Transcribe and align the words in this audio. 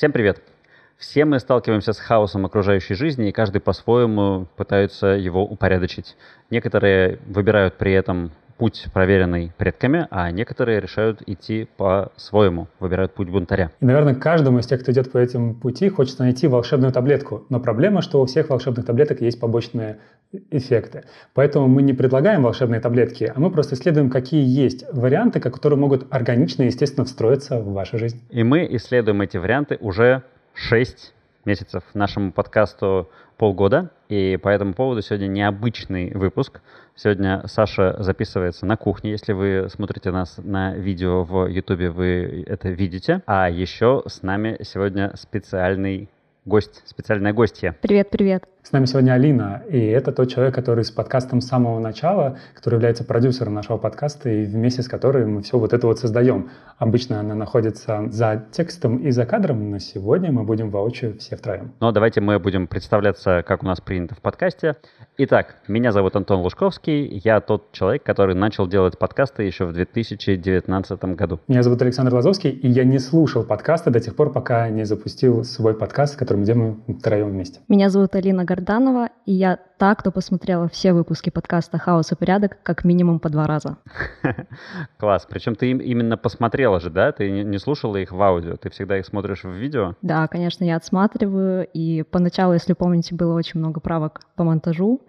Всем 0.00 0.12
привет! 0.12 0.42
Все 0.96 1.26
мы 1.26 1.38
сталкиваемся 1.40 1.92
с 1.92 1.98
хаосом 1.98 2.46
окружающей 2.46 2.94
жизни, 2.94 3.28
и 3.28 3.32
каждый 3.32 3.60
по-своему 3.60 4.46
пытается 4.56 5.08
его 5.08 5.44
упорядочить. 5.44 6.16
Некоторые 6.48 7.18
выбирают 7.26 7.76
при 7.76 7.92
этом 7.92 8.32
путь, 8.60 8.88
проверенный 8.92 9.52
предками, 9.56 10.06
а 10.10 10.30
некоторые 10.30 10.80
решают 10.80 11.22
идти 11.26 11.66
по-своему, 11.78 12.68
выбирают 12.78 13.14
путь 13.14 13.30
бунтаря. 13.30 13.70
И, 13.80 13.86
наверное, 13.86 14.14
каждому 14.14 14.58
из 14.58 14.66
тех, 14.66 14.82
кто 14.82 14.92
идет 14.92 15.10
по 15.10 15.16
этим 15.16 15.54
пути, 15.54 15.88
хочется 15.88 16.24
найти 16.24 16.46
волшебную 16.46 16.92
таблетку. 16.92 17.46
Но 17.48 17.58
проблема, 17.58 18.02
что 18.02 18.20
у 18.20 18.26
всех 18.26 18.50
волшебных 18.50 18.84
таблеток 18.84 19.22
есть 19.22 19.40
побочные 19.40 19.96
эффекты. 20.50 21.04
Поэтому 21.32 21.68
мы 21.68 21.80
не 21.80 21.94
предлагаем 21.94 22.42
волшебные 22.42 22.82
таблетки, 22.82 23.32
а 23.34 23.40
мы 23.40 23.50
просто 23.50 23.76
исследуем, 23.76 24.10
какие 24.10 24.46
есть 24.46 24.84
варианты, 24.92 25.40
которые 25.40 25.78
могут 25.78 26.06
органично 26.10 26.64
и 26.64 26.66
естественно 26.66 27.06
встроиться 27.06 27.60
в 27.60 27.72
вашу 27.72 27.96
жизнь. 27.96 28.20
И 28.28 28.44
мы 28.44 28.68
исследуем 28.76 29.22
эти 29.22 29.38
варианты 29.38 29.78
уже 29.80 30.22
6 30.52 31.14
месяцев 31.46 31.82
нашему 31.94 32.30
подкасту 32.32 33.08
полгода, 33.38 33.90
и 34.10 34.36
по 34.36 34.50
этому 34.50 34.74
поводу 34.74 35.00
сегодня 35.00 35.28
необычный 35.28 36.10
выпуск. 36.10 36.60
Сегодня 37.02 37.42
Саша 37.46 37.96
записывается 38.02 38.66
на 38.66 38.76
кухне. 38.76 39.12
Если 39.12 39.32
вы 39.32 39.68
смотрите 39.70 40.10
нас 40.10 40.34
на 40.36 40.74
видео 40.74 41.24
в 41.24 41.46
Ютубе, 41.46 41.88
вы 41.88 42.44
это 42.46 42.68
видите. 42.68 43.22
А 43.24 43.48
еще 43.48 44.02
с 44.06 44.20
нами 44.20 44.58
сегодня 44.64 45.16
специальный 45.16 46.10
гость, 46.44 46.82
специальная 46.84 47.32
гостья. 47.32 47.74
Привет, 47.80 48.10
привет. 48.10 48.44
С 48.62 48.72
нами 48.72 48.84
сегодня 48.84 49.12
Алина, 49.12 49.62
и 49.70 49.78
это 49.78 50.12
тот 50.12 50.30
человек, 50.30 50.54
который 50.54 50.84
с 50.84 50.90
подкастом 50.90 51.40
с 51.40 51.46
самого 51.46 51.80
начала, 51.80 52.38
который 52.54 52.74
является 52.74 53.04
продюсером 53.04 53.54
нашего 53.54 53.78
подкаста, 53.78 54.28
и 54.28 54.44
вместе 54.44 54.82
с 54.82 54.86
которой 54.88 55.24
мы 55.24 55.42
все 55.42 55.58
вот 55.58 55.72
это 55.72 55.86
вот 55.86 55.98
создаем. 55.98 56.50
Обычно 56.76 57.20
она 57.20 57.34
находится 57.34 58.06
за 58.10 58.44
текстом 58.52 58.98
и 58.98 59.10
за 59.12 59.24
кадром, 59.24 59.70
но 59.70 59.78
сегодня 59.78 60.30
мы 60.30 60.44
будем 60.44 60.68
воочию 60.70 61.16
все 61.18 61.36
втроем. 61.36 61.72
Ну, 61.80 61.90
давайте 61.90 62.20
мы 62.20 62.38
будем 62.38 62.66
представляться, 62.66 63.42
как 63.46 63.62
у 63.62 63.66
нас 63.66 63.80
принято 63.80 64.14
в 64.14 64.20
подкасте. 64.20 64.76
Итак, 65.16 65.56
меня 65.66 65.90
зовут 65.90 66.14
Антон 66.14 66.40
Лужковский, 66.40 67.20
я 67.24 67.40
тот 67.40 67.72
человек, 67.72 68.02
который 68.02 68.34
начал 68.34 68.68
делать 68.68 68.98
подкасты 68.98 69.42
еще 69.42 69.64
в 69.64 69.72
2019 69.72 71.04
году. 71.16 71.40
Меня 71.48 71.62
зовут 71.62 71.80
Александр 71.80 72.14
Лазовский, 72.14 72.50
и 72.50 72.68
я 72.68 72.84
не 72.84 72.98
слушал 72.98 73.42
подкасты 73.42 73.90
до 73.90 74.00
тех 74.00 74.14
пор, 74.14 74.32
пока 74.32 74.68
не 74.68 74.84
запустил 74.84 75.44
свой 75.44 75.74
подкаст, 75.74 76.16
который 76.16 76.38
мы 76.38 76.44
делаем 76.44 76.82
втроем 76.98 77.30
вместе. 77.30 77.60
Меня 77.66 77.88
зовут 77.88 78.14
Алина 78.14 78.44
Горданова, 78.50 79.10
и 79.26 79.32
я 79.32 79.58
та, 79.78 79.94
кто 79.94 80.10
посмотрела 80.10 80.66
все 80.68 80.92
выпуски 80.92 81.30
подкаста 81.30 81.78
«Хаос 81.78 82.10
и 82.10 82.16
порядок» 82.16 82.58
как 82.64 82.82
минимум 82.82 83.20
по 83.20 83.28
два 83.28 83.46
раза. 83.46 83.76
Класс. 84.98 85.24
Причем 85.30 85.54
ты 85.54 85.70
именно 85.70 86.16
посмотрела 86.16 86.80
же, 86.80 86.90
да? 86.90 87.12
Ты 87.12 87.30
не 87.44 87.58
слушала 87.58 87.96
их 87.96 88.10
в 88.10 88.20
аудио, 88.20 88.56
ты 88.56 88.68
всегда 88.70 88.98
их 88.98 89.06
смотришь 89.06 89.44
в 89.44 89.52
видео? 89.52 89.94
Да, 90.02 90.26
конечно, 90.26 90.64
я 90.64 90.74
отсматриваю, 90.74 91.64
и 91.72 92.02
поначалу, 92.02 92.54
если 92.54 92.72
помните, 92.72 93.14
было 93.14 93.34
очень 93.34 93.60
много 93.60 93.78
правок 93.78 94.20
по 94.34 94.42
монтажу, 94.42 95.00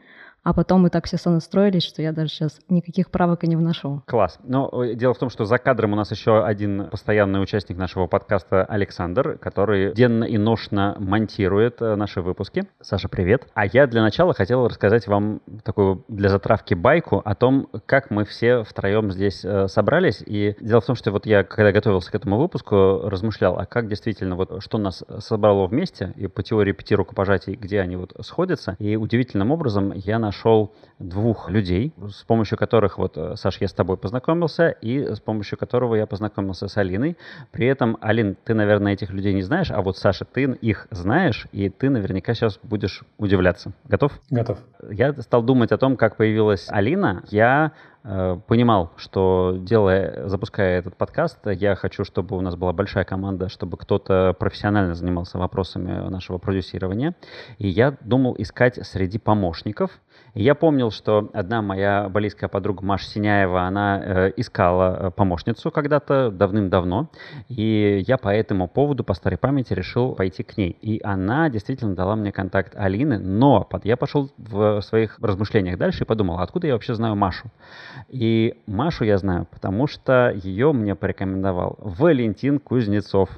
а 0.43 0.53
потом 0.53 0.81
мы 0.81 0.89
так 0.89 1.05
все 1.05 1.17
сонастроились, 1.17 1.83
что 1.83 2.01
я 2.01 2.11
даже 2.11 2.29
сейчас 2.29 2.59
никаких 2.67 3.11
правок 3.11 3.43
и 3.43 3.47
не 3.47 3.55
вношу. 3.55 4.01
Класс. 4.07 4.39
Но 4.43 4.69
э, 4.83 4.95
дело 4.95 5.13
в 5.13 5.19
том, 5.19 5.29
что 5.29 5.45
за 5.45 5.57
кадром 5.57 5.93
у 5.93 5.95
нас 5.95 6.11
еще 6.11 6.43
один 6.43 6.87
постоянный 6.89 7.41
участник 7.41 7.77
нашего 7.77 8.07
подкаста 8.07 8.65
Александр, 8.65 9.37
который 9.37 9.93
денно 9.93 10.23
и 10.23 10.37
ношно 10.37 10.95
монтирует 10.99 11.81
э, 11.81 11.95
наши 11.95 12.21
выпуски. 12.21 12.63
Саша, 12.81 13.07
привет. 13.07 13.47
А 13.53 13.65
я 13.65 13.85
для 13.85 14.01
начала 14.01 14.33
хотел 14.33 14.67
рассказать 14.67 15.07
вам 15.07 15.41
такую 15.63 16.03
для 16.07 16.29
затравки 16.29 16.73
байку 16.73 17.21
о 17.23 17.35
том, 17.35 17.69
как 17.85 18.09
мы 18.09 18.25
все 18.25 18.63
втроем 18.63 19.11
здесь 19.11 19.45
э, 19.45 19.67
собрались. 19.67 20.23
И 20.25 20.55
дело 20.59 20.81
в 20.81 20.85
том, 20.85 20.95
что 20.95 21.11
вот 21.11 21.25
я, 21.25 21.43
когда 21.43 21.71
готовился 21.71 22.11
к 22.11 22.15
этому 22.15 22.39
выпуску, 22.39 23.01
размышлял, 23.03 23.59
а 23.59 23.65
как 23.65 23.87
действительно 23.87 24.35
вот 24.35 24.63
что 24.63 24.77
нас 24.79 25.03
собрало 25.19 25.67
вместе, 25.67 26.13
и 26.15 26.27
по 26.27 26.41
теории 26.41 26.71
пяти 26.71 26.95
рукопожатий, 26.95 27.53
где 27.53 27.79
они 27.79 27.95
вот 27.95 28.13
сходятся. 28.21 28.75
И 28.79 28.95
удивительным 28.95 29.51
образом 29.51 29.91
я 29.93 30.17
на 30.17 30.30
нашел 30.31 30.71
двух 30.97 31.49
людей, 31.49 31.93
с 32.09 32.23
помощью 32.23 32.57
которых, 32.57 32.97
вот, 32.97 33.17
э, 33.17 33.35
Саш, 33.35 33.59
я 33.59 33.67
с 33.67 33.73
тобой 33.73 33.97
познакомился, 33.97 34.69
и 34.69 35.13
с 35.13 35.19
помощью 35.19 35.57
которого 35.57 35.95
я 35.95 36.05
познакомился 36.05 36.67
с 36.67 36.77
Алиной. 36.77 37.17
При 37.51 37.67
этом, 37.67 37.97
Алин, 38.01 38.37
ты, 38.45 38.53
наверное, 38.53 38.93
этих 38.93 39.09
людей 39.11 39.33
не 39.33 39.41
знаешь, 39.41 39.71
а 39.71 39.81
вот, 39.81 39.97
Саша, 39.97 40.23
ты 40.23 40.43
их 40.43 40.87
знаешь, 40.91 41.47
и 41.51 41.69
ты 41.69 41.89
наверняка 41.89 42.33
сейчас 42.33 42.59
будешь 42.63 43.03
удивляться. 43.17 43.73
Готов? 43.89 44.21
Готов. 44.29 44.57
Я 44.89 45.13
стал 45.21 45.43
думать 45.43 45.73
о 45.73 45.77
том, 45.77 45.97
как 45.97 46.15
появилась 46.15 46.67
Алина. 46.69 47.23
Я 47.29 47.73
понимал, 48.03 48.91
что 48.97 49.57
делая, 49.59 50.27
запуская 50.27 50.79
этот 50.79 50.95
подкаст, 50.95 51.37
я 51.45 51.75
хочу, 51.75 52.03
чтобы 52.03 52.37
у 52.37 52.41
нас 52.41 52.55
была 52.55 52.73
большая 52.73 53.03
команда, 53.03 53.47
чтобы 53.49 53.77
кто-то 53.77 54.35
профессионально 54.39 54.95
занимался 54.95 55.37
вопросами 55.37 56.09
нашего 56.09 56.37
продюсирования. 56.37 57.15
И 57.57 57.67
я 57.67 57.95
думал 58.01 58.35
искать 58.37 58.79
среди 58.87 59.19
помощников. 59.19 59.91
И 60.33 60.43
я 60.43 60.55
помнил, 60.55 60.91
что 60.91 61.29
одна 61.33 61.61
моя 61.61 62.07
близкая 62.09 62.49
подруга 62.49 62.85
Маша 62.85 63.05
Синяева, 63.05 63.63
она 63.63 64.01
э, 64.01 64.31
искала 64.37 65.07
э, 65.07 65.11
помощницу 65.11 65.71
когда-то 65.71 66.31
давным-давно. 66.31 67.09
И 67.49 68.03
я 68.07 68.17
по 68.17 68.29
этому 68.29 68.67
поводу, 68.67 69.03
по 69.03 69.13
старой 69.13 69.37
памяти, 69.37 69.73
решил 69.73 70.13
пойти 70.15 70.43
к 70.43 70.57
ней. 70.57 70.77
И 70.81 71.01
она 71.03 71.49
действительно 71.49 71.95
дала 71.95 72.15
мне 72.15 72.31
контакт 72.31 72.75
Алины, 72.75 73.19
но 73.19 73.67
я 73.83 73.97
пошел 73.97 74.31
в 74.37 74.81
своих 74.81 75.19
размышлениях 75.19 75.77
дальше 75.77 76.03
и 76.03 76.07
подумал, 76.07 76.39
а 76.39 76.43
откуда 76.43 76.67
я 76.67 76.73
вообще 76.73 76.95
знаю 76.95 77.15
Машу? 77.15 77.51
И 78.09 78.61
Машу 78.67 79.03
я 79.05 79.17
знаю, 79.17 79.47
потому 79.49 79.87
что 79.87 80.31
ее 80.31 80.73
мне 80.73 80.95
порекомендовал 80.95 81.75
Валентин 81.79 82.59
Кузнецов. 82.59 83.29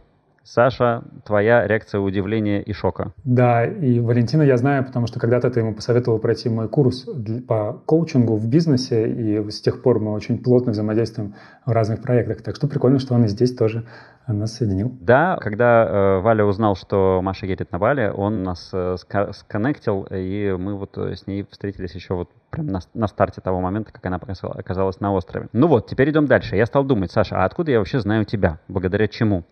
Саша, 0.43 1.03
твоя 1.25 1.65
реакция 1.65 2.01
удивления 2.01 2.61
и 2.61 2.73
шока. 2.73 3.13
Да, 3.23 3.65
и 3.65 3.99
Валентина 3.99 4.43
я 4.43 4.57
знаю, 4.57 4.83
потому 4.83 5.07
что 5.07 5.19
когда-то 5.19 5.49
ты 5.49 5.61
ему 5.61 5.73
посоветовал 5.73 6.19
пройти 6.19 6.49
мой 6.49 6.67
курс 6.67 7.07
по 7.47 7.81
коучингу 7.85 8.35
в 8.35 8.47
бизнесе, 8.47 9.09
и 9.09 9.49
с 9.49 9.61
тех 9.61 9.81
пор 9.81 9.99
мы 9.99 10.11
очень 10.11 10.37
плотно 10.37 10.73
взаимодействуем 10.73 11.35
в 11.65 11.71
разных 11.71 12.01
проектах. 12.01 12.41
Так 12.41 12.55
что 12.57 12.67
прикольно, 12.67 12.99
что 12.99 13.13
он 13.13 13.23
и 13.23 13.27
здесь 13.27 13.55
тоже 13.55 13.85
нас 14.27 14.53
соединил. 14.53 14.91
Да, 15.01 15.37
когда 15.41 15.85
э, 15.85 16.19
Валя 16.19 16.45
узнал, 16.45 16.75
что 16.75 17.19
Маша 17.21 17.45
едет 17.45 17.71
на 17.71 17.79
Бали, 17.79 18.11
он 18.13 18.43
нас 18.43 18.69
э, 18.73 18.95
сконнектил, 19.31 20.07
и 20.09 20.55
мы 20.57 20.75
вот 20.75 20.97
э, 20.97 21.15
с 21.15 21.27
ней 21.27 21.45
встретились 21.49 21.93
еще 21.93 22.13
вот 22.13 22.29
прям 22.49 22.67
на, 22.67 22.79
на 22.93 23.07
старте 23.07 23.41
того 23.41 23.59
момента, 23.59 23.91
как 23.91 24.05
она 24.05 24.17
оказалась 24.17 24.99
на 24.99 25.13
острове. 25.13 25.47
Ну 25.51 25.67
вот, 25.67 25.87
теперь 25.87 26.09
идем 26.09 26.27
дальше. 26.27 26.55
Я 26.55 26.65
стал 26.65 26.83
думать, 26.83 27.11
Саша, 27.11 27.37
а 27.37 27.45
откуда 27.45 27.71
я 27.71 27.79
вообще 27.79 27.99
знаю 27.99 28.25
тебя? 28.25 28.59
Благодаря 28.67 29.07
чему? 29.07 29.43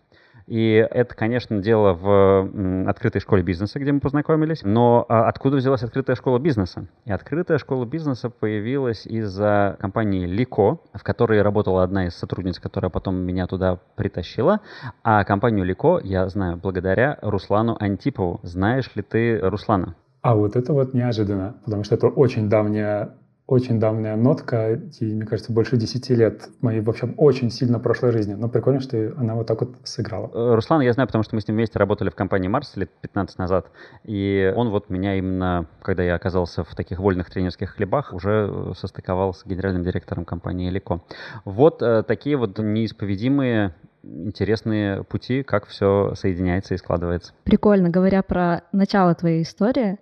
И 0.46 0.86
это, 0.90 1.14
конечно, 1.14 1.60
дело 1.60 1.92
в 1.94 2.88
открытой 2.88 3.20
школе 3.20 3.42
бизнеса, 3.42 3.78
где 3.78 3.92
мы 3.92 4.00
познакомились. 4.00 4.62
Но 4.62 5.06
а, 5.08 5.28
откуда 5.28 5.56
взялась 5.56 5.82
открытая 5.82 6.16
школа 6.16 6.38
бизнеса? 6.38 6.86
И 7.04 7.12
открытая 7.12 7.58
школа 7.58 7.84
бизнеса 7.84 8.30
появилась 8.30 9.06
из-за 9.06 9.76
компании 9.80 10.26
Лико, 10.26 10.78
в 10.92 11.02
которой 11.02 11.42
работала 11.42 11.82
одна 11.82 12.06
из 12.06 12.14
сотрудниц, 12.14 12.58
которая 12.58 12.90
потом 12.90 13.16
меня 13.16 13.46
туда 13.46 13.78
притащила. 13.96 14.60
А 15.02 15.24
компанию 15.24 15.64
Лико 15.64 16.00
я 16.02 16.28
знаю 16.28 16.56
благодаря 16.56 17.18
Руслану 17.22 17.76
Антипову. 17.78 18.40
Знаешь 18.42 18.90
ли 18.94 19.02
ты 19.02 19.38
Руслана? 19.38 19.94
А 20.22 20.36
вот 20.36 20.54
это 20.54 20.72
вот 20.72 20.94
неожиданно, 20.94 21.56
потому 21.64 21.82
что 21.82 21.96
это 21.96 22.06
очень 22.06 22.48
давняя 22.48 23.16
очень 23.52 23.78
давняя 23.78 24.16
нотка, 24.16 24.80
и, 25.00 25.04
мне 25.04 25.26
кажется, 25.26 25.52
больше 25.52 25.76
10 25.76 26.08
лет 26.10 26.48
моей, 26.62 26.80
в 26.80 26.88
общем, 26.88 27.14
очень 27.18 27.50
сильно 27.50 27.78
прошлой 27.78 28.10
жизни. 28.10 28.32
Но 28.32 28.48
прикольно, 28.48 28.80
что 28.80 29.12
она 29.18 29.34
вот 29.34 29.46
так 29.46 29.60
вот 29.60 29.76
сыграла. 29.84 30.30
Э, 30.32 30.54
Руслан, 30.54 30.80
я 30.80 30.92
знаю, 30.94 31.06
потому 31.06 31.22
что 31.22 31.34
мы 31.34 31.42
с 31.42 31.48
ним 31.48 31.56
вместе 31.56 31.78
работали 31.78 32.08
в 32.08 32.14
компании 32.14 32.48
Марс 32.48 32.74
лет 32.76 32.90
15 33.02 33.38
назад, 33.38 33.66
и 34.04 34.52
он 34.56 34.70
вот 34.70 34.88
меня 34.88 35.16
именно, 35.16 35.66
когда 35.82 36.02
я 36.02 36.14
оказался 36.14 36.64
в 36.64 36.74
таких 36.74 36.98
вольных 36.98 37.30
тренерских 37.30 37.70
хлебах, 37.76 38.14
уже 38.14 38.48
э, 38.50 38.72
состыковал 38.74 39.34
с 39.34 39.44
генеральным 39.44 39.84
директором 39.84 40.24
компании 40.24 40.70
Лико. 40.70 41.02
Вот 41.44 41.82
э, 41.82 42.02
такие 42.04 42.36
вот 42.38 42.58
неисповедимые 42.58 43.74
интересные 44.02 45.04
пути, 45.04 45.42
как 45.42 45.66
все 45.66 46.14
соединяется 46.14 46.74
и 46.74 46.78
складывается. 46.78 47.34
Прикольно. 47.44 47.90
Говоря 47.90 48.22
про 48.22 48.62
начало 48.72 49.14
твоей 49.14 49.42
истории, 49.42 49.98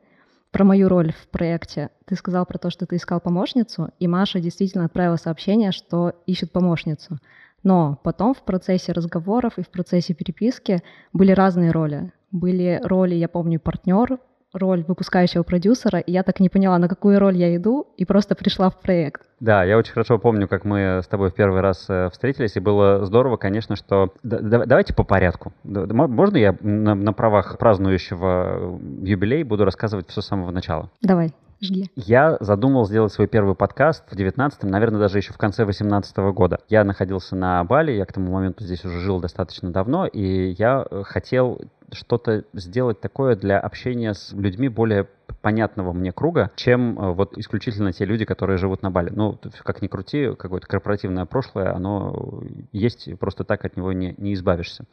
про 0.51 0.65
мою 0.65 0.89
роль 0.89 1.13
в 1.13 1.29
проекте. 1.29 1.91
Ты 2.07 2.17
сказал 2.17 2.45
про 2.47 2.59
то, 2.59 2.71
что 2.71 2.87
ты 2.87 2.97
искал 2.97 3.21
помощницу, 3.21 3.91
и 3.99 4.09
Маша 4.09 4.41
действительно 4.41 4.85
отправила 4.85 5.17
сообщение, 5.17 5.73
что 5.73 6.13
ищет 6.27 6.53
помощницу. 6.53 7.19
Но 7.63 7.99
потом 8.03 8.35
в 8.35 8.43
процессе 8.43 8.93
разговоров 8.93 9.59
и 9.59 9.63
в 9.63 9.69
процессе 9.69 10.15
переписки 10.15 10.83
были 11.13 11.33
разные 11.33 11.71
роли. 11.71 12.13
Были 12.33 12.81
роли, 12.83 13.15
я 13.15 13.29
помню, 13.29 13.61
партнер, 13.61 14.19
роль 14.53 14.85
выпускающего 14.87 15.43
продюсера, 15.43 15.99
и 15.99 16.13
я 16.13 16.23
так 16.23 16.41
не 16.41 16.49
поняла, 16.49 16.79
на 16.79 16.89
какую 16.89 17.19
роль 17.19 17.37
я 17.37 17.55
иду, 17.57 17.87
и 17.97 18.05
просто 18.05 18.35
пришла 18.35 18.71
в 18.71 18.81
проект. 18.81 19.23
Да, 19.39 19.65
я 19.65 19.79
очень 19.79 19.93
хорошо 19.93 20.19
помню, 20.19 20.49
как 20.49 20.65
мы 20.65 21.01
с 21.03 21.07
тобой 21.07 21.31
в 21.31 21.35
первый 21.35 21.61
раз 21.61 21.87
э, 21.89 22.09
встретились, 22.11 22.57
и 22.57 22.61
было 22.61 23.05
здорово, 23.07 23.37
конечно, 23.37 23.77
что... 23.77 24.13
давайте 24.23 24.95
по 24.95 25.05
порядку. 25.05 25.53
Можно 25.65 26.37
я 26.37 26.57
на, 26.61 26.95
на 26.95 27.13
правах 27.13 27.59
празднующего 27.59 28.79
юбилей 29.03 29.43
буду 29.45 29.65
рассказывать 29.65 30.09
все 30.09 30.21
с 30.21 30.27
самого 30.27 30.51
начала? 30.51 30.91
Давай. 31.01 31.33
Жги. 31.63 31.91
Я 31.95 32.39
задумал 32.41 32.87
сделать 32.87 33.13
свой 33.13 33.29
первый 33.29 33.55
подкаст 33.55 34.05
в 34.11 34.17
19-м, 34.17 34.71
наверное, 34.71 34.99
даже 34.99 35.19
еще 35.19 35.35
в 35.35 35.39
конце 35.39 35.67
18 35.67 36.17
-го 36.17 36.33
года. 36.33 36.61
Я 36.71 36.85
находился 36.85 37.37
на 37.37 37.63
Бали, 37.65 37.93
я 37.93 38.07
к 38.07 38.13
тому 38.15 38.33
моменту 38.33 38.65
здесь 38.65 38.83
уже 38.87 38.99
жил 39.01 39.21
достаточно 39.21 39.71
давно, 39.71 40.07
и 40.07 40.55
я 40.59 40.87
э, 40.91 41.03
хотел 41.05 41.61
что-то 41.93 42.45
сделать 42.53 43.01
такое 43.01 43.37
для 43.37 43.59
общения 43.59 44.15
с 44.15 44.33
людьми 44.33 44.69
более 44.69 45.07
понятного 45.41 45.93
мне 45.93 46.13
круга, 46.13 46.51
чем 46.57 46.99
э, 46.99 47.13
вот 47.13 47.37
исключительно 47.39 47.93
те 47.93 48.05
люди, 48.05 48.25
которые 48.25 48.59
живут 48.59 48.83
на 48.83 48.91
Бали. 48.91 49.11
Ну, 49.11 49.39
как 49.63 49.83
ни 49.83 49.87
крути, 49.87 50.35
какое-то 50.37 50.67
корпоративное 50.67 51.25
прошлое, 51.25 51.75
оно 51.75 52.43
есть, 52.73 53.09
просто 53.19 53.45
так 53.45 53.65
от 53.65 53.77
него 53.77 53.93
не, 53.93 54.15
не 54.19 54.35
избавишься. 54.35 54.85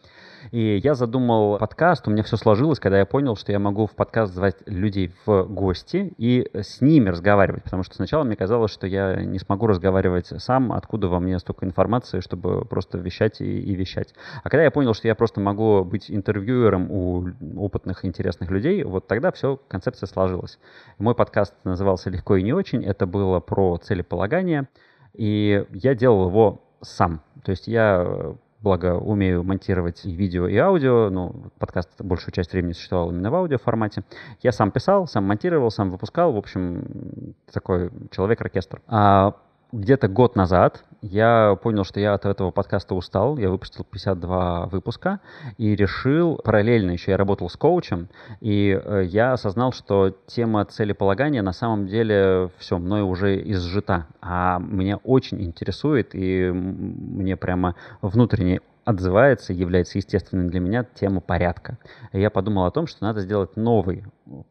И 0.52 0.78
я 0.84 0.94
задумал 0.94 1.58
подкаст, 1.58 2.08
у 2.08 2.12
меня 2.12 2.24
все 2.24 2.38
сложилось, 2.38 2.80
когда 2.80 3.00
я 3.00 3.06
понял, 3.06 3.36
что 3.36 3.52
я 3.52 3.60
могу 3.60 3.88
в 3.88 3.92
подкаст 3.92 4.34
звать 4.34 4.58
людей 4.66 5.12
в 5.26 5.44
гости 5.44 6.14
и 6.18 6.48
с 6.54 6.80
ними 6.80 7.10
разговаривать, 7.10 7.64
потому 7.64 7.84
что 7.84 7.96
сначала 7.96 8.24
мне 8.24 8.36
казалось, 8.36 8.72
что 8.72 8.88
я 8.88 9.16
не 9.16 9.40
смогу 9.40 9.68
разговаривать 9.68 10.28
сам, 10.38 10.72
откуда 10.72 11.08
во 11.08 11.20
мне 11.20 11.40
столько 11.40 11.66
информации, 11.66 12.22
чтобы 12.22 12.66
просто 12.66 12.98
вещать 12.98 13.42
и, 13.42 13.60
и 13.60 13.76
вещать. 13.76 14.14
А 14.44 14.50
когда 14.50 14.64
я 14.64 14.72
понял, 14.72 14.94
что 14.94 15.08
я 15.08 15.16
просто 15.16 15.42
могу 15.42 15.84
быть 15.84 16.10
интервьюером 16.10 16.87
у 16.90 17.28
опытных, 17.58 18.06
интересных 18.06 18.50
людей, 18.52 18.84
вот 18.84 19.08
тогда 19.08 19.32
все, 19.32 19.60
концепция 19.68 20.08
сложилась. 20.08 20.60
Мой 20.98 21.16
подкаст 21.16 21.54
назывался 21.64 22.10
«Легко 22.10 22.36
и 22.36 22.44
не 22.44 22.54
очень», 22.54 22.84
это 22.84 23.06
было 23.06 23.40
про 23.40 23.78
целеполагание, 23.78 24.68
и 25.14 25.66
я 25.72 25.96
делал 25.96 26.28
его 26.28 26.62
сам. 26.82 27.22
То 27.44 27.52
есть 27.52 27.68
я 27.68 28.36
благо 28.62 28.96
умею 28.96 29.44
монтировать 29.44 30.06
и 30.06 30.12
видео, 30.12 30.48
и 30.48 30.58
аудио, 30.58 31.10
ну, 31.10 31.52
подкаст 31.60 32.02
большую 32.02 32.34
часть 32.34 32.52
времени 32.54 32.74
существовал 32.74 33.12
именно 33.12 33.30
в 33.30 33.36
аудио 33.36 33.58
формате. 33.58 34.04
Я 34.42 34.52
сам 34.52 34.72
писал, 34.72 35.08
сам 35.08 35.26
монтировал, 35.26 35.72
сам 35.72 35.92
выпускал, 35.92 36.34
в 36.34 36.38
общем, 36.38 37.36
такой 37.52 37.92
человек-оркестр. 38.12 38.82
А 38.88 39.36
где-то 39.72 40.08
год 40.08 40.36
назад 40.36 40.84
я 41.02 41.58
понял, 41.62 41.84
что 41.84 42.00
я 42.00 42.14
от 42.14 42.26
этого 42.26 42.52
подкаста 42.52 42.96
устал. 42.96 43.38
Я 43.38 43.50
выпустил 43.50 43.84
52 43.84 44.68
выпуска 44.68 45.20
и 45.58 45.76
решил, 45.76 46.38
параллельно 46.44 46.92
еще 46.92 47.12
я 47.12 47.18
работал 47.18 47.50
с 47.50 47.56
коучем, 47.56 48.10
и 48.40 48.80
э, 48.84 49.04
я 49.06 49.34
осознал, 49.34 49.74
что 49.74 50.16
тема 50.26 50.66
целеполагания 50.66 51.42
на 51.42 51.54
самом 51.54 51.88
деле 51.88 52.50
все, 52.58 52.78
мной 52.80 53.04
уже 53.04 53.40
изжита. 53.52 54.08
А 54.22 54.60
меня 54.60 54.98
очень 54.98 55.42
интересует, 55.44 56.10
и 56.14 56.50
мне 56.52 57.38
прямо 57.38 57.76
внутренне 58.02 58.62
отзывается, 58.88 59.52
является 59.52 59.98
естественной 59.98 60.50
для 60.50 60.62
меня 60.62 60.86
тема 60.86 61.20
порядка. 61.20 61.78
И 62.14 62.22
я 62.22 62.30
подумал 62.30 62.66
о 62.66 62.72
том, 62.72 62.88
что 62.88 63.04
надо 63.04 63.20
сделать 63.20 63.58
новый 63.58 64.06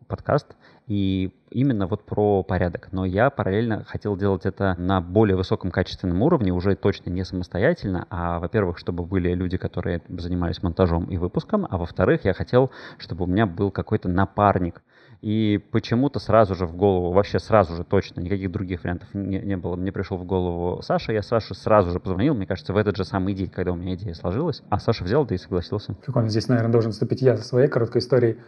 подкаст, 0.08 0.56
и 0.86 1.32
именно 1.50 1.86
вот 1.86 2.04
про 2.04 2.42
порядок. 2.42 2.88
Но 2.92 3.06
я 3.06 3.30
параллельно 3.30 3.84
хотел 3.84 4.14
делать 4.14 4.44
это 4.44 4.74
на 4.76 5.00
более 5.00 5.36
высоком 5.36 5.70
качественном 5.70 6.20
уровне, 6.22 6.52
уже 6.52 6.76
точно 6.76 7.08
не 7.08 7.24
самостоятельно, 7.24 8.06
а, 8.10 8.38
во-первых, 8.38 8.76
чтобы 8.76 9.06
были 9.06 9.32
люди, 9.32 9.56
которые 9.56 10.02
занимались 10.06 10.62
монтажом 10.62 11.06
и 11.06 11.16
выпуском, 11.16 11.66
а 11.70 11.78
во-вторых, 11.78 12.26
я 12.26 12.34
хотел, 12.34 12.70
чтобы 12.98 13.24
у 13.24 13.26
меня 13.26 13.46
был 13.46 13.70
какой-то 13.70 14.10
напарник, 14.10 14.82
и 15.22 15.60
почему-то 15.72 16.18
сразу 16.18 16.54
же 16.54 16.66
в 16.66 16.76
голову, 16.76 17.12
вообще 17.12 17.38
сразу 17.38 17.74
же 17.74 17.84
точно, 17.84 18.20
никаких 18.20 18.50
других 18.50 18.84
вариантов 18.84 19.08
не, 19.14 19.38
не 19.38 19.56
было. 19.56 19.76
Мне 19.76 19.92
пришел 19.92 20.16
в 20.16 20.24
голову 20.24 20.82
Саша, 20.82 21.12
я 21.12 21.22
Саше 21.22 21.54
сразу 21.54 21.90
же 21.90 22.00
позвонил, 22.00 22.34
мне 22.34 22.46
кажется, 22.46 22.72
в 22.72 22.76
этот 22.76 22.96
же 22.96 23.04
самый 23.04 23.34
день, 23.34 23.50
когда 23.50 23.72
у 23.72 23.76
меня 23.76 23.94
идея 23.94 24.14
сложилась. 24.14 24.62
А 24.68 24.78
Саша 24.78 25.04
взял, 25.04 25.24
да 25.24 25.34
и 25.34 25.38
согласился. 25.38 25.94
Прикольно, 25.94 26.28
здесь, 26.28 26.48
наверное, 26.48 26.72
должен 26.72 26.92
вступить 26.92 27.22
я 27.22 27.36
со 27.36 27.44
своей 27.44 27.68
короткой 27.68 28.00
историей. 28.00 28.38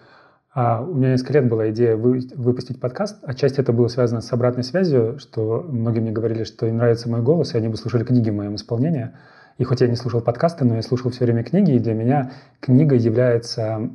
А 0.55 0.83
у 0.83 0.95
меня 0.95 1.11
несколько 1.11 1.35
лет 1.35 1.49
была 1.49 1.71
идея 1.71 1.97
вы, 1.97 2.21
выпустить 2.35 2.81
подкаст. 2.81 3.23
Отчасти 3.23 3.61
это 3.61 3.73
было 3.73 3.89
связано 3.89 4.21
с 4.21 4.33
обратной 4.33 4.65
связью, 4.65 5.19
что 5.19 5.65
многие 5.69 6.01
мне 6.01 6.11
говорили, 6.11 6.45
что 6.45 6.67
им 6.67 6.79
нравится 6.79 7.09
мой 7.09 7.23
голос, 7.23 7.55
и 7.55 7.59
они 7.59 7.69
бы 7.69 7.77
слушали 7.77 8.03
книги 8.03 8.31
в 8.31 8.35
моем 8.35 8.55
исполнении. 8.55 9.13
И 9.59 9.65
хоть 9.65 9.81
я 9.81 9.89
не 9.89 9.97
слушал 9.97 10.21
подкасты, 10.21 10.65
но 10.65 10.77
я 10.77 10.83
слушал 10.83 11.11
все 11.11 11.25
время 11.25 11.43
книги, 11.43 11.73
и 11.73 11.79
для 11.81 11.93
меня 11.93 12.31
книга 12.61 12.95
является, 12.95 13.91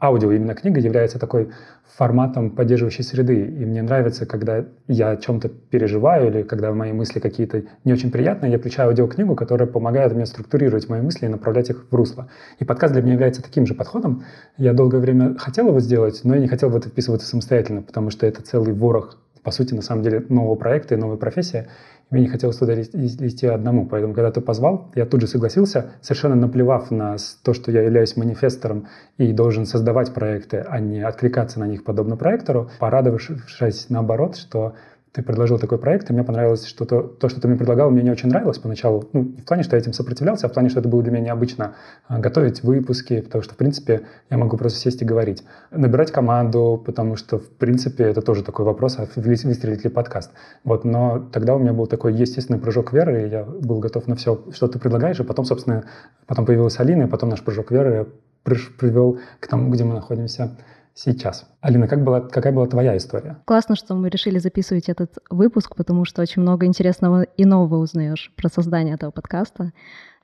аудио 0.00 0.32
именно 0.32 0.54
книга 0.54 0.80
является 0.80 1.18
такой 1.18 1.50
форматом 1.96 2.50
поддерживающей 2.50 3.04
среды. 3.04 3.44
И 3.44 3.66
мне 3.66 3.82
нравится, 3.82 4.24
когда 4.24 4.64
я 4.86 5.10
о 5.10 5.16
чем-то 5.16 5.48
переживаю 5.48 6.28
или 6.28 6.42
когда 6.42 6.72
мои 6.72 6.92
мысли 6.92 7.20
какие-то 7.20 7.64
не 7.84 7.92
очень 7.92 8.10
приятные, 8.10 8.52
я 8.52 8.58
включаю 8.58 8.88
аудиокнигу, 8.88 9.34
которая 9.34 9.68
помогает 9.68 10.14
мне 10.14 10.24
структурировать 10.24 10.88
мои 10.88 11.02
мысли 11.02 11.26
и 11.26 11.28
направлять 11.28 11.68
их 11.68 11.86
в 11.90 11.94
русло. 11.94 12.28
И 12.58 12.64
подкаст 12.64 12.94
для 12.94 13.02
меня 13.02 13.14
является 13.14 13.42
таким 13.42 13.66
же 13.66 13.74
подходом. 13.74 14.24
Я 14.56 14.72
долгое 14.72 15.00
время 15.00 15.36
хотел 15.36 15.68
его 15.68 15.80
сделать, 15.80 16.20
но 16.24 16.34
я 16.34 16.40
не 16.40 16.48
хотел 16.48 16.70
в 16.70 16.76
это 16.76 16.88
вписываться 16.88 17.26
самостоятельно, 17.26 17.82
потому 17.82 18.10
что 18.10 18.26
это 18.26 18.42
целый 18.42 18.72
ворох 18.72 19.18
по 19.48 19.52
сути, 19.52 19.72
на 19.72 19.80
самом 19.80 20.02
деле, 20.02 20.26
нового 20.28 20.56
проекта 20.56 20.94
и 20.94 20.98
новой 20.98 21.16
профессии. 21.16 21.68
Мне 22.10 22.22
не 22.22 22.28
хотелось 22.28 22.56
туда 22.56 22.74
лезти 22.74 23.46
одному. 23.46 23.86
Поэтому, 23.86 24.14
когда 24.14 24.30
ты 24.30 24.40
позвал, 24.40 24.90
я 24.94 25.04
тут 25.04 25.20
же 25.20 25.26
согласился, 25.26 25.92
совершенно 26.00 26.34
наплевав 26.34 26.90
на 26.90 27.16
то, 27.42 27.52
что 27.52 27.70
я 27.70 27.82
являюсь 27.82 28.16
манифестором 28.16 28.86
и 29.18 29.32
должен 29.32 29.66
создавать 29.66 30.14
проекты, 30.14 30.64
а 30.66 30.80
не 30.80 31.02
откликаться 31.02 31.60
на 31.60 31.66
них 31.66 31.84
подобно 31.84 32.16
проектору, 32.16 32.70
порадовавшись 32.78 33.90
наоборот, 33.90 34.36
что 34.36 34.74
ты 35.18 35.24
предложил 35.24 35.58
такой 35.58 35.78
проект, 35.78 36.08
и 36.10 36.12
мне 36.12 36.22
понравилось, 36.22 36.64
что 36.64 36.84
то, 36.84 37.02
то, 37.02 37.28
что 37.28 37.40
ты 37.40 37.48
мне 37.48 37.56
предлагал, 37.56 37.90
мне 37.90 38.02
не 38.02 38.10
очень 38.12 38.28
нравилось 38.28 38.58
поначалу. 38.58 39.08
Ну, 39.12 39.24
не 39.24 39.40
в 39.40 39.44
плане, 39.44 39.64
что 39.64 39.74
я 39.74 39.82
этим 39.82 39.92
сопротивлялся, 39.92 40.46
а 40.46 40.48
в 40.48 40.52
плане, 40.52 40.68
что 40.68 40.78
это 40.78 40.88
было 40.88 41.02
для 41.02 41.10
меня 41.10 41.24
необычно 41.24 41.74
а, 42.06 42.20
готовить 42.20 42.62
выпуски, 42.62 43.20
потому 43.22 43.42
что, 43.42 43.54
в 43.54 43.56
принципе, 43.56 44.02
я 44.30 44.38
могу 44.38 44.56
просто 44.56 44.78
сесть 44.78 45.02
и 45.02 45.04
говорить. 45.04 45.42
Набирать 45.72 46.12
команду, 46.12 46.80
потому 46.86 47.16
что, 47.16 47.38
в 47.38 47.50
принципе, 47.50 48.04
это 48.04 48.22
тоже 48.22 48.44
такой 48.44 48.64
вопрос, 48.64 48.96
а 49.00 49.08
выстрелит 49.16 49.82
ли 49.82 49.90
подкаст. 49.90 50.30
Вот, 50.62 50.84
но 50.84 51.28
тогда 51.32 51.56
у 51.56 51.58
меня 51.58 51.72
был 51.72 51.88
такой 51.88 52.14
естественный 52.14 52.60
прыжок 52.60 52.92
веры, 52.92 53.26
и 53.26 53.28
я 53.28 53.42
был 53.42 53.80
готов 53.80 54.06
на 54.06 54.14
все, 54.14 54.40
что 54.52 54.68
ты 54.68 54.78
предлагаешь, 54.78 55.18
и 55.18 55.24
потом, 55.24 55.44
собственно, 55.44 55.82
потом 56.28 56.46
появилась 56.46 56.78
Алина, 56.78 57.02
и 57.02 57.06
потом 57.08 57.30
наш 57.30 57.42
прыжок 57.42 57.72
веры 57.72 58.06
привел 58.44 59.18
к 59.40 59.48
тому, 59.48 59.68
где 59.72 59.82
мы 59.82 59.94
находимся 59.94 60.56
сейчас. 60.98 61.46
Алина, 61.60 61.86
как 61.86 62.02
была, 62.02 62.20
какая 62.20 62.52
была 62.52 62.66
твоя 62.66 62.96
история? 62.96 63.38
Классно, 63.44 63.76
что 63.76 63.94
мы 63.94 64.08
решили 64.08 64.38
записывать 64.38 64.88
этот 64.88 65.18
выпуск, 65.30 65.76
потому 65.76 66.04
что 66.04 66.22
очень 66.22 66.42
много 66.42 66.66
интересного 66.66 67.22
и 67.22 67.44
нового 67.44 67.76
узнаешь 67.76 68.32
про 68.36 68.48
создание 68.48 68.94
этого 68.94 69.10
подкаста. 69.10 69.72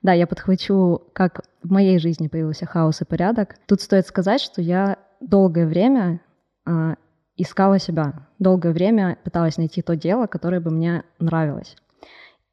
Да, 0.01 0.13
я 0.13 0.27
подхвачу, 0.27 1.01
как 1.13 1.45
в 1.63 1.71
моей 1.71 1.97
жизни 1.97 2.27
появился 2.27 2.65
хаос 2.65 3.01
и 3.01 3.05
порядок. 3.05 3.55
Тут 3.67 3.81
стоит 3.81 4.05
сказать, 4.05 4.41
что 4.41 4.61
я 4.61 4.97
долгое 5.21 5.65
время 5.65 6.19
э, 6.67 6.95
искала 7.37 7.79
себя, 7.79 8.27
долгое 8.37 8.73
время 8.73 9.17
пыталась 9.23 9.57
найти 9.57 9.81
то 9.81 9.95
дело, 9.95 10.27
которое 10.27 10.59
бы 10.59 10.71
мне 10.71 11.03
нравилось. 11.19 11.75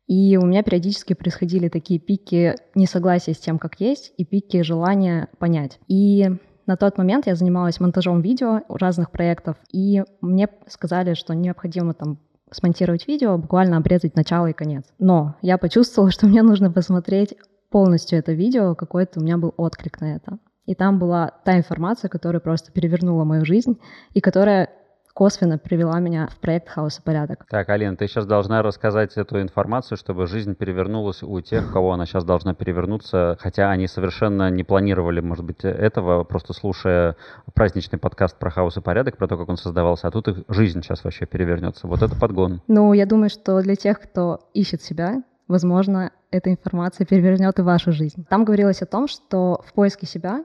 И 0.07 0.37
у 0.37 0.47
меня 0.47 0.63
периодически 0.63 1.15
происходили 1.15 1.69
такие 1.69 1.99
пики 1.99 2.55
несогласия 2.75 3.35
с 3.35 3.39
тем, 3.39 3.59
как 3.59 3.81
есть, 3.81 4.13
и 4.17 4.25
пики 4.25 4.63
желания 4.63 5.29
понять. 5.39 5.79
И 5.89 6.31
на 6.67 6.77
тот 6.77 6.99
момент 6.99 7.27
я 7.27 7.35
занималась 7.35 7.81
монтажом 7.81 8.21
видео 8.21 8.63
разных 8.69 9.11
проектов, 9.11 9.57
и 9.73 10.03
мне 10.21 10.49
сказали, 10.69 11.15
что 11.15 11.35
необходимо 11.35 11.95
там 11.95 12.19
смонтировать 12.51 13.09
видео, 13.09 13.39
буквально 13.39 13.77
обрезать 13.79 14.15
начало 14.15 14.47
и 14.47 14.53
конец. 14.53 14.85
Но 14.99 15.37
я 15.43 15.59
почувствовала, 15.59 16.11
что 16.11 16.27
мне 16.27 16.43
нужно 16.43 16.71
посмотреть 16.71 17.35
полностью 17.71 18.19
это 18.19 18.33
видео, 18.33 18.75
какой-то 18.75 19.21
у 19.21 19.23
меня 19.23 19.39
был 19.39 19.55
отклик 19.57 20.01
на 20.01 20.17
это. 20.17 20.39
И 20.67 20.75
там 20.75 20.99
была 20.99 21.33
та 21.45 21.57
информация, 21.57 22.09
которая 22.09 22.41
просто 22.41 22.71
перевернула 22.71 23.25
мою 23.25 23.45
жизнь 23.45 23.79
и 24.13 24.21
которая 24.21 24.71
косвенно 25.15 25.59
привела 25.59 25.99
меня 26.01 26.29
в 26.29 26.39
проект 26.39 26.69
«Хаос 26.69 26.99
и 26.99 27.03
порядок». 27.03 27.45
Так, 27.49 27.69
Алина, 27.69 27.97
ты 27.97 28.07
сейчас 28.07 28.27
должна 28.27 28.63
рассказать 28.63 29.17
эту 29.17 29.41
информацию, 29.41 29.99
чтобы 29.99 30.27
жизнь 30.27 30.55
перевернулась 30.55 31.23
у 31.23 31.41
тех, 31.41 31.73
кого 31.73 31.93
она 31.93 32.07
сейчас 32.07 32.25
должна 32.25 32.55
перевернуться, 32.55 33.37
хотя 33.41 33.71
они 33.71 33.87
совершенно 33.87 34.51
не 34.51 34.65
планировали, 34.65 35.21
может 35.21 35.45
быть, 35.45 35.65
этого, 35.65 36.25
просто 36.25 36.53
слушая 36.53 37.17
праздничный 37.55 37.99
подкаст 37.99 38.39
про 38.39 38.51
хаос 38.51 38.77
и 38.77 38.81
порядок, 38.81 39.17
про 39.17 39.29
то, 39.29 39.37
как 39.37 39.49
он 39.49 39.57
создавался, 39.57 40.09
а 40.09 40.11
тут 40.11 40.29
их 40.29 40.45
жизнь 40.49 40.83
сейчас 40.83 41.05
вообще 41.05 41.27
перевернется. 41.27 41.87
Вот 41.87 42.03
это 42.03 42.17
подгон. 42.19 42.63
Ну, 42.69 42.93
я 42.93 43.07
думаю, 43.07 43.31
что 43.31 43.61
для 43.61 43.77
тех, 43.77 44.01
кто 44.01 44.41
ищет 44.55 44.83
себя, 44.83 45.23
возможно, 45.49 46.13
эта 46.31 46.51
информация 46.51 47.07
перевернет 47.07 47.59
и 47.59 47.63
вашу 47.63 47.93
жизнь. 47.93 48.25
Там 48.29 48.45
говорилось 48.45 48.83
о 48.83 48.87
том, 48.87 49.07
что 49.07 49.63
в 49.67 49.75
поиске 49.75 50.07
себя 50.07 50.45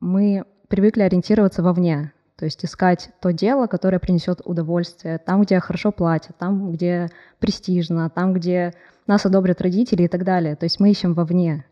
мы 0.00 0.44
привыкли 0.68 1.02
ориентироваться 1.02 1.62
вовне, 1.62 2.12
то 2.38 2.44
есть 2.44 2.64
искать 2.64 3.10
то 3.20 3.32
дело, 3.32 3.66
которое 3.66 3.98
принесет 3.98 4.40
удовольствие, 4.44 5.18
там, 5.18 5.42
где 5.42 5.58
хорошо 5.58 5.90
платят, 5.90 6.36
там, 6.38 6.70
где 6.70 7.08
престижно, 7.40 8.08
там, 8.10 8.32
где 8.32 8.74
нас 9.08 9.26
одобрят 9.26 9.60
родители 9.60 10.04
и 10.04 10.08
так 10.08 10.22
далее. 10.22 10.54
То 10.54 10.64
есть 10.64 10.78
мы 10.78 10.90
ищем 10.90 11.14
вовне. 11.14 11.64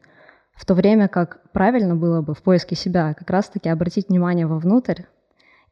В 0.57 0.67
то 0.67 0.75
время 0.75 1.07
как 1.07 1.41
правильно 1.53 1.95
было 1.95 2.21
бы 2.21 2.35
в 2.35 2.43
поиске 2.43 2.75
себя 2.75 3.15
как 3.15 3.31
раз-таки 3.31 3.69
обратить 3.69 4.09
внимание 4.09 4.49
вовнутрь 4.49 5.03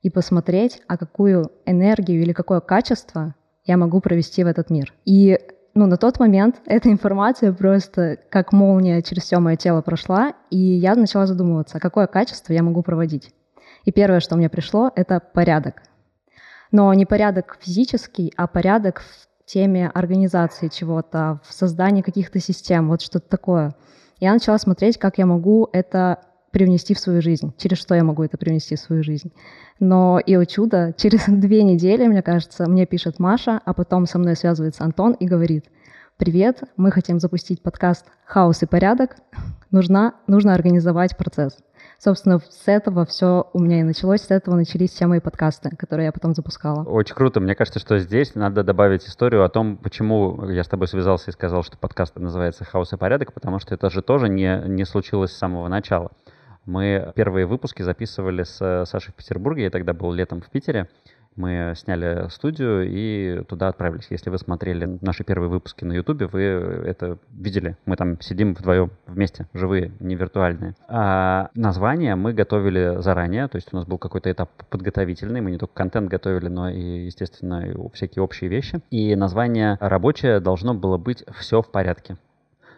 и 0.02 0.10
посмотреть, 0.10 0.80
а 0.86 0.96
какую 0.96 1.50
энергию 1.66 2.22
или 2.22 2.32
какое 2.32 2.60
качество 2.60 3.34
я 3.64 3.76
могу 3.76 4.00
провести 4.00 4.44
в 4.44 4.46
этот 4.46 4.70
мир. 4.70 4.94
И 5.04 5.40
ну, 5.74 5.86
на 5.86 5.96
тот 5.96 6.20
момент 6.20 6.60
эта 6.66 6.88
информация 6.88 7.52
просто 7.52 8.18
как 8.28 8.52
молния 8.52 9.02
через 9.02 9.24
все 9.24 9.40
мое 9.40 9.56
тело 9.56 9.82
прошла, 9.82 10.34
и 10.50 10.58
я 10.58 10.94
начала 10.94 11.26
задумываться, 11.26 11.80
какое 11.80 12.06
качество 12.06 12.52
я 12.52 12.62
могу 12.62 12.82
проводить. 12.82 13.34
И 13.84 13.92
первое, 13.92 14.20
что 14.20 14.36
мне 14.36 14.48
пришло, 14.48 14.90
это 14.94 15.20
порядок. 15.20 15.82
Но 16.72 16.92
не 16.94 17.06
порядок 17.06 17.58
физический, 17.60 18.32
а 18.36 18.46
порядок 18.46 19.00
в 19.00 19.28
теме 19.46 19.88
организации 19.88 20.68
чего-то, 20.68 21.40
в 21.44 21.52
создании 21.52 22.02
каких-то 22.02 22.40
систем, 22.40 22.88
вот 22.88 23.02
что-то 23.02 23.28
такое. 23.28 23.74
Я 24.18 24.32
начала 24.32 24.58
смотреть, 24.58 24.98
как 24.98 25.18
я 25.18 25.26
могу 25.26 25.68
это 25.72 26.20
привнести 26.50 26.94
в 26.94 27.00
свою 27.00 27.20
жизнь, 27.20 27.52
через 27.58 27.78
что 27.78 27.94
я 27.94 28.04
могу 28.04 28.22
это 28.22 28.38
привнести 28.38 28.76
в 28.76 28.80
свою 28.80 29.02
жизнь. 29.02 29.32
Но 29.80 30.20
и 30.20 30.34
о 30.36 30.46
чудо, 30.46 30.94
через 30.96 31.24
две 31.26 31.62
недели, 31.62 32.06
мне 32.06 32.22
кажется, 32.22 32.68
мне 32.68 32.86
пишет 32.86 33.18
Маша, 33.18 33.60
а 33.64 33.74
потом 33.74 34.06
со 34.06 34.18
мной 34.18 34.36
связывается 34.36 34.84
Антон 34.84 35.12
и 35.12 35.26
говорит, 35.26 35.66
привет, 36.16 36.62
мы 36.76 36.92
хотим 36.92 37.18
запустить 37.18 37.60
подкаст 37.60 38.06
«Хаос 38.24 38.62
и 38.62 38.66
порядок», 38.66 39.16
нужна, 39.72 40.14
нужно 40.28 40.54
организовать 40.54 41.16
процесс. 41.16 41.58
Собственно, 41.98 42.38
с 42.38 42.66
этого 42.66 43.04
все 43.06 43.48
у 43.52 43.58
меня 43.58 43.80
и 43.80 43.82
началось, 43.82 44.22
с 44.22 44.30
этого 44.30 44.56
начались 44.56 44.90
все 44.90 45.06
мои 45.06 45.20
подкасты, 45.20 45.70
которые 45.76 46.06
я 46.06 46.12
потом 46.12 46.34
запускала. 46.34 46.84
Очень 46.84 47.14
круто. 47.14 47.40
Мне 47.40 47.54
кажется, 47.54 47.80
что 47.80 47.98
здесь 47.98 48.34
надо 48.34 48.62
добавить 48.62 49.06
историю 49.06 49.44
о 49.44 49.48
том, 49.48 49.76
почему 49.76 50.48
я 50.50 50.64
с 50.64 50.68
тобой 50.68 50.88
связался 50.88 51.30
и 51.30 51.32
сказал, 51.32 51.62
что 51.62 51.78
подкаст 51.78 52.16
называется 52.16 52.64
«Хаос 52.64 52.92
и 52.92 52.96
порядок», 52.96 53.32
потому 53.32 53.58
что 53.58 53.74
это 53.74 53.90
же 53.90 54.02
тоже 54.02 54.28
не, 54.28 54.62
не 54.66 54.84
случилось 54.84 55.32
с 55.32 55.38
самого 55.38 55.68
начала. 55.68 56.10
Мы 56.66 57.12
первые 57.14 57.46
выпуски 57.46 57.82
записывали 57.82 58.42
с 58.42 58.84
Сашей 58.86 59.12
в 59.12 59.16
Петербурге, 59.16 59.64
я 59.64 59.70
тогда 59.70 59.92
был 59.92 60.12
летом 60.12 60.40
в 60.40 60.50
Питере. 60.50 60.88
Мы 61.36 61.72
сняли 61.76 62.28
студию 62.28 62.86
и 62.88 63.42
туда 63.44 63.68
отправились. 63.68 64.06
Если 64.10 64.30
вы 64.30 64.38
смотрели 64.38 64.98
наши 65.00 65.24
первые 65.24 65.50
выпуски 65.50 65.84
на 65.84 65.92
Ютубе, 65.92 66.26
вы 66.26 66.40
это 66.42 67.18
видели. 67.32 67.76
Мы 67.86 67.96
там 67.96 68.20
сидим 68.20 68.54
вдвоем 68.54 68.90
вместе, 69.06 69.48
живые, 69.52 69.92
не 69.98 70.14
виртуальные. 70.14 70.74
А 70.88 71.50
название 71.54 72.14
мы 72.14 72.32
готовили 72.32 73.00
заранее, 73.00 73.48
то 73.48 73.56
есть 73.56 73.72
у 73.72 73.76
нас 73.76 73.84
был 73.84 73.98
какой-то 73.98 74.30
этап 74.30 74.50
подготовительный. 74.70 75.40
Мы 75.40 75.50
не 75.50 75.58
только 75.58 75.74
контент 75.74 76.08
готовили, 76.08 76.48
но 76.48 76.70
и, 76.70 77.06
естественно, 77.06 77.64
всякие 77.92 78.22
общие 78.22 78.48
вещи. 78.48 78.80
И 78.90 79.16
название 79.16 79.76
рабочее 79.80 80.38
должно 80.38 80.74
было 80.74 80.98
быть 80.98 81.24
«Все 81.38 81.62
в 81.62 81.70
порядке». 81.70 82.16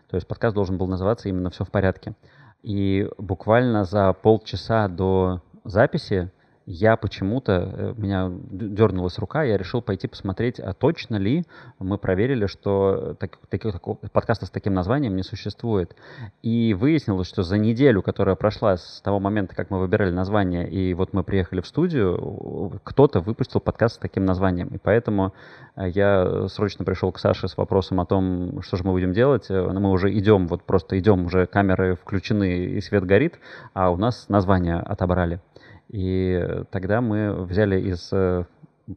То 0.08 0.16
есть 0.16 0.26
подкаст 0.26 0.54
должен 0.54 0.78
был 0.78 0.86
называться 0.86 1.28
именно 1.28 1.50
«Все 1.50 1.64
в 1.64 1.70
порядке». 1.70 2.14
И 2.62 3.08
буквально 3.18 3.84
за 3.84 4.12
полчаса 4.12 4.88
до 4.88 5.42
записи 5.64 6.30
я 6.66 6.96
почему-то, 6.96 7.52
э, 7.52 7.94
меня 7.96 8.28
дернулась 8.50 9.18
рука, 9.18 9.44
я 9.44 9.56
решил 9.56 9.82
пойти 9.82 10.08
посмотреть, 10.08 10.58
а 10.58 10.73
точно 10.73 11.16
ли 11.16 11.44
мы 11.78 11.96
проверили, 11.96 12.46
что 12.46 13.14
так, 13.20 13.38
так, 13.49 13.62
такого 13.62 13.94
подкаста 13.94 14.46
с 14.46 14.50
таким 14.50 14.75
названием 14.75 15.14
не 15.14 15.23
существует. 15.23 15.94
И 16.42 16.75
выяснилось, 16.75 17.28
что 17.28 17.44
за 17.44 17.56
неделю, 17.56 18.02
которая 18.02 18.35
прошла 18.35 18.76
с 18.76 19.00
того 19.00 19.20
момента, 19.20 19.54
как 19.54 19.70
мы 19.70 19.78
выбирали 19.78 20.11
название, 20.11 20.68
и 20.68 20.92
вот 20.94 21.12
мы 21.12 21.23
приехали 21.23 21.61
в 21.61 21.68
студию, 21.68 22.80
кто-то 22.82 23.20
выпустил 23.20 23.61
подкаст 23.61 23.96
с 23.96 23.99
таким 23.99 24.25
названием. 24.25 24.68
И 24.68 24.78
поэтому 24.78 25.35
э, 25.76 25.88
я 25.90 26.49
срочно 26.49 26.85
пришел 26.85 27.12
к 27.12 27.20
Саше 27.20 27.46
с 27.46 27.56
вопросом 27.56 28.00
о 28.00 28.06
том, 28.06 28.61
что 28.62 28.76
же 28.76 28.82
мы 28.82 28.90
будем 28.90 29.12
делать. 29.12 29.46
Э, 29.50 29.68
мы 29.68 29.90
уже 29.92 30.12
идем, 30.12 30.49
вот 30.49 30.64
просто 30.64 30.99
идем, 30.99 31.26
уже 31.26 31.46
камеры 31.46 31.94
включены 31.94 32.64
и 32.64 32.80
свет 32.80 33.04
горит, 33.04 33.38
а 33.73 33.90
у 33.90 33.96
нас 33.96 34.28
название 34.28 34.78
отобрали. 34.80 35.40
И 35.88 36.64
тогда 36.71 37.00
мы 37.00 37.45
взяли 37.45 37.81
из 37.81 38.11
э, 38.12 38.45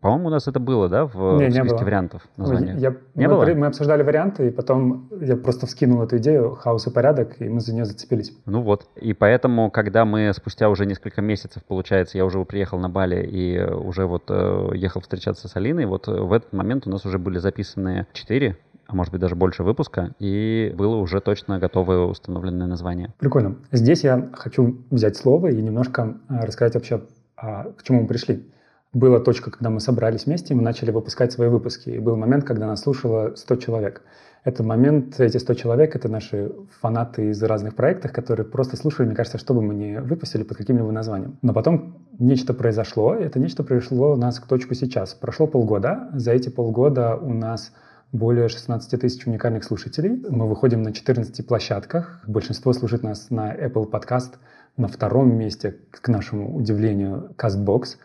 по-моему, 0.02 0.28
у 0.28 0.30
нас 0.30 0.48
это 0.48 0.60
было, 0.60 0.88
да, 0.88 1.06
в, 1.06 1.40
не, 1.40 1.48
в 1.48 1.52
списке 1.52 1.62
не 1.62 1.70
было. 1.70 1.84
вариантов 1.84 2.22
названия? 2.38 2.76
Я, 2.78 2.96
не 3.16 3.28
мы, 3.28 3.36
было? 3.36 3.46
Мы 3.56 3.66
обсуждали 3.66 4.04
варианты, 4.04 4.48
и 4.48 4.52
потом 4.52 5.10
я 5.20 5.36
просто 5.36 5.66
вскинул 5.66 6.04
эту 6.04 6.18
идею 6.18 6.52
«Хаос 6.52 6.86
и 6.86 6.92
порядок», 6.92 7.42
и 7.42 7.50
мы 7.50 7.60
за 7.60 7.74
нее 7.74 7.86
зацепились. 7.86 8.32
Ну 8.46 8.62
вот. 8.62 8.88
И 8.96 9.14
поэтому, 9.14 9.72
когда 9.72 10.06
мы 10.06 10.32
спустя 10.34 10.70
уже 10.70 10.86
несколько 10.86 11.24
месяцев, 11.24 11.64
получается, 11.64 12.20
я 12.20 12.26
уже 12.26 12.44
приехал 12.46 12.78
на 12.78 12.90
Бали 12.90 13.26
и 13.26 13.60
уже 13.60 14.06
вот 14.06 14.26
э, 14.30 14.72
ехал 14.76 15.02
встречаться 15.02 15.48
с 15.48 15.56
Алиной, 15.56 15.88
вот 15.88 16.06
в 16.06 16.34
этот 16.34 16.54
момент 16.54 16.86
у 16.86 16.92
нас 16.92 17.04
уже 17.06 17.18
были 17.18 17.40
записаны 17.40 18.06
четыре 18.14 18.58
а 18.90 18.96
может 18.96 19.12
быть 19.12 19.22
даже 19.22 19.36
больше 19.36 19.64
выпуска, 19.64 20.16
и 20.18 20.74
было 20.76 20.96
уже 20.96 21.22
точно 21.22 21.60
готовое 21.60 22.00
установленное 22.00 22.66
название. 22.66 23.14
Прикольно. 23.20 23.58
Здесь 23.72 24.04
я 24.04 24.30
хочу 24.34 24.80
взять 24.90 25.16
слово 25.16 25.52
и 25.52 25.62
немножко 25.62 26.18
э, 26.28 26.44
рассказать 26.44 26.74
вообще, 26.74 27.02
а, 27.38 27.66
к 27.78 27.84
чему 27.84 28.02
мы 28.02 28.08
пришли. 28.08 28.52
Была 28.92 29.20
точка, 29.20 29.52
когда 29.52 29.70
мы 29.70 29.80
собрались 29.80 30.26
вместе, 30.26 30.54
и 30.54 30.58
мы 30.58 30.64
начали 30.64 30.90
выпускать 30.90 31.32
свои 31.32 31.50
выпуски. 31.50 31.92
И 31.92 32.00
был 32.00 32.16
момент, 32.16 32.46
когда 32.46 32.66
нас 32.66 32.82
слушало 32.82 33.36
100 33.36 33.56
человек. 33.58 34.02
Этот 34.44 34.66
момент, 34.66 35.20
эти 35.20 35.38
100 35.38 35.54
человек, 35.54 35.96
это 35.96 36.10
наши 36.10 36.52
фанаты 36.82 37.30
из 37.30 37.44
разных 37.44 37.76
проектов, 37.76 38.12
которые 38.12 38.48
просто 38.48 38.76
слушали, 38.76 39.06
мне 39.06 39.16
кажется, 39.16 39.38
что 39.38 39.54
бы 39.54 39.62
мы 39.62 39.76
ни 39.76 39.98
выпустили 39.98 40.42
под 40.42 40.58
каким-либо 40.58 40.92
названием. 40.92 41.38
Но 41.44 41.54
потом 41.54 42.00
нечто 42.18 42.56
произошло, 42.56 43.16
и 43.16 43.22
это 43.24 43.38
нечто 43.38 43.64
привело 43.64 44.16
нас 44.16 44.40
к 44.40 44.48
точку 44.48 44.74
сейчас. 44.74 45.14
Прошло 45.14 45.46
полгода, 45.46 46.10
за 46.14 46.32
эти 46.32 46.50
полгода 46.50 47.16
у 47.16 47.32
нас 47.32 47.72
более 48.12 48.50
16 48.50 49.00
тысяч 49.00 49.26
уникальных 49.28 49.64
слушателей. 49.64 50.24
Мы 50.30 50.48
выходим 50.48 50.82
на 50.82 50.94
14 50.94 51.46
площадках. 51.46 52.22
Большинство 52.28 52.74
слушает 52.74 53.04
нас 53.04 53.30
на 53.30 53.56
Apple 53.56 53.90
Podcast. 53.90 54.36
На 54.78 54.88
втором 54.88 55.38
месте, 55.38 55.76
к 55.92 56.08
нашему 56.08 56.56
удивлению, 56.56 57.36
CastBox, 57.38 57.98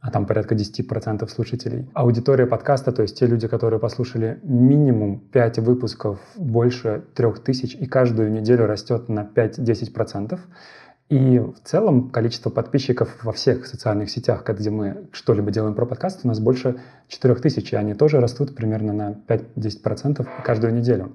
а 0.00 0.10
там 0.10 0.26
порядка 0.26 0.54
10% 0.54 1.28
слушателей. 1.28 1.88
Аудитория 1.94 2.46
подкаста, 2.46 2.92
то 2.92 3.02
есть 3.02 3.18
те 3.18 3.26
люди, 3.26 3.48
которые 3.48 3.80
послушали 3.80 4.40
минимум 4.42 5.20
5 5.20 5.58
выпусков 5.58 6.20
больше 6.36 7.04
3000, 7.14 7.76
и 7.76 7.86
каждую 7.86 8.32
неделю 8.32 8.66
растет 8.66 9.08
на 9.08 9.20
5-10%. 9.24 10.38
И 11.08 11.38
в 11.38 11.54
целом 11.62 12.10
количество 12.10 12.50
подписчиков 12.50 13.22
во 13.22 13.30
всех 13.30 13.66
социальных 13.66 14.10
сетях, 14.10 14.44
где 14.44 14.70
мы 14.70 15.08
что-либо 15.12 15.52
делаем 15.52 15.74
про 15.74 15.86
подкаст, 15.86 16.20
у 16.24 16.28
нас 16.28 16.40
больше 16.40 16.80
4000, 17.06 17.74
и 17.74 17.76
они 17.76 17.94
тоже 17.94 18.20
растут 18.20 18.56
примерно 18.56 18.92
на 18.92 19.22
5-10% 19.28 20.26
каждую 20.42 20.74
неделю. 20.74 21.12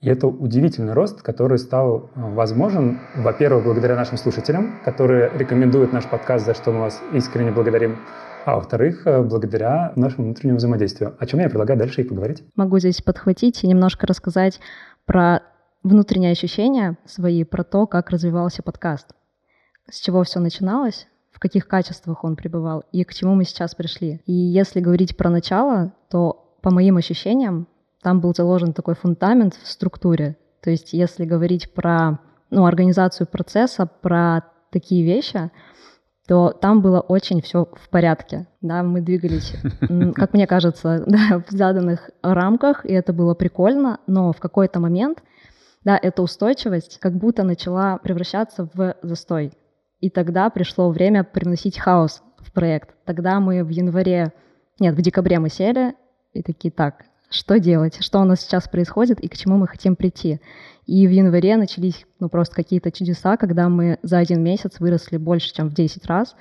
И 0.00 0.08
это 0.08 0.28
удивительный 0.28 0.92
рост, 0.92 1.22
который 1.22 1.58
стал 1.58 2.10
э, 2.14 2.34
возможен, 2.34 3.00
во-первых, 3.16 3.64
благодаря 3.64 3.96
нашим 3.96 4.18
слушателям, 4.18 4.80
которые 4.84 5.30
рекомендуют 5.36 5.92
наш 5.92 6.04
подкаст, 6.08 6.46
за 6.46 6.54
что 6.54 6.70
мы 6.70 6.80
вас 6.80 7.00
искренне 7.12 7.50
благодарим, 7.50 7.98
а 8.44 8.56
во-вторых, 8.56 9.04
э, 9.06 9.22
благодаря 9.22 9.92
нашему 9.96 10.26
внутреннему 10.26 10.58
взаимодействию, 10.58 11.16
о 11.18 11.26
чем 11.26 11.40
я 11.40 11.48
предлагаю 11.48 11.78
дальше 11.78 12.02
и 12.02 12.04
поговорить. 12.04 12.44
Могу 12.54 12.78
здесь 12.78 13.00
подхватить 13.00 13.64
и 13.64 13.66
немножко 13.66 14.06
рассказать 14.06 14.60
про 15.06 15.40
внутренние 15.82 16.32
ощущения 16.32 16.98
свои, 17.06 17.42
про 17.42 17.64
то, 17.64 17.86
как 17.86 18.10
развивался 18.10 18.62
подкаст 18.62 19.08
с 19.90 20.00
чего 20.00 20.22
все 20.24 20.40
начиналось, 20.40 21.06
в 21.30 21.38
каких 21.38 21.66
качествах 21.66 22.24
он 22.24 22.36
пребывал 22.36 22.84
и 22.92 23.04
к 23.04 23.12
чему 23.12 23.34
мы 23.34 23.44
сейчас 23.44 23.74
пришли. 23.74 24.20
И 24.26 24.32
если 24.32 24.80
говорить 24.80 25.16
про 25.16 25.30
начало, 25.30 25.92
то 26.08 26.56
по 26.62 26.70
моим 26.70 26.96
ощущениям 26.96 27.66
там 28.02 28.20
был 28.20 28.34
заложен 28.34 28.72
такой 28.72 28.94
фундамент 28.94 29.54
в 29.54 29.66
структуре. 29.66 30.36
То 30.62 30.70
есть 30.70 30.92
если 30.92 31.24
говорить 31.24 31.72
про 31.72 32.18
ну, 32.50 32.66
организацию 32.66 33.26
процесса, 33.26 33.86
про 33.86 34.42
такие 34.70 35.04
вещи, 35.04 35.50
то 36.26 36.50
там 36.50 36.80
было 36.80 37.00
очень 37.00 37.42
все 37.42 37.66
в 37.66 37.88
порядке. 37.90 38.46
Да, 38.62 38.82
мы 38.82 39.00
двигались, 39.00 39.54
как 40.14 40.32
мне 40.32 40.46
кажется, 40.46 41.04
да, 41.06 41.42
в 41.46 41.50
заданных 41.50 42.10
рамках, 42.22 42.86
и 42.86 42.92
это 42.92 43.12
было 43.12 43.34
прикольно, 43.34 44.00
но 44.06 44.32
в 44.32 44.38
какой-то 44.38 44.80
момент, 44.80 45.22
да, 45.84 45.98
эта 46.00 46.22
устойчивость 46.22 46.98
как 46.98 47.14
будто 47.14 47.42
начала 47.42 47.98
превращаться 47.98 48.68
в 48.72 48.96
застой. 49.02 49.52
И 50.04 50.10
тогда 50.10 50.50
пришло 50.50 50.90
время 50.90 51.24
приносить 51.24 51.78
хаос 51.78 52.22
в 52.36 52.52
проект. 52.52 52.90
Тогда 53.06 53.40
мы 53.40 53.64
в 53.64 53.70
январе, 53.70 54.34
нет, 54.78 54.94
в 54.94 55.00
декабре 55.00 55.38
мы 55.38 55.48
сели 55.48 55.94
и 56.34 56.42
такие, 56.42 56.70
так, 56.70 57.06
что 57.30 57.58
делать, 57.58 57.96
что 58.04 58.20
у 58.20 58.24
нас 58.24 58.42
сейчас 58.42 58.68
происходит 58.68 59.18
и 59.20 59.28
к 59.28 59.36
чему 59.38 59.56
мы 59.56 59.66
хотим 59.66 59.96
прийти. 59.96 60.42
И 60.84 61.06
в 61.06 61.10
январе 61.10 61.56
начались 61.56 62.04
ну, 62.20 62.28
просто 62.28 62.54
какие-то 62.54 62.92
чудеса, 62.92 63.38
когда 63.38 63.70
мы 63.70 63.98
за 64.02 64.18
один 64.18 64.44
месяц 64.44 64.78
выросли 64.78 65.16
больше, 65.16 65.54
чем 65.54 65.70
в 65.70 65.72
10 65.72 66.04
раз. 66.04 66.36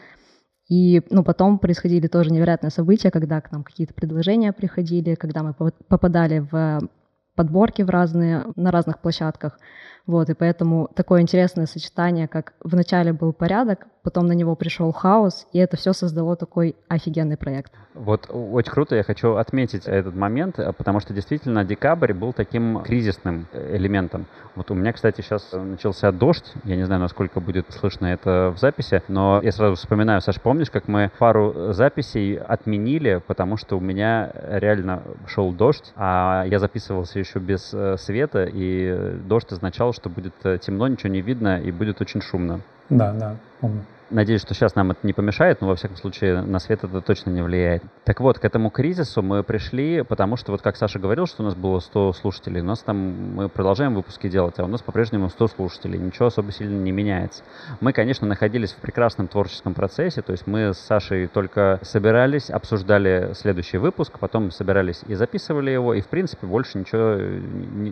И 0.67 1.01
ну, 1.09 1.23
потом 1.23 1.57
происходили 1.57 2.07
тоже 2.07 2.31
невероятные 2.31 2.69
события, 2.69 3.11
когда 3.11 3.39
к 3.39 3.49
нам 3.53 3.63
какие-то 3.63 3.93
предложения 3.93 4.51
приходили, 4.51 5.15
когда 5.15 5.41
мы 5.41 5.53
попадали 5.53 6.39
в 6.39 6.81
подборки 7.35 7.81
в 7.81 7.89
разные, 7.89 8.43
на 8.57 8.71
разных 8.71 8.99
площадках. 8.99 9.57
Вот, 10.05 10.29
и 10.29 10.33
поэтому 10.33 10.89
такое 10.93 11.21
интересное 11.21 11.65
сочетание, 11.65 12.27
как 12.27 12.53
вначале 12.61 13.13
был 13.13 13.31
порядок, 13.31 13.87
потом 14.03 14.27
на 14.27 14.33
него 14.33 14.55
пришел 14.55 14.91
хаос, 14.91 15.47
и 15.53 15.59
это 15.59 15.77
все 15.77 15.93
создало 15.93 16.35
такой 16.35 16.75
офигенный 16.89 17.37
проект. 17.37 17.71
Вот 17.93 18.27
очень 18.29 18.71
круто, 18.71 18.95
я 18.95 19.03
хочу 19.03 19.35
отметить 19.35 19.85
этот 19.85 20.15
момент, 20.15 20.59
э, 20.59 20.73
потому 20.73 20.99
что 20.99 21.13
действительно 21.13 21.63
декабрь 21.63 22.13
был 22.13 22.33
таким 22.33 22.81
кризисным 22.81 23.47
э, 23.53 23.77
элементом. 23.77 24.25
Вот 24.55 24.71
у 24.71 24.73
меня, 24.73 24.91
кстати, 24.91 25.21
сейчас 25.21 25.51
начался 25.53 26.11
дождь, 26.11 26.53
я 26.65 26.75
не 26.75 26.83
знаю, 26.83 27.01
насколько 27.01 27.39
будет 27.39 27.71
слышно 27.71 28.07
это 28.07 28.53
в 28.55 28.59
записи, 28.59 29.01
но 29.07 29.39
я 29.41 29.51
сразу 29.51 29.75
вспоминаю, 29.75 30.21
Саш, 30.21 30.41
помнишь, 30.41 30.69
как 30.69 30.87
мы 30.87 31.11
пару 31.17 31.71
записей 31.71 32.35
отменили, 32.35 33.21
потому 33.25 33.57
что 33.57 33.77
у 33.77 33.79
меня 33.79 34.31
реально 34.33 35.03
шел 35.27 35.53
дождь, 35.53 35.93
а 35.95 36.43
я 36.47 36.59
записывался 36.59 37.19
еще 37.19 37.39
без 37.39 37.73
э, 37.73 37.95
света, 37.97 38.49
и 38.51 39.17
дождь 39.27 39.51
означал, 39.51 39.92
что 39.93 40.09
будет 40.09 40.33
темно, 40.61 40.87
ничего 40.87 41.09
не 41.09 41.21
видно, 41.21 41.61
и 41.61 41.71
будет 41.71 42.01
очень 42.01 42.21
шумно. 42.21 42.59
Да, 42.89 43.13
да, 43.13 43.37
помню. 43.61 43.83
Надеюсь, 44.13 44.41
что 44.41 44.53
сейчас 44.53 44.75
нам 44.75 44.91
это 44.91 44.99
не 45.01 45.11
помешает, 45.11 45.59
но 45.61 45.69
во 45.69 45.75
всяком 45.75 45.97
случае 45.97 46.43
на 46.43 46.59
свет 46.59 46.83
это 46.83 47.01
точно 47.01 47.31
не 47.31 47.41
влияет. 47.41 47.81
Так 48.05 48.19
вот, 48.19 48.37
к 48.37 48.45
этому 48.45 48.69
кризису 48.69 49.23
мы 49.23 49.41
пришли, 49.41 50.03
потому 50.03 50.37
что 50.37 50.51
вот 50.51 50.61
как 50.61 50.77
Саша 50.77 50.99
говорил, 50.99 51.25
что 51.25 51.41
у 51.41 51.45
нас 51.47 51.55
было 51.55 51.79
100 51.79 52.13
слушателей, 52.13 52.61
у 52.61 52.63
нас 52.63 52.83
там 52.83 52.97
мы 53.33 53.49
продолжаем 53.49 53.95
выпуски 53.95 54.29
делать, 54.29 54.59
а 54.59 54.65
у 54.65 54.67
нас 54.67 54.83
по-прежнему 54.83 55.29
100 55.29 55.47
слушателей, 55.47 55.97
ничего 55.97 56.27
особо 56.27 56.51
сильно 56.51 56.79
не 56.79 56.91
меняется. 56.91 57.43
Мы, 57.81 57.91
конечно, 57.91 58.27
находились 58.27 58.73
в 58.73 58.77
прекрасном 58.77 59.27
творческом 59.27 59.73
процессе, 59.73 60.21
то 60.21 60.31
есть 60.31 60.45
мы 60.45 60.75
с 60.75 60.77
Сашей 60.77 61.25
только 61.25 61.79
собирались, 61.81 62.51
обсуждали 62.51 63.31
следующий 63.33 63.79
выпуск, 63.79 64.19
потом 64.19 64.51
собирались 64.51 65.01
и 65.07 65.15
записывали 65.15 65.71
его, 65.71 65.95
и 65.95 66.01
в 66.01 66.07
принципе 66.07 66.45
больше 66.45 66.77
ничего 66.77 67.15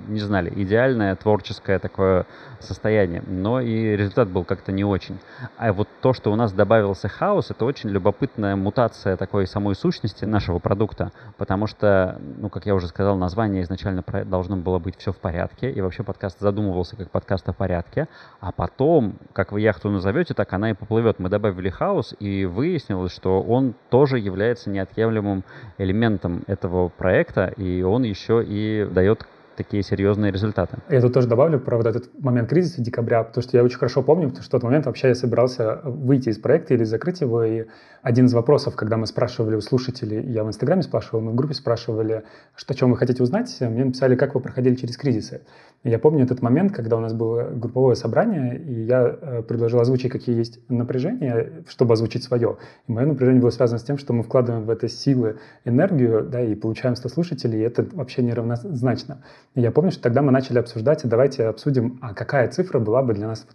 не, 0.08 0.20
знали. 0.20 0.54
Идеальное 0.56 1.16
творческое 1.16 1.80
такое 1.80 2.28
состояние, 2.60 3.24
но 3.26 3.60
и 3.60 3.96
результат 3.98 4.30
был 4.30 4.44
как-то 4.44 4.72
не 4.72 4.84
очень. 4.84 5.18
А 5.58 5.74
вот 5.74 5.88
то, 6.00 6.11
что 6.14 6.32
у 6.32 6.36
нас 6.36 6.54
добавился 6.54 7.08
хаос, 7.08 7.52
это 7.52 7.66
очень 7.66 7.90
любопытная 7.90 8.56
мутация 8.56 9.18
такой 9.18 9.48
самой 9.48 9.76
сущности 9.76 10.26
нашего 10.26 10.60
продукта, 10.60 11.12
потому 11.38 11.68
что, 11.68 12.20
ну, 12.38 12.50
как 12.50 12.66
я 12.66 12.76
уже 12.76 12.88
сказал, 12.88 13.18
название 13.18 13.64
изначально 13.64 14.04
должно 14.26 14.58
было 14.58 14.80
быть 14.80 14.98
«Все 14.98 15.12
в 15.12 15.18
порядке», 15.18 15.72
и 15.72 15.82
вообще 15.82 16.04
подкаст 16.04 16.40
задумывался 16.40 16.96
как 16.96 17.10
подкаст 17.12 17.48
о 17.50 17.54
порядке, 17.54 18.08
а 18.40 18.52
потом, 18.52 19.16
как 19.34 19.52
вы 19.52 19.62
яхту 19.62 19.90
назовете, 19.90 20.34
так 20.34 20.52
она 20.54 20.72
и 20.72 20.74
поплывет. 20.74 21.20
Мы 21.20 21.30
добавили 21.30 21.70
хаос, 21.70 22.16
и 22.20 22.46
выяснилось, 22.46 23.14
что 23.14 23.42
он 23.42 23.74
тоже 23.90 24.20
является 24.20 24.70
неотъемлемым 24.70 25.44
элементом 25.78 26.44
этого 26.48 26.90
проекта, 26.90 27.48
и 27.58 27.82
он 27.82 28.04
еще 28.04 28.44
и 28.44 28.88
дает 28.92 29.26
такие 29.56 29.84
серьезные 29.84 30.32
результаты. 30.32 30.78
Я 30.90 31.02
тут 31.02 31.14
тоже 31.14 31.28
добавлю 31.28 31.60
про 31.60 31.78
вот 31.78 31.86
этот 31.86 32.10
момент 32.20 32.50
кризиса 32.50 32.82
декабря, 32.82 33.24
потому 33.24 33.44
что 33.44 33.58
я 33.58 33.64
очень 33.64 33.78
хорошо 33.78 34.02
помню, 34.02 34.28
потому 34.30 34.44
что 34.44 34.50
в 34.50 34.52
тот 34.52 34.64
момент 34.64 34.86
вообще 34.86 35.10
я 35.10 35.16
собирался 35.16 35.82
выйти 35.84 36.30
из 36.30 36.38
проекта 36.38 36.74
или 36.74 36.84
закрыть 36.84 37.22
его, 37.22 37.44
и 37.44 37.66
один 38.02 38.26
из 38.26 38.34
вопросов, 38.34 38.76
когда 38.76 38.98
мы 38.98 39.06
спрашивали 39.06 39.56
у 39.56 39.62
слушателей, 39.62 40.22
я 40.32 40.44
в 40.44 40.48
Инстаграме 40.48 40.82
спрашивал, 40.82 41.22
мы 41.22 41.32
в 41.32 41.36
группе 41.36 41.54
спрашивали, 41.54 42.24
что, 42.56 42.74
о 42.74 42.76
чем 42.76 42.92
вы 42.92 42.98
хотите 42.98 43.22
узнать, 43.22 43.56
мне 43.60 43.86
написали, 43.86 44.16
как 44.16 44.34
вы 44.34 44.42
проходили 44.42 44.76
через 44.76 44.98
кризисы. 44.98 45.42
Я 45.84 45.98
помню 45.98 46.24
этот 46.24 46.42
момент, 46.42 46.74
когда 46.74 46.98
у 46.98 47.00
нас 47.00 47.14
было 47.14 47.50
групповое 47.50 47.96
собрание, 47.96 48.60
и 48.60 48.84
я 48.84 49.18
э, 49.20 49.42
предложил 49.42 49.80
озвучить, 49.80 50.12
какие 50.12 50.36
есть 50.36 50.60
напряжения, 50.70 51.64
чтобы 51.68 51.94
озвучить 51.94 52.24
свое. 52.24 52.58
И 52.88 52.92
мое 52.92 53.08
напряжение 53.08 53.42
было 53.42 53.50
связано 53.50 53.80
с 53.80 53.84
тем, 53.84 53.98
что 53.98 54.14
мы 54.14 54.22
вкладываем 54.24 54.66
в 54.66 54.70
это 54.70 54.88
силы, 54.88 55.38
энергию, 55.66 56.24
да, 56.24 56.42
и 56.42 56.54
получаем 56.54 56.96
100 56.96 57.10
слушателей, 57.10 57.60
и 57.60 57.64
это 57.64 57.88
вообще 57.94 58.22
неравнозначно. 58.22 59.24
И 59.56 59.62
я 59.62 59.72
помню, 59.72 59.92
что 59.92 60.02
тогда 60.02 60.22
мы 60.22 60.32
начали 60.32 60.60
обсуждать, 60.60 61.04
и 61.04 61.08
давайте 61.08 61.46
обсудим, 61.46 62.00
а 62.02 62.14
какая 62.14 62.50
цифра 62.50 62.80
была 62.80 63.02
бы 63.02 63.14
для 63.14 63.28
нас 63.28 63.46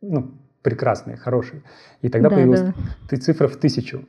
ну, 0.00 0.34
прекрасной, 0.62 1.16
хорошей. 1.16 1.62
И 2.02 2.08
тогда 2.08 2.28
да, 2.28 2.36
появилась 2.36 2.62
да. 2.62 3.16
цифра 3.16 3.48
в 3.48 3.56
тысячу. 3.56 4.04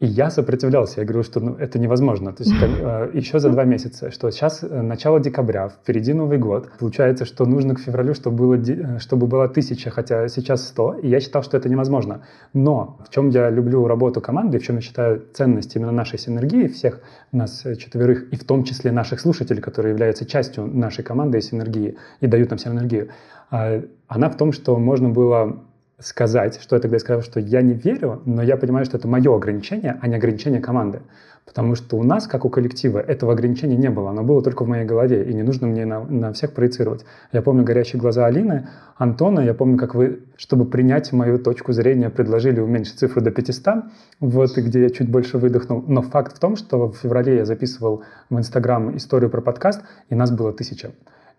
И 0.00 0.06
я 0.06 0.28
сопротивлялся, 0.30 1.00
я 1.00 1.06
говорю, 1.06 1.22
что 1.22 1.40
ну, 1.40 1.54
это 1.54 1.78
невозможно. 1.78 2.32
То 2.32 2.42
есть 2.42 2.54
э, 2.62 3.10
еще 3.14 3.38
за 3.38 3.50
два 3.50 3.64
месяца, 3.64 4.10
что 4.10 4.30
сейчас 4.30 4.64
э, 4.64 4.82
начало 4.82 5.20
декабря, 5.20 5.68
впереди 5.68 6.12
Новый 6.12 6.38
год. 6.38 6.68
Получается, 6.80 7.24
что 7.24 7.46
нужно 7.46 7.76
к 7.76 7.78
февралю, 7.78 8.12
чтобы 8.14 8.36
было, 8.36 8.54
э, 8.56 8.98
чтобы 8.98 9.28
было 9.28 9.48
тысяча, 9.48 9.90
хотя 9.90 10.26
сейчас 10.28 10.66
сто. 10.66 10.94
И 10.94 11.08
я 11.08 11.20
считал, 11.20 11.44
что 11.44 11.56
это 11.56 11.68
невозможно. 11.68 12.22
Но 12.52 12.98
в 13.06 13.10
чем 13.10 13.28
я 13.28 13.50
люблю 13.50 13.86
работу 13.86 14.20
команды, 14.20 14.58
в 14.58 14.64
чем 14.64 14.76
я 14.76 14.82
считаю 14.82 15.22
ценность 15.32 15.76
именно 15.76 15.92
нашей 15.92 16.18
синергии, 16.18 16.66
всех 16.66 17.00
нас 17.30 17.64
э, 17.64 17.76
четверых, 17.76 18.32
и 18.32 18.36
в 18.36 18.44
том 18.44 18.64
числе 18.64 18.90
наших 18.90 19.20
слушателей, 19.20 19.62
которые 19.62 19.92
являются 19.92 20.26
частью 20.26 20.66
нашей 20.66 21.04
команды 21.04 21.38
и 21.38 21.40
синергии, 21.40 21.96
и 22.20 22.26
дают 22.26 22.50
нам 22.50 22.58
синергию, 22.58 23.10
э, 23.52 23.84
она 24.08 24.28
в 24.28 24.36
том, 24.36 24.52
что 24.52 24.76
можно 24.76 25.08
было 25.08 25.62
сказать, 26.04 26.60
что 26.60 26.76
я 26.76 26.82
тогда 26.82 26.98
сказал, 26.98 27.22
что 27.22 27.40
я 27.40 27.62
не 27.62 27.74
верю, 27.74 28.22
но 28.26 28.42
я 28.42 28.56
понимаю, 28.56 28.84
что 28.84 28.96
это 28.96 29.08
мое 29.08 29.34
ограничение, 29.34 29.98
а 30.00 30.06
не 30.06 30.16
ограничение 30.16 30.60
команды. 30.60 31.00
Потому 31.46 31.74
что 31.74 31.98
у 31.98 32.02
нас, 32.02 32.26
как 32.26 32.44
у 32.46 32.48
коллектива, 32.48 32.98
этого 32.98 33.32
ограничения 33.32 33.76
не 33.76 33.90
было. 33.90 34.10
Оно 34.10 34.22
было 34.22 34.42
только 34.42 34.64
в 34.64 34.68
моей 34.68 34.86
голове, 34.86 35.24
и 35.24 35.34
не 35.34 35.42
нужно 35.42 35.66
мне 35.66 35.84
на, 35.84 36.02
на 36.02 36.32
всех 36.32 36.52
проецировать. 36.52 37.04
Я 37.32 37.42
помню 37.42 37.64
горящие 37.64 38.00
глаза 38.00 38.24
Алины, 38.24 38.68
Антона. 38.96 39.40
Я 39.40 39.52
помню, 39.52 39.76
как 39.76 39.94
вы, 39.94 40.20
чтобы 40.36 40.64
принять 40.64 41.12
мою 41.12 41.38
точку 41.38 41.72
зрения, 41.72 42.08
предложили 42.08 42.60
уменьшить 42.60 42.98
цифру 42.98 43.20
до 43.20 43.30
500, 43.30 43.84
вот, 44.20 44.56
где 44.56 44.82
я 44.82 44.90
чуть 44.90 45.10
больше 45.10 45.36
выдохнул. 45.36 45.84
Но 45.86 46.00
факт 46.00 46.34
в 46.34 46.38
том, 46.38 46.56
что 46.56 46.90
в 46.90 46.96
феврале 46.96 47.36
я 47.36 47.44
записывал 47.44 48.04
в 48.30 48.38
Инстаграм 48.38 48.96
историю 48.96 49.28
про 49.28 49.42
подкаст, 49.42 49.82
и 50.08 50.14
нас 50.14 50.30
было 50.30 50.52
тысяча. 50.52 50.92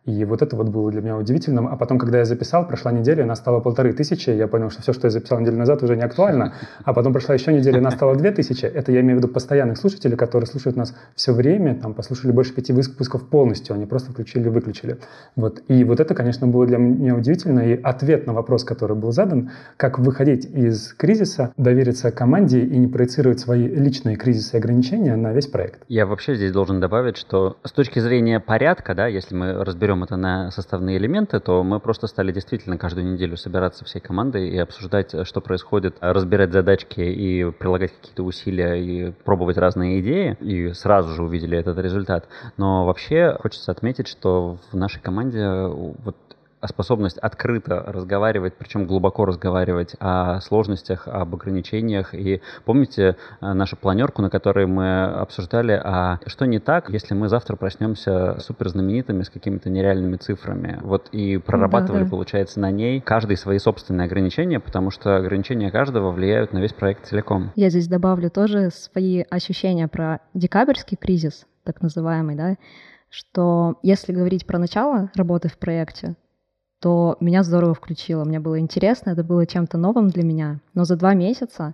И 0.05 0.23
вот 0.25 0.41
это 0.41 0.55
вот 0.55 0.69
было 0.69 0.91
для 0.91 1.01
меня 1.01 1.17
удивительным. 1.17 1.67
А 1.67 1.75
потом, 1.77 1.97
когда 1.97 2.19
я 2.19 2.25
записал, 2.25 2.67
прошла 2.67 2.91
неделя, 2.91 3.23
она 3.23 3.35
стала 3.35 3.59
полторы 3.59 3.91
тысячи, 3.93 4.29
я 4.29 4.47
понял, 4.47 4.69
что 4.69 4.81
все, 4.81 4.93
что 4.93 5.07
я 5.07 5.11
записал 5.11 5.39
неделю 5.39 5.57
назад, 5.57 5.81
уже 5.81 5.95
не 5.95 6.03
актуально. 6.03 6.53
А 6.83 6.93
потом 6.93 7.11
прошла 7.13 7.33
еще 7.33 7.51
неделя, 7.53 7.79
она 7.79 7.91
стала 7.91 8.15
две 8.15 8.31
тысячи. 8.31 8.65
Это 8.65 8.91
я 8.91 9.01
имею 9.01 9.17
в 9.17 9.23
виду 9.23 9.33
постоянных 9.33 9.77
слушателей, 9.77 10.15
которые 10.15 10.47
слушают 10.47 10.77
нас 10.77 10.95
все 11.15 11.33
время, 11.33 11.75
там, 11.75 11.93
послушали 11.93 12.31
больше 12.31 12.53
пяти 12.53 12.71
выпусков 12.71 13.27
полностью, 13.29 13.73
они 13.75 13.85
просто 13.85 14.11
включили 14.11 14.49
выключили. 14.49 14.97
Вот. 15.35 15.63
И 15.67 15.83
вот 15.83 15.99
это, 15.99 16.13
конечно, 16.13 16.45
было 16.45 16.67
для 16.67 16.77
меня 16.77 17.15
удивительно. 17.15 17.61
И 17.61 17.81
ответ 17.81 18.27
на 18.27 18.33
вопрос, 18.33 18.63
который 18.63 18.95
был 18.95 19.11
задан, 19.11 19.49
как 19.77 19.97
выходить 19.97 20.45
из 20.45 20.93
кризиса, 20.93 21.51
довериться 21.57 22.11
команде 22.11 22.61
и 22.61 22.77
не 22.77 22.87
проецировать 22.87 23.39
свои 23.39 23.67
личные 23.67 24.17
кризисы 24.17 24.55
и 24.55 24.59
ограничения 24.59 25.15
на 25.15 25.33
весь 25.33 25.47
проект. 25.47 25.81
Я 25.87 26.05
вообще 26.05 26.35
здесь 26.35 26.51
должен 26.51 26.79
добавить, 26.79 27.17
что 27.17 27.57
с 27.63 27.71
точки 27.71 27.99
зрения 27.99 28.39
порядка, 28.39 28.93
да, 28.93 29.07
если 29.07 29.35
мы 29.35 29.63
разберем 29.63 29.94
разберем 29.95 30.03
это 30.03 30.17
на 30.17 30.51
составные 30.51 30.97
элементы, 30.97 31.39
то 31.39 31.63
мы 31.63 31.79
просто 31.79 32.07
стали 32.07 32.31
действительно 32.31 32.77
каждую 32.77 33.13
неделю 33.13 33.37
собираться 33.37 33.85
всей 33.85 33.99
командой 33.99 34.49
и 34.49 34.57
обсуждать, 34.57 35.15
что 35.25 35.41
происходит, 35.41 35.97
разбирать 36.01 36.51
задачки 36.51 37.01
и 37.01 37.51
прилагать 37.51 37.93
какие-то 37.93 38.23
усилия 38.23 38.75
и 38.75 39.11
пробовать 39.11 39.57
разные 39.57 39.99
идеи, 40.01 40.37
и 40.41 40.73
сразу 40.73 41.13
же 41.13 41.23
увидели 41.23 41.57
этот 41.57 41.77
результат. 41.79 42.27
Но 42.57 42.85
вообще 42.85 43.37
хочется 43.41 43.71
отметить, 43.71 44.07
что 44.07 44.57
в 44.71 44.75
нашей 44.77 45.01
команде 45.01 45.47
вот 45.67 46.15
способность 46.67 47.17
открыто 47.17 47.83
разговаривать, 47.87 48.53
причем 48.57 48.85
глубоко 48.85 49.25
разговаривать 49.25 49.95
о 49.99 50.39
сложностях, 50.41 51.07
об 51.07 51.35
ограничениях. 51.35 52.13
И 52.13 52.41
помните 52.65 53.15
э, 53.41 53.53
нашу 53.53 53.77
планерку, 53.77 54.21
на 54.21 54.29
которой 54.29 54.65
мы 54.65 55.05
обсуждали, 55.05 55.79
а 55.83 56.19
что 56.25 56.45
не 56.45 56.59
так, 56.59 56.89
если 56.89 57.13
мы 57.13 57.29
завтра 57.29 57.55
проснемся 57.55 58.39
супер 58.39 58.69
знаменитыми 58.69 59.23
с 59.23 59.29
какими-то 59.29 59.69
нереальными 59.69 60.17
цифрами. 60.17 60.79
Вот 60.81 61.09
и 61.11 61.37
прорабатывали, 61.37 61.99
да, 61.99 62.05
да. 62.05 62.11
получается, 62.11 62.59
на 62.59 62.71
ней 62.71 63.01
каждый 63.01 63.37
свои 63.37 63.59
собственные 63.59 64.05
ограничения, 64.05 64.59
потому 64.59 64.91
что 64.91 65.17
ограничения 65.17 65.71
каждого 65.71 66.11
влияют 66.11 66.53
на 66.53 66.59
весь 66.59 66.73
проект 66.73 67.07
целиком. 67.07 67.51
Я 67.55 67.69
здесь 67.69 67.87
добавлю 67.87 68.29
тоже 68.29 68.69
свои 68.71 69.23
ощущения 69.29 69.87
про 69.87 70.19
декабрьский 70.33 70.97
кризис, 70.97 71.45
так 71.63 71.81
называемый, 71.81 72.35
да, 72.35 72.55
что 73.09 73.75
если 73.81 74.13
говорить 74.13 74.45
про 74.45 74.59
начало 74.59 75.09
работы 75.15 75.47
в 75.47 75.57
проекте, 75.57 76.15
то 76.85 77.17
меня 77.19 77.41
здорово 77.41 77.73
включило. 77.73 78.25
Мне 78.25 78.39
было 78.39 78.59
интересно, 78.59 79.09
это 79.09 79.23
было 79.23 79.47
чем-то 79.47 79.75
новым 79.75 80.07
для 80.09 80.21
меня. 80.21 80.59
Но 80.75 80.83
за 80.83 80.95
два 80.95 81.15
месяца 81.15 81.73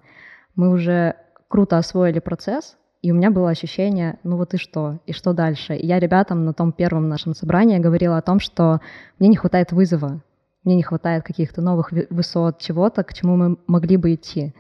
мы 0.55 0.69
уже 0.69 1.15
круто 1.49 1.77
освоили 1.77 2.19
процесс, 2.19 2.77
и 3.01 3.11
у 3.11 3.15
меня 3.15 3.29
было 3.29 3.49
ощущение, 3.49 4.19
ну 4.23 4.37
вот 4.37 4.53
и 4.53 4.57
что, 4.57 4.99
и 5.05 5.11
что 5.11 5.33
дальше. 5.33 5.75
И 5.75 5.85
я 5.85 5.99
ребятам 5.99 6.45
на 6.45 6.53
том 6.53 6.71
первом 6.71 7.09
нашем 7.09 7.33
собрании 7.33 7.77
говорила 7.77 8.17
о 8.17 8.21
том, 8.21 8.39
что 8.39 8.79
мне 9.19 9.27
не 9.27 9.35
хватает 9.35 9.73
вызова, 9.73 10.21
мне 10.63 10.75
не 10.77 10.83
хватает 10.83 11.25
каких-то 11.25 11.61
новых 11.61 11.91
высот, 12.09 12.59
чего-то, 12.59 13.03
к 13.03 13.13
чему 13.13 13.35
мы 13.35 13.57
могли 13.67 13.97
бы 13.97 14.13
идти. 14.13 14.55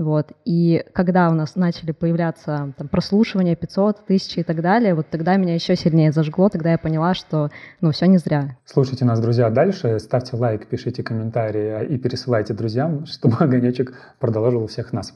Вот. 0.00 0.32
И 0.46 0.82
когда 0.94 1.28
у 1.28 1.34
нас 1.34 1.56
начали 1.56 1.92
появляться 1.92 2.72
там, 2.78 2.88
прослушивания 2.88 3.54
500, 3.54 3.98
1000 4.04 4.40
и 4.40 4.42
так 4.42 4.62
далее, 4.62 4.94
вот 4.94 5.08
тогда 5.10 5.36
меня 5.36 5.54
еще 5.54 5.76
сильнее 5.76 6.10
зажгло, 6.10 6.48
тогда 6.48 6.72
я 6.72 6.78
поняла, 6.78 7.12
что 7.12 7.50
ну, 7.82 7.90
все 7.90 8.06
не 8.06 8.16
зря. 8.16 8.56
Слушайте 8.64 9.04
нас, 9.04 9.20
друзья, 9.20 9.50
дальше, 9.50 9.98
ставьте 9.98 10.36
лайк, 10.36 10.68
пишите 10.68 11.02
комментарии 11.02 11.86
и 11.86 11.98
пересылайте 11.98 12.54
друзьям, 12.54 13.04
чтобы 13.04 13.36
огонечек 13.36 13.92
продолжил 14.18 14.62
у 14.62 14.66
всех 14.68 14.94
нас 14.94 15.12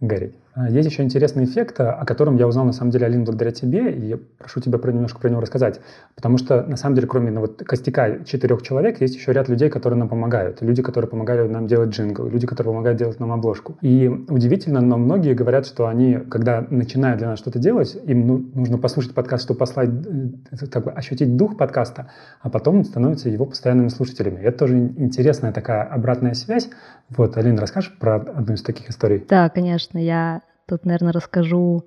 гореть. 0.00 0.34
А, 0.56 0.70
есть 0.70 0.88
еще 0.88 1.02
интересный 1.02 1.44
эффект, 1.44 1.78
о 1.80 2.02
котором 2.06 2.36
я 2.36 2.48
узнал 2.48 2.64
на 2.64 2.72
самом 2.72 2.90
деле, 2.90 3.04
Алина, 3.04 3.24
благодаря 3.24 3.50
тебе, 3.50 3.92
и 3.92 4.16
прошу 4.38 4.60
тебя 4.60 4.78
про, 4.78 4.90
немножко 4.90 5.20
про 5.20 5.28
него 5.28 5.42
рассказать, 5.42 5.80
потому 6.14 6.38
что 6.38 6.62
на 6.62 6.76
самом 6.76 6.94
деле, 6.94 7.06
кроме 7.06 7.30
ну, 7.30 7.42
вот, 7.42 7.58
костяка 7.58 8.24
четырех 8.24 8.62
человек, 8.62 9.02
есть 9.02 9.16
еще 9.16 9.32
ряд 9.32 9.50
людей, 9.50 9.68
которые 9.68 9.98
нам 9.98 10.08
помогают. 10.08 10.62
Люди, 10.62 10.82
которые 10.82 11.10
помогали 11.10 11.46
нам 11.46 11.66
делать 11.66 11.90
джингл, 11.90 12.26
люди, 12.26 12.46
которые 12.46 12.72
помогают 12.72 12.98
делать 12.98 13.20
нам 13.20 13.32
обложку. 13.32 13.76
И 13.82 14.08
удивительно, 14.08 14.80
но 14.80 14.96
многие 14.96 15.34
говорят, 15.34 15.66
что 15.66 15.88
они, 15.88 16.14
когда 16.30 16.66
начинают 16.70 17.18
для 17.18 17.28
нас 17.28 17.38
что-то 17.38 17.58
делать, 17.58 17.94
им 18.06 18.26
ну, 18.26 18.50
нужно 18.54 18.78
послушать 18.78 19.12
подкаст, 19.12 19.44
чтобы 19.44 19.58
послать, 19.58 19.90
э, 19.90 20.66
как 20.68 20.84
бы 20.84 20.90
ощутить 20.90 21.36
дух 21.36 21.58
подкаста, 21.58 22.08
а 22.40 22.48
потом 22.48 22.82
становятся 22.84 23.28
его 23.28 23.44
постоянными 23.44 23.88
слушателями. 23.88 24.40
И 24.40 24.44
это 24.44 24.60
тоже 24.60 24.78
интересная 24.78 25.52
такая 25.52 25.82
обратная 25.82 26.32
связь. 26.32 26.70
Вот, 27.10 27.36
Алина, 27.36 27.60
расскажешь 27.60 27.94
про 27.98 28.16
одну 28.16 28.54
из 28.54 28.62
таких 28.62 28.88
историй? 28.88 29.22
Да, 29.28 29.50
конечно. 29.50 29.98
Я 29.98 30.40
Тут, 30.68 30.84
наверное, 30.84 31.12
расскажу 31.12 31.84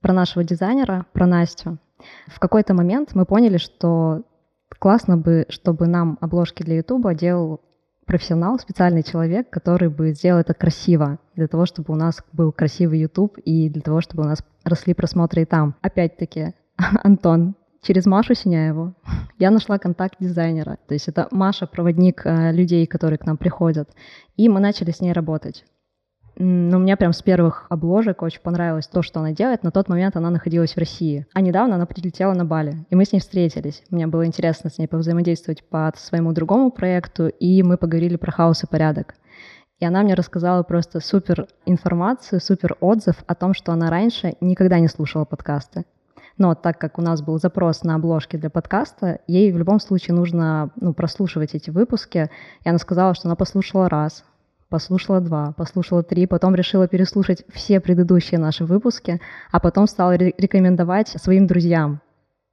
про 0.00 0.12
нашего 0.12 0.44
дизайнера, 0.44 1.06
про 1.12 1.26
Настю. 1.26 1.78
В 2.28 2.38
какой-то 2.38 2.74
момент 2.74 3.14
мы 3.14 3.26
поняли, 3.26 3.56
что 3.56 4.22
классно 4.78 5.16
бы, 5.16 5.46
чтобы 5.48 5.86
нам 5.86 6.18
обложки 6.20 6.62
для 6.62 6.76
Ютуба 6.76 7.14
делал 7.14 7.60
профессионал, 8.06 8.58
специальный 8.58 9.02
человек, 9.02 9.50
который 9.50 9.88
бы 9.88 10.12
сделал 10.12 10.38
это 10.38 10.54
красиво, 10.54 11.18
для 11.34 11.48
того, 11.48 11.66
чтобы 11.66 11.92
у 11.92 11.96
нас 11.96 12.22
был 12.32 12.52
красивый 12.52 13.00
YouTube 13.00 13.38
и 13.38 13.68
для 13.68 13.82
того, 13.82 14.00
чтобы 14.00 14.22
у 14.22 14.26
нас 14.26 14.44
росли 14.62 14.94
просмотры 14.94 15.42
и 15.42 15.44
там. 15.44 15.74
Опять-таки, 15.82 16.54
Антон, 17.02 17.56
через 17.82 18.06
Машу 18.06 18.34
Синяеву 18.34 18.94
я 19.38 19.50
нашла 19.50 19.78
контакт 19.78 20.16
дизайнера. 20.20 20.78
То 20.86 20.94
есть 20.94 21.08
это 21.08 21.26
Маша, 21.32 21.66
проводник 21.66 22.24
э, 22.24 22.52
людей, 22.52 22.86
которые 22.86 23.18
к 23.18 23.26
нам 23.26 23.36
приходят. 23.36 23.90
И 24.36 24.48
мы 24.48 24.60
начали 24.60 24.92
с 24.92 25.00
ней 25.00 25.12
работать. 25.12 25.64
Но 26.38 26.78
мне 26.78 26.96
прям 26.96 27.14
с 27.14 27.22
первых 27.22 27.66
обложек 27.70 28.20
очень 28.20 28.40
понравилось 28.40 28.86
то, 28.86 29.00
что 29.00 29.20
она 29.20 29.32
делает. 29.32 29.62
На 29.62 29.70
тот 29.70 29.88
момент 29.88 30.16
она 30.16 30.28
находилась 30.28 30.74
в 30.74 30.78
России. 30.78 31.26
А 31.32 31.40
недавно 31.40 31.76
она 31.76 31.86
прилетела 31.86 32.34
на 32.34 32.44
Бали. 32.44 32.84
И 32.90 32.94
мы 32.94 33.06
с 33.06 33.12
ней 33.12 33.20
встретились. 33.20 33.82
Мне 33.90 34.06
было 34.06 34.26
интересно 34.26 34.68
с 34.68 34.76
ней 34.76 34.86
повзаимодействовать 34.86 35.64
по 35.64 35.90
своему 35.96 36.32
другому 36.32 36.70
проекту. 36.70 37.28
И 37.28 37.62
мы 37.62 37.78
поговорили 37.78 38.16
про 38.16 38.32
хаос 38.32 38.64
и 38.64 38.66
порядок. 38.66 39.14
И 39.78 39.86
она 39.86 40.02
мне 40.02 40.14
рассказала 40.14 40.62
просто 40.62 41.00
супер 41.00 41.48
информацию, 41.64 42.40
супер 42.40 42.76
отзыв 42.80 43.16
о 43.26 43.34
том, 43.34 43.54
что 43.54 43.72
она 43.72 43.90
раньше 43.90 44.34
никогда 44.40 44.78
не 44.78 44.88
слушала 44.88 45.24
подкасты. 45.24 45.84
Но 46.38 46.54
так 46.54 46.78
как 46.78 46.98
у 46.98 47.02
нас 47.02 47.22
был 47.22 47.38
запрос 47.38 47.82
на 47.82 47.94
обложки 47.94 48.36
для 48.36 48.50
подкаста, 48.50 49.20
ей 49.26 49.52
в 49.52 49.58
любом 49.58 49.80
случае 49.80 50.14
нужно 50.14 50.70
ну, 50.76 50.92
прослушивать 50.92 51.54
эти 51.54 51.70
выпуски. 51.70 52.30
И 52.62 52.68
она 52.68 52.78
сказала, 52.78 53.14
что 53.14 53.28
она 53.28 53.36
послушала 53.36 53.88
раз, 53.88 54.22
послушала 54.68 55.20
два, 55.20 55.52
послушала 55.52 56.02
три, 56.02 56.26
потом 56.26 56.54
решила 56.54 56.88
переслушать 56.88 57.44
все 57.52 57.80
предыдущие 57.80 58.38
наши 58.40 58.64
выпуски, 58.64 59.20
а 59.50 59.60
потом 59.60 59.86
стала 59.86 60.16
рекомендовать 60.16 61.08
своим 61.08 61.46
друзьям. 61.46 62.00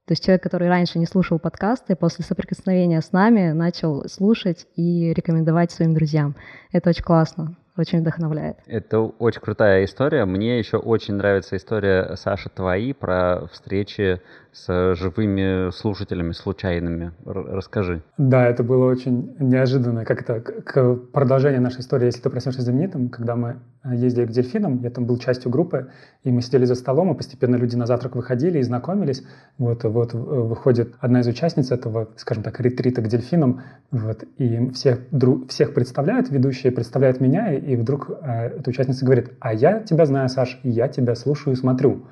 То 0.06 0.12
есть 0.12 0.22
человек, 0.24 0.42
который 0.42 0.68
раньше 0.68 0.98
не 0.98 1.06
слушал 1.06 1.38
подкасты, 1.38 1.96
после 1.96 2.24
соприкосновения 2.24 3.00
с 3.00 3.12
нами 3.12 3.52
начал 3.52 4.06
слушать 4.08 4.66
и 4.76 5.14
рекомендовать 5.14 5.72
своим 5.72 5.94
друзьям. 5.94 6.36
Это 6.72 6.90
очень 6.90 7.04
классно 7.04 7.56
очень 7.76 8.00
вдохновляет. 8.00 8.58
Это 8.66 9.00
очень 9.00 9.40
крутая 9.40 9.84
история. 9.84 10.24
Мне 10.24 10.58
еще 10.58 10.76
очень 10.76 11.14
нравится 11.14 11.56
история 11.56 12.16
Саши 12.16 12.48
твои 12.48 12.92
про 12.92 13.46
встречи 13.52 14.20
с 14.52 14.94
живыми 14.94 15.70
слушателями 15.70 16.32
случайными. 16.32 17.12
Расскажи. 17.24 18.02
Да, 18.18 18.46
это 18.46 18.62
было 18.62 18.86
очень 18.90 19.34
неожиданно. 19.38 20.04
Как 20.04 20.22
это, 20.22 20.40
к 20.40 20.94
продолжению 21.12 21.62
нашей 21.62 21.80
истории, 21.80 22.06
если 22.06 22.20
ты 22.20 22.30
проснешься 22.30 22.62
знаменитым, 22.62 23.08
когда 23.08 23.34
мы 23.34 23.56
ездили 23.92 24.26
к 24.26 24.30
дельфинам, 24.30 24.80
я 24.82 24.90
там 24.90 25.04
был 25.04 25.18
частью 25.18 25.50
группы, 25.50 25.90
и 26.22 26.30
мы 26.30 26.40
сидели 26.40 26.64
за 26.64 26.74
столом, 26.74 27.12
и 27.12 27.16
постепенно 27.16 27.56
люди 27.56 27.76
на 27.76 27.86
завтрак 27.86 28.16
выходили 28.16 28.58
и 28.58 28.62
знакомились. 28.62 29.22
Вот, 29.58 29.84
вот 29.84 30.14
э, 30.14 30.16
выходит 30.16 30.94
одна 31.00 31.20
из 31.20 31.26
участниц 31.26 31.70
этого, 31.70 32.08
скажем 32.16 32.42
так, 32.42 32.58
ретрита 32.60 33.02
к 33.02 33.08
дельфинам, 33.08 33.62
вот, 33.90 34.24
и 34.38 34.70
всех, 34.70 35.00
друг, 35.10 35.48
всех 35.48 35.74
представляют, 35.74 36.30
ведущие 36.30 36.72
представляют 36.72 37.20
меня, 37.20 37.52
и 37.52 37.76
вдруг 37.76 38.10
э, 38.10 38.58
эта 38.58 38.70
участница 38.70 39.04
говорит, 39.04 39.32
а 39.40 39.52
я 39.52 39.80
тебя 39.80 40.06
знаю, 40.06 40.28
Саш, 40.28 40.60
я 40.62 40.88
тебя 40.88 41.14
слушаю 41.14 41.54
и 41.54 41.56
смотрю. 41.56 42.06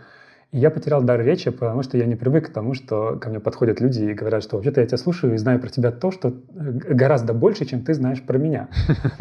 Я 0.55 0.71
потерял 0.71 1.03
дар 1.03 1.19
речи, 1.23 1.51
потому 1.51 1.83
что 1.83 1.97
я 1.97 2.05
не 2.05 2.15
привык 2.15 2.51
к 2.51 2.53
тому, 2.53 2.75
что 2.75 3.17
ко 3.19 3.31
мне 3.31 3.41
подходят 3.41 3.81
люди 3.81 4.03
и 4.03 4.13
говорят, 4.13 4.43
что 4.43 4.57
вообще-то 4.57 4.83
я 4.83 4.87
тебя 4.87 4.99
слушаю 4.99 5.33
и 5.33 5.39
знаю 5.39 5.59
про 5.59 5.71
тебя 5.71 5.91
то, 5.91 6.11
что 6.11 6.29
э, 6.29 6.33
гораздо 6.91 7.33
больше, 7.33 7.65
чем 7.65 7.83
ты 7.83 7.95
знаешь 7.95 8.23
про 8.23 8.37
меня. 8.37 8.69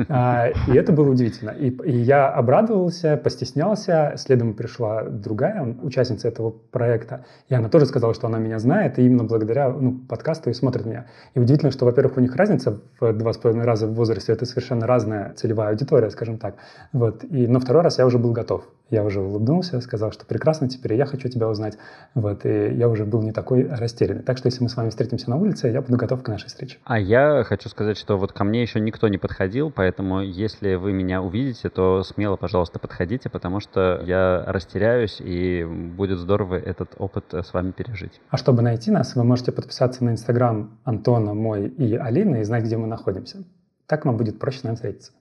А, 0.10 0.50
и 0.68 0.76
это 0.76 0.92
было 0.92 1.10
удивительно. 1.10 1.52
И, 1.52 1.70
и 1.70 1.96
я 1.96 2.28
обрадовался, 2.28 3.16
постеснялся. 3.16 4.14
Следом 4.18 4.54
пришла 4.54 5.04
другая 5.04 5.64
участница 5.82 6.28
этого 6.28 6.52
проекта. 6.52 7.24
И 7.48 7.56
она 7.56 7.70
тоже 7.70 7.86
сказала, 7.86 8.14
что 8.14 8.28
она 8.28 8.38
меня 8.38 8.60
знает, 8.60 9.00
и 9.00 9.06
именно 9.06 9.24
благодаря 9.24 9.70
ну, 9.70 10.00
подкасту 10.10 10.50
и 10.50 10.54
смотрит 10.54 10.86
меня. 10.86 11.06
И 11.34 11.40
удивительно, 11.40 11.72
что, 11.72 11.86
во-первых, 11.86 12.18
у 12.18 12.20
них 12.20 12.36
разница 12.36 12.82
в 13.00 13.14
два 13.14 13.32
с 13.32 13.38
половиной 13.38 13.66
раза 13.66 13.88
в 13.88 13.94
возрасте. 13.94 14.34
Это 14.34 14.46
совершенно 14.46 14.86
разная 14.86 15.34
целевая 15.36 15.70
аудитория, 15.70 16.10
скажем 16.10 16.38
так. 16.38 16.56
Вот. 16.92 17.24
И, 17.24 17.48
но 17.48 17.60
второй 17.60 17.84
раз 17.84 18.00
я 18.00 18.06
уже 18.06 18.18
был 18.18 18.34
готов. 18.34 18.66
Я 18.90 19.06
уже 19.06 19.22
улыбнулся, 19.22 19.80
сказал, 19.80 20.12
что 20.12 20.26
прекрасно, 20.26 20.68
теперь 20.68 20.96
я 20.96 21.06
хочу 21.06 21.21
тебя 21.30 21.48
узнать. 21.48 21.78
Вот, 22.14 22.46
и 22.46 22.74
я 22.74 22.90
уже 22.90 23.06
был 23.06 23.22
не 23.22 23.32
такой 23.32 23.68
растерянный. 23.68 24.24
Так 24.24 24.38
что 24.38 24.48
если 24.48 24.64
мы 24.64 24.70
с 24.70 24.76
вами 24.76 24.90
встретимся 24.90 25.30
на 25.30 25.38
улице, 25.38 25.70
я 25.70 25.82
буду 25.82 25.98
готов 25.98 26.24
к 26.24 26.28
нашей 26.28 26.48
встрече. 26.48 26.78
А 26.84 27.00
я 27.00 27.44
хочу 27.44 27.70
сказать, 27.70 27.98
что 27.98 28.18
вот 28.18 28.34
ко 28.34 28.44
мне 28.44 28.62
еще 28.62 28.80
никто 28.80 29.08
не 29.08 29.18
подходил, 29.18 29.72
поэтому 29.72 30.22
если 30.22 30.76
вы 30.76 30.94
меня 30.94 31.22
увидите, 31.22 31.70
то 31.70 32.04
смело, 32.04 32.36
пожалуйста, 32.36 32.80
подходите, 32.80 33.30
потому 33.30 33.60
что 33.60 34.02
я 34.06 34.44
растеряюсь, 34.48 35.20
и 35.20 35.64
будет 35.66 36.20
здорово 36.20 36.56
этот 36.56 36.96
опыт 36.98 37.34
с 37.34 37.54
вами 37.54 37.72
пережить. 37.72 38.20
А 38.30 38.38
чтобы 38.38 38.62
найти 38.62 38.92
нас, 38.92 39.16
вы 39.16 39.24
можете 39.24 39.52
подписаться 39.52 40.04
на 40.04 40.12
Инстаграм 40.12 40.78
Антона, 40.84 41.34
мой 41.34 41.68
и 41.68 41.96
Алины 41.96 42.42
и 42.42 42.44
знать, 42.44 42.64
где 42.64 42.78
мы 42.78 42.88
находимся. 42.88 43.44
Так 43.88 44.06
вам 44.06 44.18
будет 44.18 44.40
проще 44.40 44.60
нам 44.64 44.76
встретиться. 44.76 45.12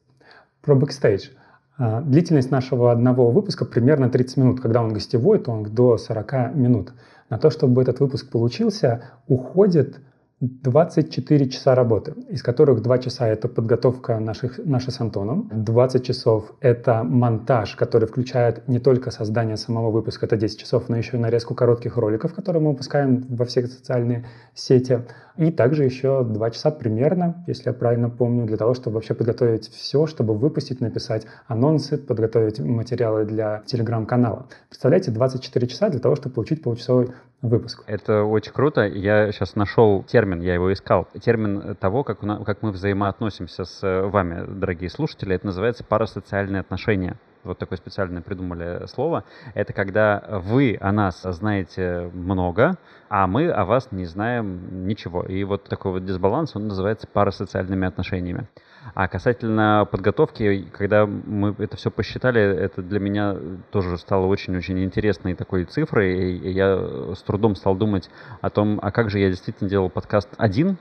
Про 0.62 0.74
бэкстейдж. 0.74 1.30
А, 1.82 2.02
длительность 2.02 2.50
нашего 2.50 2.92
одного 2.92 3.30
выпуска 3.30 3.64
примерно 3.64 4.10
30 4.10 4.36
минут. 4.36 4.60
Когда 4.60 4.82
он 4.82 4.92
гостевой, 4.92 5.38
то 5.38 5.50
он 5.50 5.62
до 5.64 5.96
40 5.96 6.54
минут. 6.54 6.92
На 7.30 7.38
то, 7.38 7.48
чтобы 7.48 7.80
этот 7.80 8.00
выпуск 8.00 8.30
получился, 8.30 9.04
уходит 9.28 9.98
24 10.40 11.50
часа 11.50 11.74
работы, 11.74 12.14
из 12.30 12.42
которых 12.42 12.80
2 12.80 12.98
часа— 12.98 13.28
это 13.28 13.46
подготовка 13.46 14.18
наших, 14.18 14.58
наша 14.64 14.90
с 14.90 14.98
Антоном, 14.98 15.50
20 15.52 16.02
часов— 16.02 16.52
это 16.60 17.02
монтаж, 17.04 17.76
который 17.76 18.08
включает 18.08 18.66
не 18.66 18.78
только 18.78 19.10
создание 19.10 19.58
самого 19.58 19.90
выпуска, 19.90 20.24
это 20.24 20.38
10 20.38 20.58
часов, 20.58 20.88
но 20.88 20.96
еще 20.96 21.18
и 21.18 21.20
нарезку 21.20 21.54
коротких 21.54 21.98
роликов, 21.98 22.32
которые 22.32 22.62
мы 22.62 22.70
выпускаем 22.70 23.26
во 23.28 23.44
все 23.44 23.66
социальные 23.66 24.24
сети, 24.54 25.02
и 25.36 25.50
также 25.50 25.84
еще 25.84 26.24
2 26.24 26.50
часа 26.50 26.70
примерно, 26.70 27.44
если 27.46 27.68
я 27.68 27.74
правильно 27.74 28.08
помню, 28.08 28.46
для 28.46 28.56
того, 28.56 28.72
чтобы 28.72 28.94
вообще 28.94 29.12
подготовить 29.12 29.68
все, 29.68 30.06
чтобы 30.06 30.34
выпустить, 30.34 30.80
написать 30.80 31.26
анонсы, 31.48 31.98
подготовить 31.98 32.60
материалы 32.60 33.26
для 33.26 33.62
телеграм-канала. 33.66 34.46
Представляете, 34.70 35.10
24 35.10 35.66
часа 35.66 35.90
для 35.90 36.00
того, 36.00 36.16
чтобы 36.16 36.34
получить 36.34 36.62
получасовой 36.62 37.10
выпуск. 37.42 37.84
Это 37.86 38.24
очень 38.24 38.52
круто. 38.52 38.82
Я 38.82 39.32
сейчас 39.32 39.56
нашел 39.56 40.02
термин, 40.02 40.29
я 40.38 40.54
его 40.54 40.72
искал. 40.72 41.08
Термин 41.20 41.74
того, 41.76 42.04
как, 42.04 42.20
как 42.20 42.62
мы 42.62 42.70
взаимоотносимся 42.70 43.64
с 43.64 43.80
вами, 43.82 44.44
дорогие 44.46 44.90
слушатели, 44.90 45.34
это 45.34 45.46
называется 45.46 45.84
парасоциальные 45.84 46.60
отношения 46.60 47.16
вот 47.44 47.58
такое 47.58 47.78
специальное 47.78 48.22
придумали 48.22 48.86
слово, 48.86 49.24
это 49.54 49.72
когда 49.72 50.22
вы 50.44 50.76
о 50.80 50.92
нас 50.92 51.22
знаете 51.22 52.10
много, 52.12 52.76
а 53.08 53.26
мы 53.26 53.50
о 53.50 53.64
вас 53.64 53.90
не 53.92 54.04
знаем 54.04 54.86
ничего. 54.86 55.22
И 55.22 55.44
вот 55.44 55.64
такой 55.64 55.92
вот 55.92 56.04
дисбаланс, 56.04 56.54
он 56.54 56.68
называется 56.68 57.06
парасоциальными 57.06 57.86
отношениями. 57.86 58.48
А 58.94 59.08
касательно 59.08 59.86
подготовки, 59.90 60.66
когда 60.72 61.06
мы 61.06 61.54
это 61.58 61.76
все 61.76 61.90
посчитали, 61.90 62.40
это 62.40 62.82
для 62.82 62.98
меня 62.98 63.36
тоже 63.70 63.98
стало 63.98 64.26
очень-очень 64.26 64.82
интересной 64.82 65.34
такой 65.34 65.64
цифрой. 65.64 66.38
И 66.38 66.50
я 66.50 67.14
с 67.14 67.22
трудом 67.22 67.56
стал 67.56 67.74
думать 67.74 68.10
о 68.40 68.50
том, 68.50 68.78
а 68.82 68.90
как 68.90 69.10
же 69.10 69.18
я 69.18 69.28
действительно 69.28 69.68
делал 69.68 69.90
подкаст 69.90 70.28
один, 70.38 70.78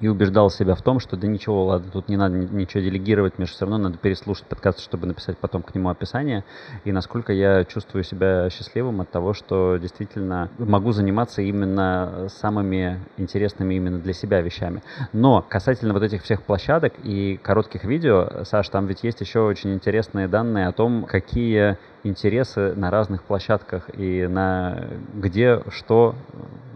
и 0.00 0.08
убеждал 0.08 0.50
себя 0.50 0.74
в 0.74 0.82
том, 0.82 0.98
что 1.00 1.16
да 1.16 1.26
ничего, 1.26 1.64
ладно, 1.66 1.90
тут 1.92 2.08
не 2.08 2.16
надо 2.16 2.36
ничего 2.36 2.82
делегировать, 2.82 3.38
мне 3.38 3.46
же 3.46 3.52
все 3.52 3.66
равно 3.66 3.78
надо 3.78 3.98
переслушать 3.98 4.46
подкаст, 4.46 4.80
чтобы 4.80 5.06
написать 5.06 5.38
потом 5.38 5.62
к 5.62 5.74
нему 5.74 5.90
описание. 5.90 6.44
И 6.84 6.92
насколько 6.92 7.32
я 7.32 7.64
чувствую 7.64 8.04
себя 8.04 8.48
счастливым 8.50 9.00
от 9.00 9.10
того, 9.10 9.34
что 9.34 9.76
действительно 9.76 10.50
могу 10.58 10.92
заниматься 10.92 11.42
именно 11.42 12.26
самыми 12.28 13.00
интересными 13.16 13.74
именно 13.74 13.98
для 13.98 14.12
себя 14.12 14.40
вещами. 14.40 14.82
Но 15.12 15.44
касательно 15.46 15.92
вот 15.92 16.02
этих 16.02 16.22
всех 16.22 16.42
площадок 16.42 16.94
и 17.02 17.38
коротких 17.42 17.84
видео, 17.84 18.44
Саш, 18.44 18.68
там 18.68 18.86
ведь 18.86 19.04
есть 19.04 19.20
еще 19.20 19.40
очень 19.40 19.74
интересные 19.74 20.28
данные 20.28 20.68
о 20.68 20.72
том, 20.72 21.04
какие 21.04 21.76
интересы 22.02 22.72
на 22.74 22.90
разных 22.90 23.22
площадках 23.24 23.90
и 23.94 24.26
на 24.26 24.88
где 25.14 25.62
что 25.70 26.14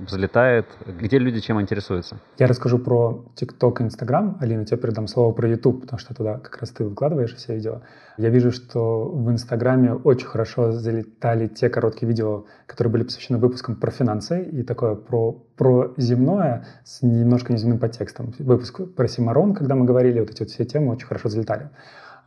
взлетает, 0.06 0.66
где 0.86 1.18
люди 1.18 1.40
чем 1.40 1.60
интересуются. 1.60 2.16
Я 2.38 2.46
расскажу 2.46 2.78
про 2.78 3.24
TikTok 3.36 3.80
и 3.80 3.84
Instagram. 3.84 4.38
Алина, 4.40 4.64
тебе 4.64 4.78
передам 4.78 5.06
слово 5.06 5.32
про 5.32 5.48
YouTube, 5.48 5.82
потому 5.82 5.98
что 5.98 6.14
туда 6.14 6.38
как 6.38 6.58
раз 6.58 6.70
ты 6.70 6.84
выкладываешь 6.84 7.34
все 7.34 7.54
видео. 7.54 7.82
Я 8.16 8.28
вижу, 8.28 8.52
что 8.52 9.04
в 9.08 9.30
Инстаграме 9.30 9.92
очень 9.94 10.26
хорошо 10.26 10.72
залетали 10.72 11.48
те 11.48 11.68
короткие 11.68 12.08
видео, 12.08 12.44
которые 12.66 12.92
были 12.92 13.02
посвящены 13.04 13.38
выпускам 13.38 13.76
про 13.76 13.90
финансы 13.90 14.44
и 14.44 14.62
такое 14.62 14.94
про, 14.94 15.32
про 15.56 15.92
земное 15.96 16.66
с 16.84 17.02
немножко 17.02 17.52
неземным 17.52 17.78
подтекстом. 17.78 18.32
Выпуск 18.38 18.80
про 18.94 19.08
Симарон, 19.08 19.54
когда 19.54 19.74
мы 19.74 19.84
говорили, 19.84 20.20
вот 20.20 20.30
эти 20.30 20.40
вот 20.40 20.50
все 20.50 20.64
темы 20.64 20.92
очень 20.92 21.06
хорошо 21.06 21.28
залетали. 21.28 21.70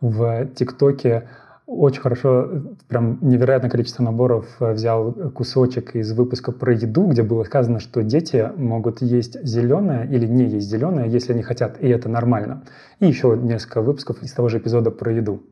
В 0.01 0.47
ТикТоке 0.55 1.27
очень 1.67 2.01
хорошо, 2.01 2.49
прям 2.87 3.19
невероятное 3.21 3.69
количество 3.69 4.01
наборов 4.01 4.47
э, 4.61 4.71
взял 4.71 5.11
кусочек 5.11 5.95
из 5.97 6.13
выпуска 6.13 6.53
про 6.53 6.73
еду, 6.73 7.07
где 7.07 7.23
было 7.23 7.43
сказано, 7.43 7.79
что 7.79 8.03
дети 8.03 8.49
могут 8.55 9.01
есть 9.01 9.37
зеленое 9.43 10.07
или 10.07 10.25
не 10.25 10.45
есть 10.45 10.67
зеленое, 10.69 11.11
если 11.11 11.33
они 11.33 11.43
хотят, 11.43 11.77
и 11.81 11.89
это 11.89 12.07
нормально. 12.07 12.63
И 12.99 13.05
еще 13.05 13.37
несколько 13.37 13.81
выпусков 13.81 14.23
из 14.23 14.31
того 14.31 14.47
же 14.47 14.59
эпизода 14.59 14.91
про 14.91 15.11
еду. 15.11 15.43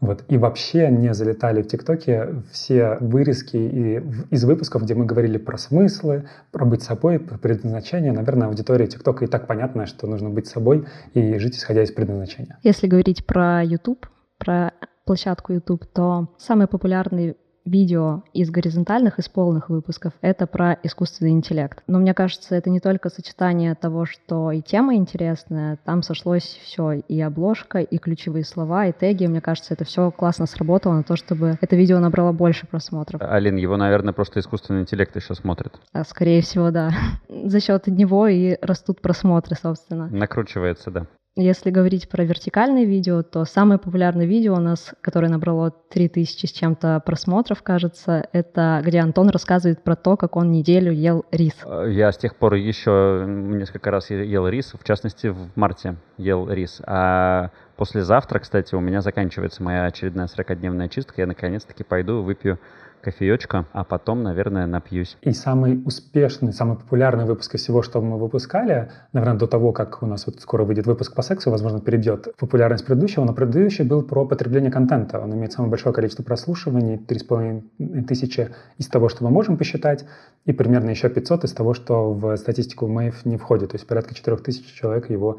Вот. 0.00 0.24
И 0.28 0.38
вообще 0.38 0.88
не 0.88 1.14
залетали 1.14 1.62
в 1.62 1.68
ТикТоке 1.68 2.42
все 2.50 2.96
вырезки 3.00 3.56
и 3.56 4.02
из 4.30 4.44
выпусков, 4.44 4.82
где 4.82 4.94
мы 4.94 5.04
говорили 5.04 5.36
про 5.36 5.58
смыслы, 5.58 6.24
про 6.50 6.64
быть 6.64 6.82
собой, 6.82 7.20
про 7.20 7.38
предназначение. 7.38 8.10
Наверное, 8.10 8.48
аудитория 8.48 8.88
ТикТока 8.88 9.26
и 9.26 9.28
так 9.28 9.46
понятно, 9.46 9.86
что 9.86 10.08
нужно 10.08 10.28
быть 10.28 10.48
собой 10.48 10.86
и 11.14 11.38
жить 11.38 11.56
исходя 11.56 11.84
из 11.84 11.92
предназначения. 11.92 12.58
Если 12.64 12.88
говорить 12.88 13.24
про 13.24 13.62
YouTube, 13.62 14.06
про 14.38 14.72
площадку 15.04 15.52
YouTube, 15.52 15.86
то 15.86 16.28
самый 16.38 16.66
популярный 16.66 17.36
видео 17.64 18.22
из 18.32 18.50
горизонтальных, 18.50 19.18
из 19.18 19.28
полных 19.28 19.68
выпусков, 19.68 20.12
это 20.20 20.46
про 20.46 20.78
искусственный 20.82 21.30
интеллект. 21.30 21.82
Но 21.86 21.98
мне 21.98 22.14
кажется, 22.14 22.54
это 22.54 22.70
не 22.70 22.80
только 22.80 23.08
сочетание 23.08 23.74
того, 23.74 24.04
что 24.04 24.50
и 24.50 24.60
тема 24.60 24.94
интересная, 24.94 25.78
там 25.84 26.02
сошлось 26.02 26.42
все, 26.42 26.92
и 26.92 27.20
обложка, 27.20 27.78
и 27.78 27.98
ключевые 27.98 28.44
слова, 28.44 28.86
и 28.86 28.92
теги. 28.92 29.26
Мне 29.26 29.40
кажется, 29.40 29.74
это 29.74 29.84
все 29.84 30.10
классно 30.10 30.46
сработало 30.46 30.94
на 30.94 31.02
то, 31.02 31.16
чтобы 31.16 31.58
это 31.60 31.76
видео 31.76 31.98
набрало 32.00 32.32
больше 32.32 32.66
просмотров. 32.66 33.20
Алин, 33.22 33.56
его, 33.56 33.76
наверное, 33.76 34.12
просто 34.12 34.40
искусственный 34.40 34.82
интеллект 34.82 35.14
еще 35.14 35.34
смотрит. 35.34 35.74
А, 35.92 36.04
скорее 36.04 36.42
всего, 36.42 36.70
да. 36.70 36.90
За 37.28 37.60
счет 37.60 37.86
него 37.86 38.26
и 38.26 38.56
растут 38.60 39.00
просмотры, 39.00 39.56
собственно. 39.56 40.08
Накручивается, 40.08 40.90
да. 40.90 41.06
Если 41.34 41.70
говорить 41.70 42.10
про 42.10 42.24
вертикальные 42.24 42.84
видео, 42.84 43.22
то 43.22 43.46
самое 43.46 43.80
популярное 43.80 44.26
видео 44.26 44.52
у 44.52 44.60
нас, 44.60 44.94
которое 45.00 45.28
набрало 45.28 45.70
3000 45.70 46.44
с 46.44 46.52
чем-то 46.52 47.02
просмотров, 47.06 47.62
кажется, 47.62 48.28
это 48.34 48.82
где 48.84 49.00
Антон 49.00 49.30
рассказывает 49.30 49.82
про 49.82 49.96
то, 49.96 50.18
как 50.18 50.36
он 50.36 50.52
неделю 50.52 50.92
ел 50.92 51.24
рис. 51.30 51.54
Э, 51.64 51.86
я 51.90 52.12
с 52.12 52.18
тех 52.18 52.36
пор 52.36 52.54
еще 52.54 53.24
несколько 53.26 53.90
раз 53.90 54.10
ел 54.10 54.46
рис, 54.46 54.74
в 54.78 54.84
частности, 54.84 55.28
в 55.28 55.48
марте 55.56 55.96
ел 56.18 56.50
рис. 56.50 56.82
А 56.86 57.50
послезавтра, 57.76 58.38
кстати, 58.38 58.74
у 58.74 58.80
меня 58.80 59.00
заканчивается 59.00 59.62
моя 59.62 59.86
очередная 59.86 60.26
40-дневная 60.26 60.90
чистка. 60.90 61.22
Я 61.22 61.26
наконец-таки 61.26 61.82
пойду 61.82 62.20
выпью 62.20 62.58
кофеечка, 63.02 63.66
а 63.72 63.84
потом, 63.84 64.22
наверное, 64.22 64.66
напьюсь. 64.66 65.16
И 65.22 65.32
самый 65.32 65.82
успешный, 65.84 66.52
самый 66.52 66.76
популярный 66.76 67.24
выпуск 67.24 67.54
из 67.54 67.62
всего, 67.62 67.82
что 67.82 68.00
мы 68.00 68.18
выпускали, 68.18 68.90
наверное, 69.12 69.38
до 69.38 69.46
того, 69.46 69.72
как 69.72 70.02
у 70.02 70.06
нас 70.06 70.26
вот 70.26 70.40
скоро 70.40 70.64
выйдет 70.64 70.86
выпуск 70.86 71.14
по 71.14 71.22
сексу, 71.22 71.50
возможно, 71.50 71.80
перебьет 71.80 72.34
популярность 72.36 72.86
предыдущего, 72.86 73.24
но 73.24 73.34
предыдущий 73.34 73.84
был 73.84 74.02
про 74.02 74.24
потребление 74.24 74.70
контента. 74.70 75.20
Он 75.20 75.34
имеет 75.34 75.52
самое 75.52 75.70
большое 75.70 75.94
количество 75.94 76.22
прослушиваний, 76.22 76.96
3,5 76.96 78.04
тысячи 78.04 78.50
из 78.78 78.86
того, 78.88 79.08
что 79.08 79.24
мы 79.24 79.30
можем 79.30 79.56
посчитать, 79.58 80.04
и 80.44 80.52
примерно 80.52 80.90
еще 80.90 81.08
500 81.08 81.44
из 81.44 81.52
того, 81.52 81.74
что 81.74 82.12
в 82.12 82.36
статистику 82.36 82.86
Мэйв 82.86 83.24
не 83.24 83.36
входит. 83.36 83.70
То 83.70 83.76
есть 83.76 83.86
порядка 83.86 84.14
4 84.14 84.36
тысяч 84.38 84.64
человек 84.72 85.10
его 85.10 85.38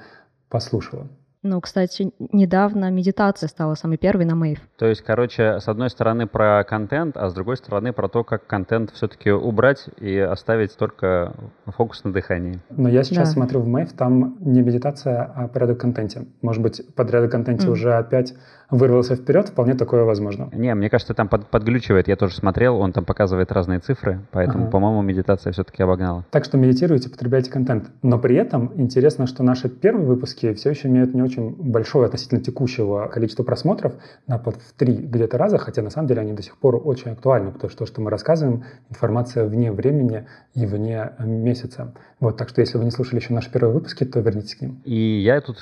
послушало. 0.49 1.07
Ну, 1.43 1.59
кстати, 1.59 2.13
недавно 2.31 2.89
медитация 2.89 3.49
стала 3.49 3.75
самой 3.75 3.97
первой 3.97 4.23
на 4.23 4.33
Мэйв. 4.33 4.59
То 4.77 4.85
есть, 4.85 5.01
короче, 5.01 5.59
с 5.59 5.67
одной 5.67 5.89
стороны 5.89 6.25
про 6.25 6.63
контент, 6.63 7.17
а 7.17 7.29
с 7.29 7.33
другой 7.33 7.57
стороны 7.57 7.91
про 7.91 8.07
то, 8.07 8.23
как 8.23 8.47
контент 8.47 8.91
все-таки 8.91 9.29
убрать 9.29 9.89
и 9.99 10.17
оставить 10.17 10.77
только 10.77 11.33
фокус 11.65 12.05
на 12.05 12.13
дыхании. 12.13 12.61
Но 12.69 12.87
я 12.87 13.03
сейчас 13.03 13.27
да. 13.27 13.33
смотрю 13.33 13.59
в 13.59 13.67
Мэйв, 13.67 13.91
там 13.91 14.37
не 14.39 14.61
медитация, 14.61 15.23
а 15.35 15.49
порядок 15.49 15.79
контенте. 15.79 16.25
Может 16.41 16.63
быть, 16.63 16.81
порядок 16.95 17.31
контенте 17.31 17.67
mm. 17.67 17.71
уже 17.71 17.93
опять 17.93 18.33
вырвался 18.73 19.15
вперед, 19.15 19.49
вполне 19.49 19.75
такое 19.75 20.03
возможно. 20.03 20.49
Не, 20.51 20.73
мне 20.73 20.89
кажется, 20.89 21.13
там 21.13 21.29
под, 21.29 21.47
подглючивает. 21.47 22.07
Я 22.07 22.15
тоже 22.15 22.35
смотрел, 22.35 22.77
он 22.77 22.91
там 22.91 23.05
показывает 23.05 23.51
разные 23.51 23.79
цифры, 23.79 24.21
поэтому, 24.31 24.63
ага. 24.63 24.71
по-моему, 24.71 25.01
медитация 25.03 25.53
все-таки 25.53 25.83
обогнала. 25.83 26.25
Так 26.31 26.43
что 26.43 26.57
медитируйте, 26.57 27.09
потребляйте 27.09 27.51
контент. 27.51 27.91
Но 28.01 28.17
при 28.17 28.35
этом 28.35 28.71
интересно, 28.75 29.27
что 29.27 29.43
наши 29.43 29.69
первые 29.69 30.07
выпуски 30.07 30.53
все 30.53 30.71
еще 30.71 30.87
имеют 30.87 31.13
не 31.13 31.21
очень 31.21 31.51
большое 31.51 32.07
относительно 32.07 32.41
текущего 32.41 33.07
количества 33.07 33.43
просмотров, 33.43 33.93
на 34.27 34.39
под 34.39 34.55
в 34.55 34.73
три 34.73 34.93
где-то 34.95 35.37
раза, 35.37 35.57
хотя 35.57 35.81
на 35.81 35.89
самом 35.89 36.07
деле 36.07 36.21
они 36.21 36.33
до 36.33 36.41
сих 36.41 36.57
пор 36.57 36.81
очень 36.83 37.11
актуальны, 37.11 37.51
потому 37.51 37.69
что 37.69 37.79
то, 37.79 37.85
что 37.85 38.01
мы 38.01 38.09
рассказываем, 38.09 38.63
информация 38.89 39.45
вне 39.45 39.71
времени 39.71 40.27
и 40.55 40.65
вне 40.65 41.11
месяца. 41.19 41.93
Вот, 42.19 42.37
так 42.37 42.49
что 42.49 42.61
если 42.61 42.77
вы 42.77 42.85
не 42.85 42.91
слушали 42.91 43.19
еще 43.19 43.33
наши 43.33 43.51
первые 43.51 43.73
выпуски, 43.73 44.03
то 44.03 44.19
вернитесь 44.19 44.55
к 44.55 44.61
ним. 44.61 44.81
И 44.85 45.19
я 45.19 45.41
тут 45.41 45.57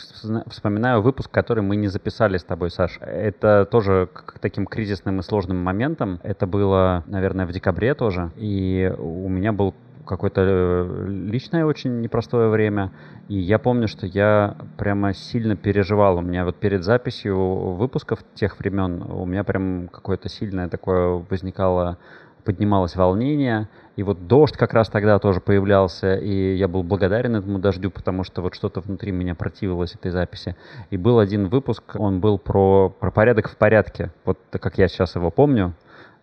вспоминаю 0.47 1.01
выпуск, 1.01 1.29
который 1.29 1.63
мы 1.63 1.75
не 1.75 1.87
записали 1.87 2.37
с 2.37 2.43
тобой, 2.43 2.71
Саш. 2.71 3.00
Это 3.01 3.65
тоже 3.65 4.07
к 4.13 4.37
таким 4.39 4.67
кризисным 4.67 5.19
и 5.19 5.23
сложным 5.23 5.57
моментам. 5.57 6.19
Это 6.23 6.45
было, 6.45 7.03
наверное, 7.07 7.47
в 7.47 7.51
декабре 7.51 7.95
тоже. 7.95 8.31
И 8.35 8.93
у 8.97 9.27
меня 9.27 9.51
был 9.51 9.73
какое-то 10.05 10.41
э, 10.43 11.05
личное 11.07 11.65
очень 11.65 12.01
непростое 12.01 12.49
время. 12.49 12.91
И 13.27 13.37
я 13.39 13.57
помню, 13.57 13.87
что 13.87 14.05
я 14.05 14.55
прямо 14.77 15.13
сильно 15.13 15.55
переживал. 15.55 16.17
У 16.17 16.21
меня 16.21 16.45
вот 16.45 16.57
перед 16.57 16.83
записью 16.83 17.37
выпусков 17.37 18.19
тех 18.35 18.59
времен 18.59 19.01
у 19.01 19.25
меня 19.25 19.43
прям 19.43 19.87
какое-то 19.87 20.29
сильное 20.29 20.69
такое 20.69 21.23
возникало 21.29 21.97
поднималось 22.43 22.95
волнение, 22.95 23.69
и 23.95 24.03
вот 24.03 24.27
дождь 24.27 24.55
как 24.55 24.73
раз 24.73 24.89
тогда 24.89 25.19
тоже 25.19 25.41
появлялся, 25.41 26.15
и 26.15 26.55
я 26.55 26.67
был 26.67 26.83
благодарен 26.83 27.35
этому 27.35 27.59
дождю, 27.59 27.91
потому 27.91 28.23
что 28.23 28.41
вот 28.41 28.55
что-то 28.55 28.79
внутри 28.79 29.11
меня 29.11 29.35
противилось 29.35 29.95
этой 29.95 30.11
записи. 30.11 30.55
И 30.89 30.97
был 30.97 31.19
один 31.19 31.47
выпуск, 31.47 31.83
он 31.95 32.19
был 32.19 32.37
про, 32.37 32.89
про 32.89 33.11
порядок 33.11 33.49
в 33.49 33.57
порядке, 33.57 34.11
вот 34.23 34.39
как 34.51 34.77
я 34.77 34.87
сейчас 34.87 35.15
его 35.15 35.29
помню, 35.29 35.73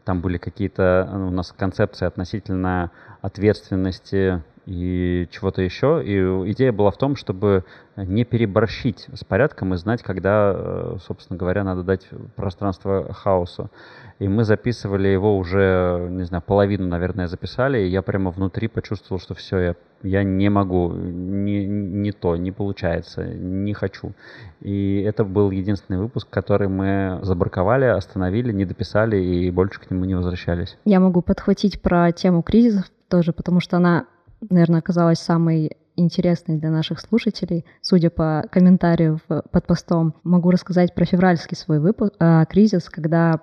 там 0.04 0.22
были 0.22 0.38
какие-то 0.38 1.06
у 1.12 1.30
нас 1.30 1.52
концепции 1.52 2.06
относительно 2.06 2.90
ответственности 3.20 4.42
и 4.68 5.26
чего-то 5.30 5.62
еще. 5.62 6.02
И 6.04 6.52
идея 6.52 6.72
была 6.72 6.90
в 6.90 6.98
том, 6.98 7.16
чтобы 7.16 7.64
не 7.96 8.24
переборщить 8.24 9.06
с 9.14 9.24
порядком 9.24 9.72
и 9.72 9.78
знать, 9.78 10.02
когда, 10.02 10.52
э, 10.54 10.96
собственно 11.06 11.38
говоря, 11.38 11.64
надо 11.64 11.82
дать 11.82 12.06
пространство 12.36 13.10
хаосу. 13.14 13.70
И 14.18 14.28
мы 14.28 14.44
записывали 14.44 15.08
его 15.08 15.38
уже, 15.38 16.08
не 16.10 16.24
знаю, 16.24 16.42
половину, 16.46 16.86
наверное, 16.86 17.28
записали, 17.28 17.78
и 17.78 17.88
я 17.88 18.02
прямо 18.02 18.30
внутри 18.30 18.68
почувствовал, 18.68 19.20
что 19.20 19.34
все, 19.34 19.58
я, 19.58 19.74
я 20.02 20.22
не 20.22 20.50
могу, 20.50 20.92
не, 20.92 21.64
не 21.64 22.12
то, 22.12 22.36
не 22.36 22.52
получается, 22.52 23.24
не 23.24 23.72
хочу. 23.72 24.12
И 24.60 25.00
это 25.00 25.24
был 25.24 25.50
единственный 25.50 25.98
выпуск, 25.98 26.28
который 26.28 26.68
мы 26.68 27.20
забраковали, 27.22 27.86
остановили, 27.86 28.52
не 28.52 28.66
дописали 28.66 29.16
и 29.16 29.50
больше 29.50 29.80
к 29.80 29.90
нему 29.90 30.04
не 30.04 30.14
возвращались. 30.14 30.76
Я 30.84 31.00
могу 31.00 31.22
подхватить 31.22 31.80
про 31.80 32.12
тему 32.12 32.42
кризисов 32.42 32.90
тоже, 33.08 33.32
потому 33.32 33.60
что 33.60 33.78
она, 33.78 34.04
наверное, 34.40 34.80
оказалась 34.80 35.18
самой 35.18 35.76
интересной 35.96 36.58
для 36.58 36.70
наших 36.70 37.00
слушателей. 37.00 37.64
Судя 37.82 38.10
по 38.10 38.44
комментарию 38.50 39.20
под 39.26 39.66
постом, 39.66 40.14
могу 40.22 40.50
рассказать 40.50 40.94
про 40.94 41.04
февральский 41.04 41.56
свой 41.56 41.80
выпуск, 41.80 42.14
э, 42.20 42.44
кризис, 42.48 42.88
когда 42.88 43.40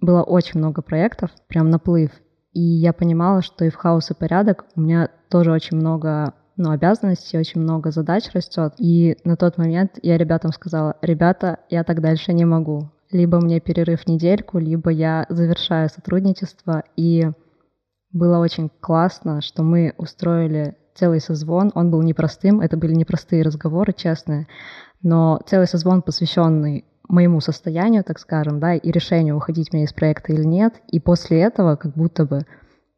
было 0.00 0.22
очень 0.22 0.60
много 0.60 0.82
проектов, 0.82 1.30
прям 1.48 1.70
наплыв. 1.70 2.10
И 2.52 2.60
я 2.60 2.92
понимала, 2.92 3.42
что 3.42 3.64
и 3.64 3.70
в 3.70 3.76
хаос 3.76 4.10
и 4.10 4.14
порядок 4.14 4.64
у 4.74 4.80
меня 4.80 5.08
тоже 5.28 5.52
очень 5.52 5.76
много 5.76 6.34
ну, 6.56 6.70
обязанностей, 6.70 7.38
очень 7.38 7.60
много 7.60 7.90
задач 7.90 8.30
растет. 8.32 8.74
И 8.78 9.16
на 9.24 9.36
тот 9.36 9.56
момент 9.56 9.98
я 10.02 10.18
ребятам 10.18 10.52
сказала, 10.52 10.96
ребята, 11.00 11.60
я 11.70 11.84
так 11.84 12.00
дальше 12.00 12.32
не 12.32 12.44
могу. 12.44 12.90
Либо 13.10 13.40
мне 13.40 13.60
перерыв 13.60 14.06
недельку, 14.06 14.58
либо 14.58 14.90
я 14.90 15.26
завершаю 15.28 15.88
сотрудничество. 15.88 16.84
И 16.96 17.30
было 18.12 18.38
очень 18.38 18.70
классно, 18.80 19.40
что 19.40 19.62
мы 19.62 19.94
устроили 19.96 20.76
целый 20.94 21.20
созвон. 21.20 21.70
Он 21.74 21.90
был 21.90 22.02
непростым, 22.02 22.60
это 22.60 22.76
были 22.76 22.94
непростые 22.94 23.42
разговоры, 23.42 23.92
честные, 23.92 24.46
но 25.02 25.40
целый 25.46 25.66
созвон, 25.66 26.02
посвященный 26.02 26.84
моему 27.08 27.40
состоянию, 27.40 28.04
так 28.04 28.18
скажем, 28.18 28.60
да, 28.60 28.74
и 28.74 28.90
решению, 28.90 29.36
уходить 29.36 29.72
мне 29.72 29.84
из 29.84 29.92
проекта 29.92 30.32
или 30.32 30.44
нет. 30.44 30.74
И 30.88 31.00
после 31.00 31.40
этого 31.40 31.76
как 31.76 31.94
будто 31.94 32.24
бы 32.24 32.46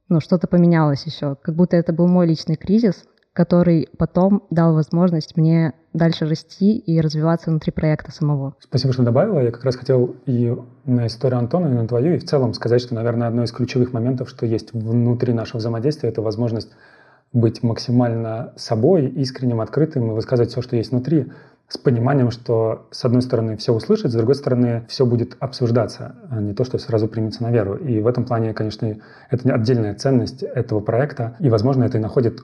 ну, 0.08 0.20
что-то 0.20 0.46
поменялось 0.46 1.04
еще. 1.06 1.36
Как 1.36 1.54
будто 1.54 1.76
это 1.76 1.92
был 1.92 2.06
мой 2.06 2.26
личный 2.26 2.56
кризис, 2.56 3.04
который 3.32 3.88
потом 3.96 4.44
дал 4.50 4.74
возможность 4.74 5.36
мне 5.36 5.72
дальше 5.94 6.26
расти 6.26 6.76
и 6.76 7.00
развиваться 7.00 7.50
внутри 7.50 7.72
проекта 7.72 8.12
самого. 8.12 8.54
Спасибо, 8.60 8.92
что 8.92 9.02
добавила. 9.02 9.40
Я 9.40 9.50
как 9.50 9.64
раз 9.64 9.76
хотел 9.76 10.16
и 10.26 10.54
на 10.84 11.06
историю 11.06 11.38
Антона, 11.38 11.66
и 11.66 11.72
на 11.72 11.88
твою, 11.88 12.14
и 12.14 12.18
в 12.18 12.24
целом 12.24 12.54
сказать, 12.54 12.82
что, 12.82 12.94
наверное, 12.94 13.28
одно 13.28 13.44
из 13.44 13.52
ключевых 13.52 13.92
моментов, 13.92 14.28
что 14.28 14.46
есть 14.46 14.72
внутри 14.72 15.32
нашего 15.32 15.58
взаимодействия, 15.58 16.10
это 16.10 16.22
возможность 16.22 16.70
быть 17.32 17.62
максимально 17.62 18.52
собой, 18.56 19.06
искренним, 19.06 19.60
открытым 19.60 20.10
и 20.10 20.14
высказывать 20.14 20.50
все, 20.50 20.60
что 20.60 20.76
есть 20.76 20.90
внутри 20.90 21.32
с 21.68 21.78
пониманием, 21.78 22.30
что 22.30 22.86
с 22.90 23.02
одной 23.06 23.22
стороны 23.22 23.56
все 23.56 23.72
услышать, 23.72 24.12
с 24.12 24.14
другой 24.14 24.34
стороны 24.34 24.84
все 24.88 25.06
будет 25.06 25.36
обсуждаться, 25.40 26.16
а 26.28 26.38
не 26.38 26.52
то, 26.52 26.64
что 26.64 26.76
сразу 26.76 27.08
примется 27.08 27.42
на 27.42 27.50
веру. 27.50 27.76
И 27.76 28.00
в 28.00 28.06
этом 28.06 28.26
плане, 28.26 28.52
конечно, 28.52 28.98
это 29.30 29.54
отдельная 29.54 29.94
ценность 29.94 30.42
этого 30.42 30.80
проекта, 30.80 31.36
и, 31.40 31.48
возможно, 31.48 31.84
это 31.84 31.96
и 31.96 32.00
находит 32.00 32.40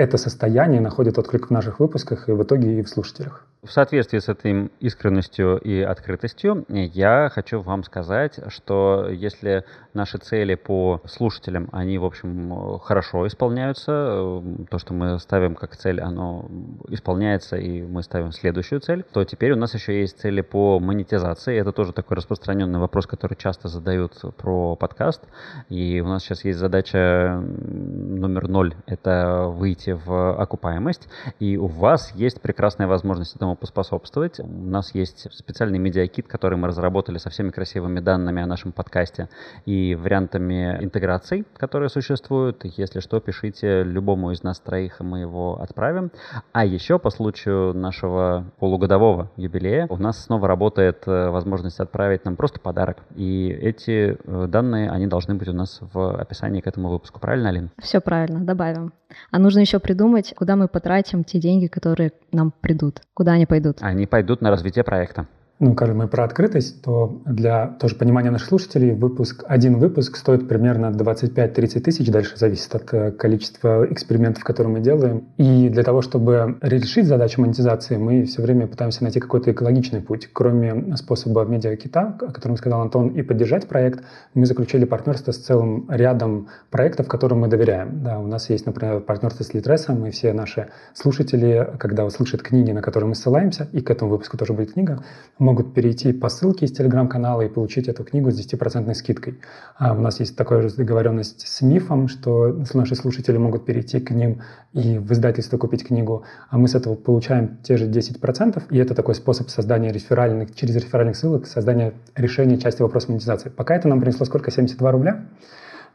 это 0.00 0.16
состояние 0.16 0.80
находит 0.80 1.18
отклик 1.18 1.48
в 1.48 1.50
наших 1.50 1.78
выпусках 1.78 2.28
и 2.28 2.32
в 2.32 2.42
итоге 2.42 2.80
и 2.80 2.82
в 2.82 2.88
слушателях. 2.88 3.44
В 3.62 3.70
соответствии 3.70 4.18
с 4.18 4.28
этой 4.30 4.70
искренностью 4.80 5.58
и 5.58 5.82
открытостью 5.82 6.64
я 6.70 7.28
хочу 7.28 7.60
вам 7.60 7.84
сказать, 7.84 8.40
что 8.48 9.06
если 9.10 9.64
наши 9.92 10.16
цели 10.16 10.54
по 10.54 11.02
слушателям, 11.04 11.68
они, 11.70 11.98
в 11.98 12.06
общем, 12.06 12.78
хорошо 12.78 13.26
исполняются, 13.26 14.42
то, 14.70 14.78
что 14.78 14.94
мы 14.94 15.18
ставим 15.18 15.54
как 15.54 15.76
цель, 15.76 16.00
оно 16.00 16.46
исполняется, 16.88 17.56
и 17.56 17.82
мы 17.82 18.02
ставим 18.02 18.32
следующую 18.32 18.80
цель, 18.80 19.04
то 19.12 19.24
теперь 19.24 19.52
у 19.52 19.56
нас 19.56 19.74
еще 19.74 20.00
есть 20.00 20.18
цели 20.18 20.40
по 20.40 20.80
монетизации. 20.80 21.58
Это 21.58 21.72
тоже 21.72 21.92
такой 21.92 22.16
распространенный 22.16 22.78
вопрос, 22.78 23.06
который 23.06 23.36
часто 23.36 23.68
задают 23.68 24.14
про 24.38 24.74
подкаст. 24.74 25.22
И 25.68 26.00
у 26.00 26.06
нас 26.06 26.22
сейчас 26.22 26.46
есть 26.46 26.58
задача 26.58 27.42
номер 27.42 28.48
ноль— 28.48 28.74
это 28.86 29.48
выйти 29.48 29.90
в 29.90 30.40
окупаемость. 30.40 31.08
И 31.40 31.58
у 31.58 31.66
вас 31.66 32.14
есть 32.14 32.40
прекрасная 32.40 32.86
возможность 32.86 33.36
этому 33.36 33.49
поспособствовать. 33.56 34.40
У 34.40 34.46
нас 34.46 34.94
есть 34.94 35.26
специальный 35.32 35.78
медиакит, 35.78 36.28
который 36.28 36.58
мы 36.58 36.68
разработали 36.68 37.18
со 37.18 37.30
всеми 37.30 37.50
красивыми 37.50 38.00
данными 38.00 38.42
о 38.42 38.46
нашем 38.46 38.72
подкасте 38.72 39.28
и 39.66 39.94
вариантами 39.94 40.82
интеграций, 40.82 41.44
которые 41.56 41.88
существуют. 41.88 42.64
Если 42.64 43.00
что, 43.00 43.20
пишите 43.20 43.82
любому 43.82 44.32
из 44.32 44.42
нас 44.42 44.60
троих, 44.60 45.00
мы 45.00 45.20
его 45.20 45.60
отправим. 45.60 46.10
А 46.52 46.64
еще 46.64 46.98
по 46.98 47.10
случаю 47.10 47.74
нашего 47.74 48.44
полугодового 48.58 49.30
юбилея 49.36 49.86
у 49.88 49.96
нас 49.96 50.24
снова 50.24 50.48
работает 50.48 51.02
э, 51.06 51.30
возможность 51.30 51.80
отправить 51.80 52.24
нам 52.24 52.36
просто 52.36 52.60
подарок. 52.60 52.98
И 53.16 53.48
эти 53.48 54.16
э, 54.22 54.46
данные, 54.46 54.90
они 54.90 55.06
должны 55.06 55.34
быть 55.34 55.48
у 55.48 55.52
нас 55.52 55.80
в 55.80 56.20
описании 56.20 56.60
к 56.60 56.66
этому 56.66 56.88
выпуску. 56.88 57.20
Правильно, 57.20 57.48
Алина? 57.48 57.70
Все 57.78 58.00
правильно, 58.00 58.40
добавим. 58.40 58.92
А 59.30 59.38
нужно 59.38 59.60
еще 59.60 59.78
придумать, 59.78 60.34
куда 60.36 60.56
мы 60.56 60.68
потратим 60.68 61.24
те 61.24 61.38
деньги, 61.38 61.66
которые 61.66 62.12
нам 62.32 62.52
придут. 62.60 63.00
Куда 63.14 63.36
они 63.40 63.46
пойдут? 63.46 63.78
Они 63.80 64.06
пойдут 64.06 64.42
на 64.42 64.50
развитие 64.50 64.84
проекта. 64.84 65.26
Ну, 65.62 65.74
когда 65.74 65.92
мы 65.92 66.08
про 66.08 66.24
открытость, 66.24 66.80
то 66.80 67.20
для 67.26 67.66
тоже 67.66 67.94
понимания 67.94 68.30
наших 68.30 68.48
слушателей 68.48 68.94
выпуск, 68.94 69.44
один 69.46 69.78
выпуск 69.78 70.16
стоит 70.16 70.48
примерно 70.48 70.86
25-30 70.86 71.80
тысяч, 71.80 72.10
дальше 72.10 72.38
зависит 72.38 72.74
от 72.74 72.94
э, 72.94 73.12
количества 73.12 73.86
экспериментов, 73.92 74.42
которые 74.42 74.72
мы 74.72 74.80
делаем. 74.80 75.28
И 75.36 75.68
для 75.68 75.82
того, 75.82 76.00
чтобы 76.00 76.56
решить 76.62 77.06
задачу 77.06 77.42
монетизации, 77.42 77.98
мы 77.98 78.24
все 78.24 78.40
время 78.40 78.68
пытаемся 78.68 79.02
найти 79.02 79.20
какой-то 79.20 79.52
экологичный 79.52 80.00
путь. 80.00 80.30
Кроме 80.32 80.96
способа 80.96 81.44
медиакита, 81.44 82.16
о 82.18 82.32
котором 82.32 82.56
сказал 82.56 82.80
Антон, 82.80 83.08
и 83.08 83.20
поддержать 83.20 83.68
проект, 83.68 84.02
мы 84.32 84.46
заключили 84.46 84.86
партнерство 84.86 85.32
с 85.32 85.36
целым 85.36 85.84
рядом 85.90 86.48
проектов, 86.70 87.06
которым 87.06 87.40
мы 87.40 87.48
доверяем. 87.48 88.02
Да, 88.02 88.18
у 88.18 88.26
нас 88.26 88.48
есть, 88.48 88.64
например, 88.64 89.00
партнерство 89.00 89.44
с 89.44 89.52
Литресом, 89.52 90.06
и 90.06 90.10
все 90.10 90.32
наши 90.32 90.68
слушатели, 90.94 91.68
когда 91.78 92.06
услышат 92.06 92.40
книги, 92.40 92.70
на 92.70 92.80
которые 92.80 93.08
мы 93.08 93.14
ссылаемся, 93.14 93.68
и 93.72 93.82
к 93.82 93.90
этому 93.90 94.10
выпуску 94.10 94.38
тоже 94.38 94.54
будет 94.54 94.72
книга, 94.72 95.04
могут 95.50 95.74
перейти 95.74 96.12
по 96.12 96.28
ссылке 96.28 96.66
из 96.66 96.72
телеграм-канала 96.72 97.42
и 97.42 97.48
получить 97.48 97.88
эту 97.88 98.04
книгу 98.04 98.30
с 98.30 98.38
10% 98.38 98.94
скидкой. 98.94 99.40
А 99.76 99.94
у 99.94 100.00
нас 100.00 100.20
есть 100.20 100.36
такая 100.36 100.62
же 100.62 100.76
договоренность 100.76 101.40
с 101.44 101.60
МИФом, 101.60 102.06
что 102.06 102.56
наши 102.72 102.94
слушатели 102.94 103.36
могут 103.36 103.64
перейти 103.64 103.98
к 103.98 104.12
ним 104.12 104.42
и 104.72 104.98
в 104.98 105.10
издательство 105.10 105.58
купить 105.58 105.84
книгу, 105.84 106.22
а 106.50 106.56
мы 106.56 106.68
с 106.68 106.76
этого 106.76 106.94
получаем 106.94 107.58
те 107.64 107.76
же 107.76 107.90
10%, 107.90 108.62
и 108.70 108.78
это 108.78 108.94
такой 108.94 109.16
способ 109.16 109.50
создания 109.50 109.90
реферальных, 109.90 110.54
через 110.54 110.76
реферальных 110.76 111.16
ссылок, 111.16 111.48
создания 111.48 111.94
решения 112.14 112.56
части 112.56 112.82
вопроса 112.82 113.10
монетизации. 113.10 113.48
Пока 113.48 113.74
это 113.74 113.88
нам 113.88 114.00
принесло 114.00 114.26
сколько? 114.26 114.52
72 114.52 114.92
рубля? 114.92 115.26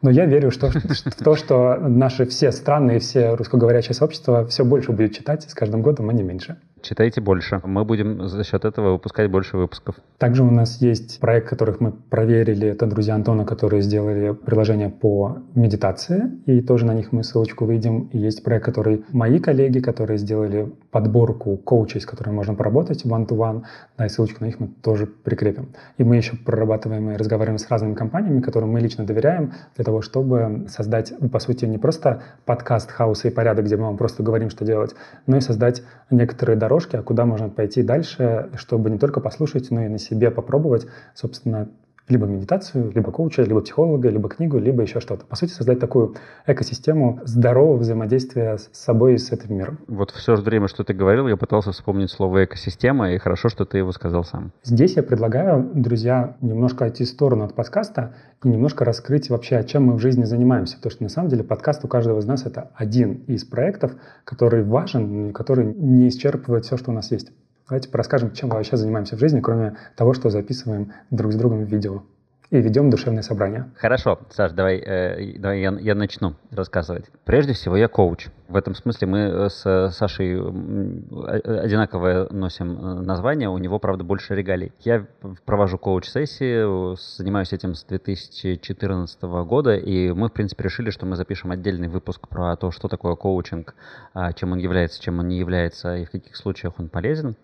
Но 0.02 0.10
я 0.10 0.26
верю 0.26 0.52
что, 0.56 0.70
в 0.70 1.24
то, 1.24 1.36
что 1.38 1.78
наши 1.78 2.26
все 2.26 2.52
страны 2.52 2.98
и 2.98 3.00
все 3.00 3.36
русскоговорящие 3.36 3.94
сообщества 3.94 4.46
все 4.48 4.66
больше 4.66 4.92
будет 4.92 5.14
читать, 5.16 5.44
с 5.50 5.54
каждым 5.54 5.82
годом, 5.82 6.10
а 6.10 6.14
не 6.14 6.24
меньше 6.24 6.58
читайте 6.86 7.22
больше. 7.22 7.62
Мы 7.64 7.84
будем 7.84 8.28
за 8.28 8.44
счет 8.44 8.66
этого 8.66 8.94
выпускать 8.94 9.30
больше 9.30 9.58
выпусков. 9.58 9.96
Также 10.18 10.44
у 10.44 10.52
нас 10.52 10.82
есть 10.82 11.20
проект, 11.20 11.50
которых 11.50 11.80
мы 11.80 11.92
проверили. 11.92 12.68
Это 12.68 12.86
друзья 12.86 13.16
Антона, 13.16 13.46
которые 13.46 13.82
сделали 13.82 14.34
приложение 14.34 14.90
по 14.90 15.38
медитации. 15.56 16.32
И 16.46 16.62
тоже 16.62 16.86
на 16.86 16.94
них 16.94 17.12
мы 17.12 17.24
ссылочку 17.24 17.66
выйдем. 17.66 18.10
И 18.14 18.18
есть 18.18 18.44
проект, 18.44 18.66
который 18.66 19.04
мои 19.12 19.40
коллеги, 19.40 19.80
которые 19.80 20.18
сделали 20.18 20.72
подборку 20.96 21.58
коучей, 21.58 22.00
с 22.00 22.06
которыми 22.06 22.36
можно 22.36 22.56
поработать 22.56 23.04
one-to-one. 23.04 23.64
Да, 23.98 24.06
и 24.06 24.08
ссылочку 24.08 24.38
на 24.40 24.46
них 24.46 24.62
мы 24.62 24.68
тоже 24.82 25.06
прикрепим. 25.08 25.74
И 25.98 26.06
мы 26.06 26.16
еще 26.16 26.38
прорабатываем 26.38 27.12
и 27.12 27.18
разговариваем 27.18 27.58
с 27.58 27.70
разными 27.70 27.96
компаниями, 27.96 28.40
которым 28.40 28.70
мы 28.70 28.80
лично 28.80 29.04
доверяем, 29.04 29.52
для 29.76 29.84
того, 29.84 30.02
чтобы 30.02 30.68
создать, 30.70 31.12
по 31.34 31.40
сути, 31.40 31.66
не 31.66 31.78
просто 31.78 32.22
подкаст 32.46 32.92
хаоса 32.92 33.28
и 33.28 33.32
порядок, 33.32 33.66
где 33.66 33.76
мы 33.76 33.88
вам 33.88 33.98
просто 33.98 34.24
говорим, 34.24 34.50
что 34.50 34.64
делать, 34.64 34.96
но 35.28 35.36
и 35.36 35.42
создать 35.42 35.84
некоторые 36.10 36.56
дорожки, 36.56 36.96
а 36.96 37.04
куда 37.04 37.26
можно 37.26 37.50
пойти 37.50 37.84
дальше, 37.84 38.50
чтобы 38.56 38.90
не 38.90 38.98
только 38.98 39.20
послушать, 39.20 39.72
но 39.72 39.84
и 39.84 39.90
на 39.90 39.98
себе 39.98 40.32
попробовать, 40.32 40.88
собственно, 41.14 41.68
либо 42.08 42.28
медитацию, 42.28 42.92
либо 42.94 43.12
коуча, 43.12 43.42
либо 43.44 43.62
психолога, 43.62 44.10
либо 44.10 44.30
книгу, 44.30 44.60
либо 44.60 44.84
еще 44.84 45.00
что-то. 45.00 45.26
По 45.26 45.36
сути, 45.36 45.52
создать 45.52 45.80
такую 45.80 46.16
экосистему 46.46 47.20
здорового 47.24 47.78
взаимодействия 47.78 48.58
с 48.58 48.70
собой 48.72 49.16
и 49.16 49.18
с 49.18 49.32
этим 49.32 49.58
миром. 49.58 49.80
Вот 49.88 50.12
все 50.12 50.36
время, 50.36 50.68
что 50.68 50.84
ты 50.84 50.94
говорил, 50.94 51.28
я 51.28 51.38
пытался 51.38 51.72
вспомнить 51.72 52.12
слово 52.12 52.46
экосистема, 52.46 53.12
и 53.12 53.18
хорошо, 53.18 53.50
что 53.50 53.66
ты 53.66 53.80
его 53.80 53.92
сказал 53.92 54.24
сам. 54.24 54.52
Здесь 54.64 54.96
я 54.96 55.04
предлагаю, 55.04 55.72
друзья, 55.74 56.38
немножко 56.42 56.86
отойти 56.86 57.06
в 57.06 57.08
сторону 57.08 57.46
от 57.46 57.56
подкаста 57.56 58.14
и 58.44 58.48
немножко 58.48 58.86
раскрыть 58.86 59.30
вообще, 59.30 59.64
чем 59.64 59.86
мы 59.86 59.96
в 59.96 60.00
жизни 60.00 60.24
занимаемся. 60.24 60.78
Потому 60.78 60.92
что 60.92 61.04
на 61.04 61.10
самом 61.10 61.30
деле 61.30 61.44
подкаст 61.44 61.84
у 61.84 61.88
каждого 61.88 62.20
из 62.20 62.26
нас 62.26 62.46
это 62.46 62.72
один 62.76 63.24
из 63.28 63.44
проектов, 63.46 63.94
который 64.24 64.64
важен, 64.64 65.34
который 65.34 65.74
не 65.74 66.08
исчерпывает 66.10 66.66
все, 66.66 66.78
что 66.78 66.92
у 66.92 66.94
нас 66.94 67.12
есть. 67.12 67.32
Давайте 67.68 67.90
расскажем, 67.92 68.32
чем 68.32 68.50
мы 68.50 68.56
вообще 68.56 68.78
занимаемся 68.78 69.16
в 69.16 69.20
жизни, 69.20 69.40
кроме 69.40 69.76
того, 69.96 70.14
что 70.14 70.30
записываем 70.30 70.94
друг 71.10 71.34
с 71.34 71.36
другом 71.36 71.64
видео 71.64 72.04
и 72.52 72.62
ведем 72.62 72.92
душевное 72.92 73.24
собрание. 73.24 73.72
Хорошо, 73.76 74.20
Саш, 74.30 74.52
давай, 74.52 74.78
э, 74.78 75.40
давай 75.40 75.62
я, 75.62 75.76
я 75.80 75.96
начну 75.96 76.36
рассказывать. 76.52 77.06
Прежде 77.24 77.54
всего, 77.54 77.76
я 77.76 77.88
коуч. 77.88 78.28
В 78.48 78.58
этом 78.58 78.76
смысле 78.76 79.08
мы 79.08 79.20
э, 79.20 79.50
с 79.50 79.90
Сашей 79.92 80.36
одинаковое 80.36 82.28
носим 82.30 82.78
э, 82.78 83.02
название, 83.02 83.50
у 83.50 83.58
него, 83.58 83.80
правда, 83.80 84.04
больше 84.04 84.36
регалий. 84.36 84.72
Я 84.82 85.08
провожу 85.46 85.80
коуч-сессии, 85.80 86.96
занимаюсь 87.18 87.54
этим 87.54 87.74
с 87.74 87.84
2014 87.86 89.22
года, 89.24 89.76
и 89.76 90.12
мы, 90.12 90.30
в 90.30 90.32
принципе, 90.34 90.64
решили, 90.64 90.92
что 90.92 91.08
мы 91.08 91.16
запишем 91.16 91.52
отдельный 91.52 91.88
выпуск 91.88 92.28
про 92.28 92.56
то, 92.56 92.70
что 92.70 92.88
такое 92.88 93.16
коучинг, 93.16 93.74
а, 94.14 94.32
чем 94.34 94.52
он 94.52 94.60
является, 94.60 95.02
чем 95.02 95.20
он 95.20 95.28
не 95.28 95.40
является, 95.40 95.96
и 95.96 96.06
в 96.06 96.12
каких 96.12 96.36
случаях 96.36 96.74
он 96.78 96.90
полезен. 96.90 97.36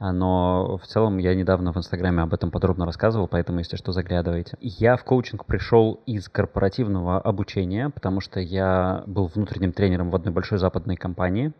А, 0.00 0.12
но 0.12 0.76
в 0.78 0.86
целом 0.86 1.18
я 1.18 1.36
недавно 1.36 1.72
в 1.72 1.76
Инстаграме 1.76 2.22
об 2.22 2.34
этом 2.34 2.50
подробно 2.50 2.84
рассказывал, 2.84 3.28
поэтому, 3.28 3.60
если 3.60 3.76
что, 3.76 3.92
заглядывайте. 3.92 4.56
Я 4.60 4.96
в 4.96 5.04
коучинг 5.04 5.44
пришел 5.44 6.00
из 6.06 6.28
корпоративного 6.28 7.20
обучения, 7.20 7.90
потому 7.90 8.20
что 8.20 8.40
я 8.40 9.04
был 9.06 9.26
внутренним 9.26 9.72
тренером 9.72 10.10
в 10.10 10.16
одной 10.16 10.34
большой 10.34 10.47
большой 10.48 10.58
западной 10.58 10.96
компании. 10.96 11.52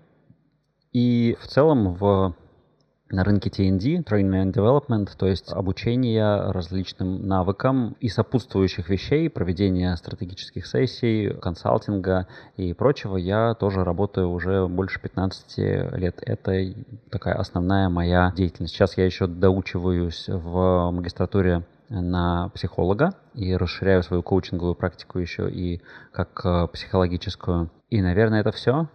И 0.93 1.37
в 1.41 1.47
целом 1.47 1.95
в 1.95 2.35
на 3.11 3.25
рынке 3.25 3.49
TND, 3.51 4.05
Training 4.05 4.45
and 4.45 4.53
Development, 4.53 5.09
то 5.19 5.27
есть 5.27 5.53
обучение 5.53 6.51
различным 6.53 7.27
навыкам 7.27 7.97
и 8.01 8.09
сопутствующих 8.09 8.91
вещей, 8.91 9.31
проведение 9.31 9.97
стратегических 9.97 10.67
сессий, 10.67 11.31
консалтинга 11.41 12.27
и 12.57 12.75
прочего, 12.75 13.17
я 13.17 13.55
тоже 13.55 13.85
работаю 13.85 14.31
уже 14.31 14.67
больше 14.69 15.01
15 15.01 15.59
лет. 15.99 16.23
Это 16.23 16.75
такая 17.11 17.35
основная 17.35 17.89
моя 17.89 18.33
деятельность. 18.37 18.75
Сейчас 18.75 18.99
я 18.99 19.05
еще 19.07 19.27
доучиваюсь 19.27 20.29
в 20.29 20.91
магистратуре 20.91 21.65
на 21.89 22.51
психолога 22.55 23.15
и 23.35 23.55
расширяю 23.55 24.03
свою 24.03 24.23
коучинговую 24.23 24.75
практику 24.75 25.19
еще 25.19 25.51
и 25.51 25.81
как 26.13 26.41
э, 26.45 26.67
психологическую. 26.69 27.71
И, 27.91 28.03
наверное, 28.03 28.41
это 28.41 28.53
все. 28.53 28.89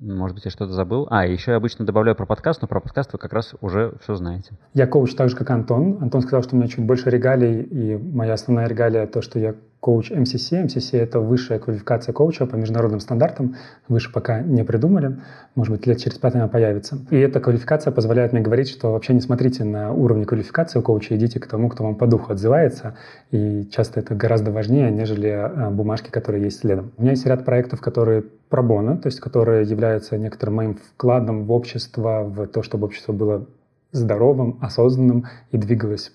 Может 0.00 0.34
быть, 0.34 0.44
я 0.44 0.50
что-то 0.50 0.72
забыл. 0.72 1.08
А, 1.10 1.26
еще 1.26 1.50
я 1.52 1.56
обычно 1.56 1.84
добавляю 1.84 2.14
про 2.14 2.24
подкаст, 2.24 2.62
но 2.62 2.68
про 2.68 2.80
подкаст 2.80 3.12
вы 3.12 3.18
как 3.18 3.32
раз 3.32 3.54
уже 3.60 3.94
все 4.00 4.14
знаете. 4.14 4.52
Я 4.74 4.86
коуч 4.86 5.14
так 5.14 5.28
же, 5.28 5.36
как 5.36 5.50
Антон. 5.50 5.98
Антон 6.00 6.20
сказал, 6.20 6.42
что 6.44 6.54
у 6.54 6.58
меня 6.58 6.68
чуть 6.68 6.84
больше 6.84 7.10
регалий, 7.10 7.62
и 7.62 7.96
моя 7.96 8.34
основная 8.34 8.68
регалия 8.68 9.06
то, 9.08 9.22
что 9.22 9.40
я 9.40 9.56
коуч 9.80 10.10
MCC. 10.10 10.64
MCC— 10.64 10.98
это 11.00 11.20
высшая 11.20 11.58
квалификация 11.58 12.12
коуча 12.12 12.46
по 12.46 12.56
международным 12.56 13.00
стандартам. 13.00 13.56
Выше 13.88 14.12
пока 14.12 14.40
не 14.40 14.64
придумали. 14.64 15.18
Может 15.54 15.76
быть, 15.76 15.86
лет 15.86 15.98
через 15.98 16.18
пять 16.18 16.34
она 16.34 16.48
появится. 16.48 16.98
И 17.10 17.16
эта 17.16 17.40
квалификация 17.40 17.92
позволяет 17.92 18.32
мне 18.32 18.40
говорить, 18.40 18.68
что 18.68 18.92
вообще 18.92 19.14
не 19.14 19.20
смотрите 19.20 19.64
на 19.64 19.92
уровень 19.92 20.24
квалификации 20.24 20.78
у 20.78 20.82
коуча, 20.82 21.16
идите 21.16 21.38
к 21.38 21.46
тому, 21.46 21.68
кто 21.68 21.84
вам 21.84 21.94
по 21.94 22.06
духу 22.06 22.32
отзывается. 22.32 22.96
И 23.30 23.68
часто 23.70 24.00
это 24.00 24.14
гораздо 24.14 24.50
важнее, 24.50 24.90
нежели 24.90 25.28
а, 25.28 25.70
бумажки, 25.70 26.10
которые 26.10 26.44
есть 26.44 26.60
следом. 26.60 26.92
У 26.96 27.02
меня 27.02 27.12
есть 27.12 27.26
ряд 27.26 27.44
проектов, 27.44 27.80
которые 27.80 28.24
пробоны, 28.48 28.96
то 28.98 29.06
есть 29.06 29.20
которые 29.20 29.64
являются 29.64 30.18
некоторым 30.18 30.54
моим 30.56 30.74
вкладом 30.74 31.44
в 31.44 31.52
общество, 31.52 32.24
в 32.24 32.46
то, 32.46 32.62
чтобы 32.62 32.86
общество 32.86 33.12
было 33.12 33.46
здоровым, 33.92 34.58
осознанным 34.60 35.26
и 35.50 35.56
двигалось 35.56 36.12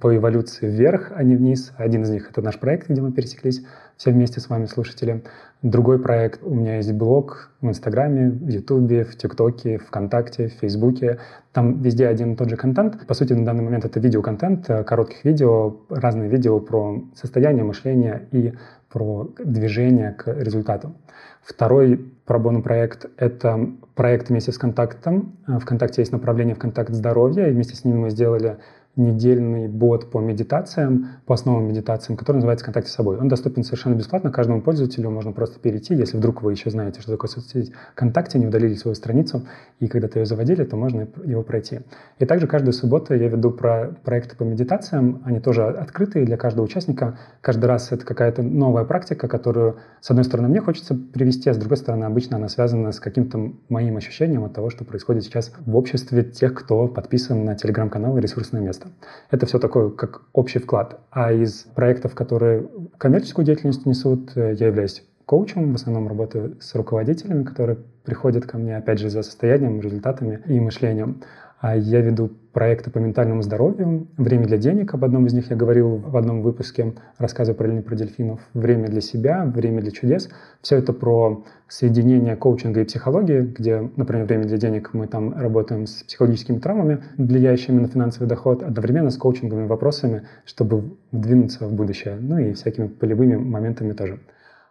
по 0.00 0.16
эволюции 0.16 0.68
вверх, 0.68 1.12
а 1.14 1.22
не 1.22 1.36
вниз. 1.36 1.72
Один 1.76 2.02
из 2.02 2.10
них— 2.10 2.28
это 2.30 2.42
наш 2.42 2.58
проект, 2.58 2.88
где 2.88 3.00
мы 3.00 3.12
пересеклись 3.12 3.64
все 3.96 4.10
вместе 4.10 4.40
с 4.40 4.48
вами, 4.48 4.66
слушатели. 4.66 5.22
Другой 5.62 6.00
проект, 6.00 6.42
у 6.42 6.54
меня 6.54 6.76
есть 6.76 6.92
блог 6.92 7.50
в 7.60 7.68
Инстаграме, 7.68 8.30
в 8.30 8.48
Ютубе, 8.48 9.04
в 9.04 9.16
ТикТоке, 9.16 9.78
ВКонтакте, 9.78 10.48
в 10.48 10.52
Фейсбуке. 10.54 11.18
Там 11.52 11.82
везде 11.82 12.08
один 12.08 12.32
и 12.32 12.36
тот 12.36 12.48
же 12.48 12.56
контент. 12.56 13.06
По 13.06 13.14
сути, 13.14 13.32
на 13.34 13.44
данный 13.44 13.62
момент 13.62 13.84
это 13.84 14.00
видеоконтент, 14.00 14.68
э, 14.68 14.82
коротких 14.82 15.24
видео, 15.24 15.76
разные 15.88 16.28
видео 16.28 16.58
про 16.58 17.04
состояние 17.14 17.62
мышления 17.62 18.26
и 18.32 18.54
про 18.88 19.30
движение 19.38 20.12
к 20.12 20.32
результату. 20.32 20.94
Второй 21.42 21.96
пробону 22.24 22.62
проект— 22.62 23.06
это 23.16 23.70
проект 23.94 24.30
вместе 24.30 24.50
с 24.50 24.58
Контактом. 24.58 25.36
Э, 25.46 25.58
Вконтакте 25.58 26.02
есть 26.02 26.12
направление 26.12 26.54
ВКонтакт 26.54 26.92
здоровья, 26.92 27.48
и 27.48 27.52
вместе 27.52 27.76
с 27.76 27.84
ними 27.84 27.98
мы 27.98 28.10
сделали 28.10 28.56
недельный 29.00 29.68
бот 29.68 30.10
по 30.10 30.18
медитациям, 30.18 31.08
по 31.26 31.34
основам 31.34 31.66
медитациям, 31.66 32.16
который 32.16 32.36
называется 32.36 32.64
«Контакт 32.64 32.88
с 32.88 32.92
собой». 32.92 33.18
Он 33.18 33.28
доступен 33.28 33.64
совершенно 33.64 33.94
бесплатно 33.94 34.30
каждому 34.30 34.60
пользователю, 34.60 35.10
можно 35.10 35.32
просто 35.32 35.58
перейти, 35.58 35.94
если 35.94 36.16
вдруг 36.16 36.42
вы 36.42 36.52
еще 36.52 36.70
знаете, 36.70 37.00
что 37.00 37.12
такое 37.12 37.28
соцсеть 37.28 37.72
ВКонтакте, 37.92 38.38
не 38.38 38.46
удалили 38.46 38.74
свою 38.74 38.94
страницу, 38.94 39.46
и 39.80 39.88
когда-то 39.88 40.18
ее 40.18 40.26
заводили, 40.26 40.64
то 40.64 40.76
можно 40.76 41.08
его 41.24 41.42
пройти. 41.42 41.80
И 42.18 42.26
также 42.26 42.46
каждую 42.46 42.72
субботу 42.72 43.14
я 43.14 43.28
веду 43.28 43.50
про 43.50 43.96
проекты 44.04 44.36
по 44.36 44.44
медитациям, 44.44 45.22
они 45.24 45.40
тоже 45.40 45.66
открытые 45.66 46.26
для 46.26 46.36
каждого 46.36 46.64
участника. 46.64 47.18
Каждый 47.40 47.66
раз 47.66 47.92
это 47.92 48.04
какая-то 48.04 48.42
новая 48.42 48.84
практика, 48.84 49.28
которую, 49.28 49.78
с 50.00 50.10
одной 50.10 50.24
стороны, 50.24 50.48
мне 50.48 50.60
хочется 50.60 50.94
привести, 50.94 51.48
а 51.50 51.54
с 51.54 51.56
другой 51.56 51.78
стороны, 51.78 52.04
обычно 52.04 52.36
она 52.36 52.48
связана 52.48 52.92
с 52.92 53.00
каким-то 53.00 53.52
моим 53.68 53.96
ощущением 53.96 54.44
от 54.44 54.52
того, 54.52 54.70
что 54.70 54.84
происходит 54.84 55.24
сейчас 55.24 55.52
в 55.64 55.76
обществе 55.76 56.22
тех, 56.24 56.54
кто 56.54 56.86
подписан 56.88 57.44
на 57.44 57.54
телеграм-канал 57.54 58.18
ресурсное 58.18 58.60
место. 58.60 58.89
Это 59.30 59.46
все 59.46 59.58
такое, 59.58 59.90
как 59.90 60.22
общий 60.32 60.58
вклад. 60.58 61.00
А 61.10 61.32
из 61.32 61.64
проектов, 61.74 62.14
которые 62.14 62.68
коммерческую 62.98 63.44
деятельность 63.44 63.86
несут, 63.86 64.36
э, 64.36 64.54
я 64.58 64.66
являюсь 64.66 65.04
коучем, 65.26 65.72
в 65.72 65.76
основном 65.76 66.08
работаю 66.08 66.56
с 66.60 66.74
руководителями, 66.74 67.44
которые 67.44 67.78
приходят 68.04 68.46
ко 68.46 68.58
мне, 68.58 68.76
опять 68.76 68.98
же, 68.98 69.10
за 69.10 69.22
состоянием, 69.22 69.80
результатами 69.80 70.42
и 70.46 70.58
мышлением. 70.58 71.22
А 71.60 71.76
я 71.76 72.00
веду 72.00 72.30
проекты 72.52 72.90
по 72.90 72.98
ментальному 72.98 73.42
здоровью. 73.42 74.08
«Время 74.16 74.46
для 74.46 74.56
денег», 74.56 74.94
об 74.94 75.04
одном 75.04 75.26
из 75.26 75.34
них 75.34 75.50
я 75.50 75.56
говорил 75.56 75.96
в 75.98 76.16
одном 76.16 76.40
выпуске, 76.40 76.94
рассказывая 77.18 77.56
параллельно 77.56 77.82
про 77.82 77.96
дельфинов. 77.96 78.40
«Время 78.54 78.88
для 78.88 79.02
себя», 79.02 79.44
«Время 79.44 79.82
для 79.82 79.90
чудес». 79.90 80.30
Все 80.62 80.76
это 80.76 80.94
про 80.94 81.44
соединение 81.68 82.34
коучинга 82.34 82.80
и 82.80 82.84
психологии, 82.84 83.42
где, 83.42 83.90
например, 83.96 84.24
«Время 84.24 84.44
для 84.46 84.56
денег» 84.56 84.94
мы 84.94 85.06
там 85.06 85.34
работаем 85.38 85.86
с 85.86 86.02
психологическими 86.02 86.58
травмами, 86.58 87.02
влияющими 87.18 87.78
на 87.78 87.88
финансовый 87.88 88.26
доход, 88.26 88.62
одновременно 88.62 89.10
с 89.10 89.18
коучинговыми 89.18 89.66
вопросами, 89.66 90.22
чтобы 90.46 90.96
двинуться 91.12 91.66
в 91.66 91.72
будущее. 91.74 92.16
Ну 92.18 92.38
и 92.38 92.54
всякими 92.54 92.88
полевыми 92.88 93.36
моментами 93.36 93.92
тоже. 93.92 94.18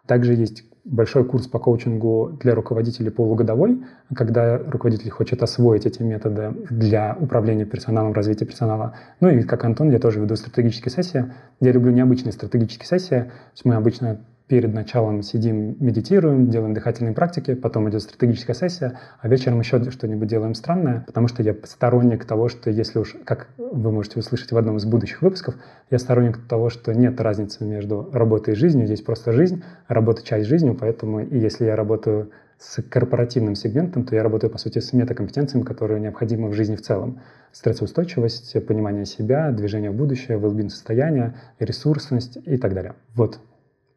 Также 0.10 0.34
есть 0.34 0.64
большой 0.86 1.24
курс 1.24 1.46
по 1.46 1.60
коучингу 1.60 2.36
для 2.42 2.56
руководителей 2.56 3.12
полугодовой, 3.12 3.84
когда 4.16 4.58
руководитель 4.58 5.12
хочет 5.12 5.44
освоить 5.44 5.86
эти 5.86 6.02
методы 6.02 6.52
для 6.72 7.16
управления 7.20 7.66
персоналом, 7.66 8.14
развития 8.14 8.46
персонала. 8.46 8.96
Ну 9.20 9.30
и 9.30 9.44
как 9.44 9.64
Антон, 9.66 9.92
я 9.92 10.00
тоже 10.00 10.20
веду 10.20 10.36
стратегические 10.36 10.92
сессии. 10.92 11.32
Я 11.60 11.74
люблю 11.74 11.92
необычные 11.92 12.32
стратегические 12.32 12.88
сессии. 12.88 13.32
Мы 13.64 13.76
обычно 13.76 14.22
перед 14.50 14.74
началом 14.74 15.22
сидим, 15.22 15.78
медитируем, 15.80 16.50
делаем 16.50 16.74
дыхательные 16.74 17.14
практики, 17.14 17.54
потом 17.54 17.88
идет 17.90 18.02
стратегическая 18.02 18.56
сессия, 18.56 19.00
а 19.20 19.28
вечером 19.28 19.60
еще 19.60 19.80
что-нибудь 19.92 20.28
делаем 20.28 20.56
странное, 20.56 21.04
потому 21.06 21.28
что 21.28 21.44
я 21.44 21.56
сторонник 21.64 22.26
того, 22.26 22.50
что 22.50 22.72
если 22.72 22.98
уж, 22.98 23.16
как 23.26 23.50
вы 23.58 23.92
можете 23.92 24.20
услышать 24.20 24.52
в 24.52 24.58
одном 24.58 24.78
из 24.78 24.86
будущих 24.86 25.22
выпусков, 25.22 25.56
я 25.92 26.00
сторонник 26.00 26.40
того, 26.48 26.72
что 26.72 26.94
нет 26.96 27.22
разницы 27.22 27.64
между 27.64 28.10
работой 28.12 28.56
и 28.56 28.58
жизнью, 28.58 28.88
есть 28.88 29.06
просто 29.06 29.34
жизнь, 29.34 29.64
работа 29.88 30.26
часть 30.26 30.50
жизни, 30.50 30.76
поэтому 30.78 31.20
и 31.22 31.38
если 31.38 31.66
я 31.66 31.76
работаю 31.76 32.32
с 32.58 32.82
корпоративным 32.82 33.54
сегментом, 33.54 34.04
то 34.04 34.16
я 34.16 34.24
работаю, 34.24 34.50
по 34.50 34.58
сути, 34.58 34.80
с 34.80 34.94
метакомпетенциями, 34.94 35.64
которые 35.64 36.02
необходимы 36.02 36.50
в 36.50 36.54
жизни 36.54 36.76
в 36.76 36.82
целом. 36.82 37.22
Стрессоустойчивость, 37.52 38.66
понимание 38.66 39.06
себя, 39.06 39.52
движение 39.52 39.92
в 39.92 39.96
будущее, 39.96 40.40
well 40.40 40.70
состояние, 40.70 41.36
ресурсность 41.60 42.40
и 42.46 42.58
так 42.58 42.74
далее. 42.74 42.96
Вот 43.16 43.40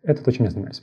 это 0.03 0.23
то, 0.23 0.33
чем 0.33 0.45
я 0.45 0.51
занимаюсь. 0.51 0.83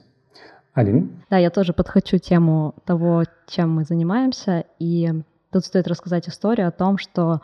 Алин? 0.73 1.23
Да, 1.29 1.37
я 1.37 1.49
тоже 1.49 1.73
подхочу 1.73 2.17
тему 2.17 2.75
того, 2.85 3.23
чем 3.47 3.71
мы 3.71 3.83
занимаемся. 3.83 4.65
И 4.79 5.09
тут 5.51 5.65
стоит 5.65 5.87
рассказать 5.87 6.29
историю 6.29 6.67
о 6.67 6.71
том, 6.71 6.97
что 6.97 7.41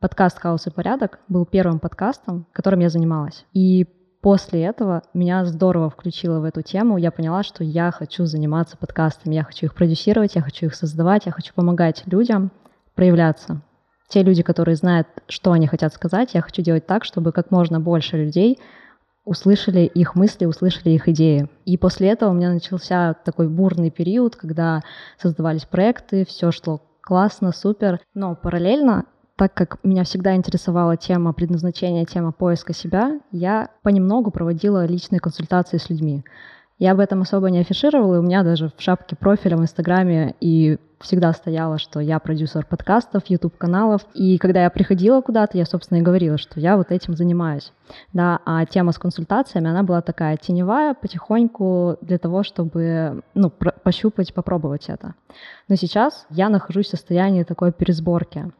подкаст 0.00 0.38
«Хаос 0.38 0.66
и 0.66 0.70
порядок» 0.70 1.18
был 1.28 1.44
первым 1.44 1.80
подкастом, 1.80 2.46
которым 2.52 2.80
я 2.80 2.88
занималась. 2.88 3.46
И 3.52 3.86
после 4.20 4.62
этого 4.64 5.02
меня 5.14 5.44
здорово 5.44 5.90
включило 5.90 6.40
в 6.40 6.44
эту 6.44 6.62
тему. 6.62 6.98
Я 6.98 7.10
поняла, 7.10 7.42
что 7.42 7.64
я 7.64 7.90
хочу 7.90 8.26
заниматься 8.26 8.76
подкастами, 8.76 9.34
я 9.34 9.44
хочу 9.44 9.66
их 9.66 9.74
продюсировать, 9.74 10.36
я 10.36 10.42
хочу 10.42 10.66
их 10.66 10.74
создавать, 10.74 11.26
я 11.26 11.32
хочу 11.32 11.52
помогать 11.54 12.02
людям 12.06 12.52
проявляться. 12.94 13.62
Те 14.08 14.22
люди, 14.22 14.42
которые 14.42 14.76
знают, 14.76 15.06
что 15.28 15.52
они 15.52 15.66
хотят 15.66 15.92
сказать, 15.92 16.34
я 16.34 16.40
хочу 16.40 16.62
делать 16.62 16.86
так, 16.86 17.04
чтобы 17.04 17.32
как 17.32 17.50
можно 17.50 17.80
больше 17.80 18.16
людей 18.16 18.58
услышали 19.28 19.80
их 19.80 20.14
мысли, 20.14 20.46
услышали 20.46 20.90
их 20.90 21.06
идеи. 21.08 21.48
И 21.66 21.76
после 21.76 22.08
этого 22.08 22.30
у 22.30 22.32
меня 22.32 22.50
начался 22.50 23.14
такой 23.24 23.48
бурный 23.48 23.90
период, 23.90 24.36
когда 24.36 24.80
создавались 25.18 25.66
проекты, 25.66 26.24
все 26.24 26.50
шло 26.50 26.80
классно, 27.02 27.52
супер. 27.52 28.00
Но 28.14 28.34
параллельно, 28.34 29.04
так 29.36 29.52
как 29.52 29.78
меня 29.84 30.04
всегда 30.04 30.34
интересовала 30.34 30.96
тема 30.96 31.34
предназначения, 31.34 32.06
тема 32.06 32.32
поиска 32.32 32.72
себя, 32.72 33.20
я 33.30 33.68
понемногу 33.82 34.30
проводила 34.30 34.86
личные 34.86 35.20
консультации 35.20 35.76
с 35.76 35.90
людьми. 35.90 36.24
Я 36.78 36.92
об 36.92 37.00
этом 37.00 37.22
особо 37.22 37.50
не 37.50 37.58
афишировала, 37.58 38.16
и 38.16 38.18
у 38.18 38.22
меня 38.22 38.44
даже 38.44 38.70
в 38.76 38.80
шапке 38.80 39.16
профиля 39.16 39.56
в 39.56 39.62
Инстаграме 39.62 40.36
и 40.40 40.78
всегда 41.00 41.32
стояло, 41.32 41.78
что 41.78 41.98
я 42.00 42.18
продюсер 42.20 42.64
подкастов, 42.66 43.24
YouTube-каналов. 43.26 44.02
И 44.14 44.38
когда 44.38 44.62
я 44.62 44.70
приходила 44.70 45.20
куда-то, 45.20 45.58
я, 45.58 45.64
собственно, 45.64 45.98
и 45.98 46.02
говорила, 46.02 46.38
что 46.38 46.60
я 46.60 46.76
вот 46.76 46.92
этим 46.92 47.16
занимаюсь. 47.16 47.72
Да, 48.12 48.40
а 48.44 48.64
тема 48.64 48.92
с 48.92 48.98
консультациями, 48.98 49.70
она 49.70 49.82
была 49.82 50.02
такая 50.02 50.36
теневая, 50.36 50.94
потихоньку 50.94 51.98
для 52.00 52.18
того, 52.18 52.44
чтобы 52.44 53.22
ну, 53.34 53.50
пощупать, 53.50 54.32
попробовать 54.32 54.88
это. 54.88 55.14
Но 55.68 55.74
сейчас 55.74 56.26
я 56.30 56.48
нахожусь 56.48 56.86
в 56.86 56.90
состоянии 56.90 57.42
такой 57.42 57.72
пересборки, 57.72 58.52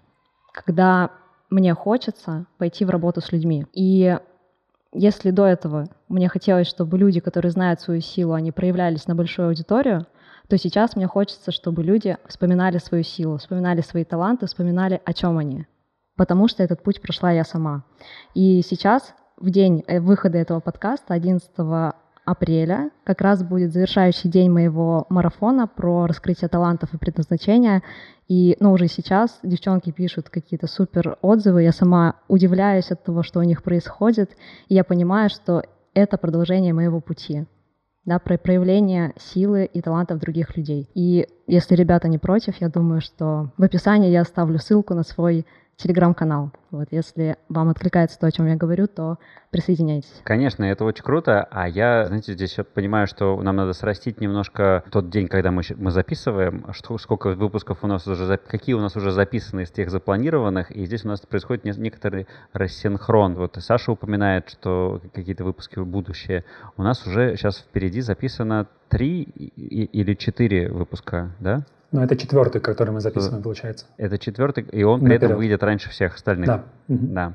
когда 0.53 1.11
мне 1.51 1.73
хочется 1.75 2.47
пойти 2.59 2.85
в 2.85 2.91
работу 2.91 3.21
с 3.21 3.33
людьми. 3.33 3.66
И 3.73 4.19
если 4.93 5.30
до 5.30 5.47
этого 5.47 5.89
мне 6.09 6.28
хотелось, 6.28 6.66
чтобы 6.66 6.99
люди, 6.99 7.20
которые 7.20 7.53
знают 7.53 7.80
свою 7.80 8.01
силу, 8.01 8.32
они 8.32 8.53
проявлялись 8.53 9.07
на 9.07 9.14
большую 9.14 9.49
аудиторию, 9.49 10.07
то 10.49 10.57
сейчас 10.57 10.97
мне 10.97 11.07
хочется, 11.07 11.53
чтобы 11.53 11.82
люди 11.82 12.16
вспоминали 12.26 12.78
свою 12.78 13.05
силу, 13.05 13.36
вспоминали 13.36 13.82
свои 13.82 14.05
таланты, 14.05 14.47
вспоминали, 14.47 15.01
о 15.05 15.12
чем 15.12 15.36
они. 15.36 15.66
Потому 16.16 16.49
что 16.49 16.62
этот 16.62 16.82
путь 16.82 17.03
прошла 17.03 17.30
я 17.30 17.45
сама. 17.45 17.84
И 18.34 18.62
сейчас, 18.62 19.14
в 19.36 19.51
день 19.51 19.84
э, 19.86 20.01
выхода 20.01 20.39
этого 20.39 20.61
подкаста, 20.61 21.14
11 21.14 21.51
апреля, 22.31 22.91
как 23.05 23.20
раз 23.20 23.43
будет 23.43 23.72
завершающий 23.72 24.29
день 24.29 24.51
моего 24.51 25.07
марафона 25.09 25.66
про 25.66 26.07
раскрытие 26.07 26.49
талантов 26.49 26.93
и 26.93 26.99
предназначения. 26.99 27.83
И, 28.29 28.57
ну, 28.61 28.72
уже 28.72 28.89
сейчас 28.89 29.39
девчонки 29.43 29.91
пишут 29.91 30.29
какие-то 30.29 30.66
супер 30.66 31.16
отзывы. 31.22 31.62
Я 31.62 31.72
сама 31.72 32.16
удивляюсь 32.29 32.91
от 32.91 33.03
того, 33.03 33.22
что 33.22 33.41
у 33.41 33.43
них 33.43 33.62
происходит. 33.62 34.37
И 34.68 34.74
я 34.74 34.85
понимаю, 34.85 35.31
что 35.31 35.62
это 35.95 36.18
продолжение 36.18 36.74
моего 36.74 37.01
пути 37.01 37.47
да, 38.05 38.18
про 38.18 38.39
проявление 38.39 39.12
силы 39.18 39.64
и 39.66 39.81
талантов 39.83 40.18
других 40.18 40.57
людей. 40.57 40.89
И 40.95 41.26
если 41.47 41.74
ребята 41.74 42.09
не 42.09 42.18
против, 42.18 42.61
я 42.61 42.68
думаю, 42.68 43.01
что 43.01 43.53
в 43.57 43.62
описании 43.62 44.11
я 44.11 44.22
оставлю 44.22 44.59
ссылку 44.59 44.95
на 44.95 45.03
свой 45.03 45.47
телеграм-канал. 45.76 46.51
Вот, 46.71 46.89
если 46.91 47.37
вам 47.49 47.71
откликается 47.71 48.19
то, 48.19 48.27
о 48.27 48.31
чем 48.31 48.47
я 48.47 48.57
говорю, 48.57 48.89
то 48.89 49.16
присоединяйтесь. 49.51 50.12
Конечно, 50.25 50.64
это 50.64 50.85
очень 50.85 51.03
круто. 51.03 51.49
А 51.51 51.66
я, 51.66 52.07
знаете, 52.07 52.35
здесь 52.35 52.59
вот 52.59 52.69
понимаю, 52.69 53.07
что 53.07 53.41
нам 53.41 53.57
надо 53.57 53.73
срастить 53.73 54.21
немножко 54.21 54.85
тот 54.91 55.09
день, 55.09 55.29
когда 55.29 55.51
мы, 55.51 55.62
мы 55.77 55.91
записываем, 55.91 56.66
что, 56.73 56.99
сколько 56.99 57.31
выпусков 57.31 57.85
у 57.85 57.87
нас 57.87 58.07
уже, 58.07 58.37
какие 58.37 58.75
у 58.75 58.81
нас 58.81 58.97
уже 58.97 59.12
записаны 59.12 59.62
из 59.62 59.71
тех 59.71 59.91
запланированных, 59.91 60.71
и 60.71 60.85
здесь 60.85 61.07
у 61.07 61.09
нас 61.09 61.21
происходит 61.21 61.64
не, 61.64 61.73
некоторый 61.73 62.27
рассинхрон. 62.53 63.35
Вот 63.37 63.57
Саша 63.61 63.93
упоминает, 63.93 64.51
что 64.51 65.01
какие-то 65.14 65.45
выпуски 65.45 65.79
в 65.79 65.87
будущее. 65.87 66.45
У 66.77 66.83
нас 66.83 67.07
уже 67.07 67.37
сейчас 67.37 67.59
впереди 67.61 68.03
записано 68.03 68.66
три 68.91 69.23
или 69.23 70.14
четыре 70.14 70.71
выпуска, 70.71 71.31
да? 71.41 71.64
Ну, 71.91 72.03
это 72.03 72.16
четвертый, 72.16 72.61
который 72.61 72.91
мы 72.91 73.01
записываем, 73.01 73.43
получается. 73.43 73.87
Это 73.97 74.19
четвертый, 74.19 74.64
и 74.64 74.83
он 74.83 75.01
при 75.01 75.09
Наперед. 75.09 75.23
этом 75.23 75.39
выйдет 75.39 75.62
раньше 75.62 75.89
всех 75.89 76.16
остальных. 76.16 76.47
Да. 76.47 76.58
Да. 76.89 77.35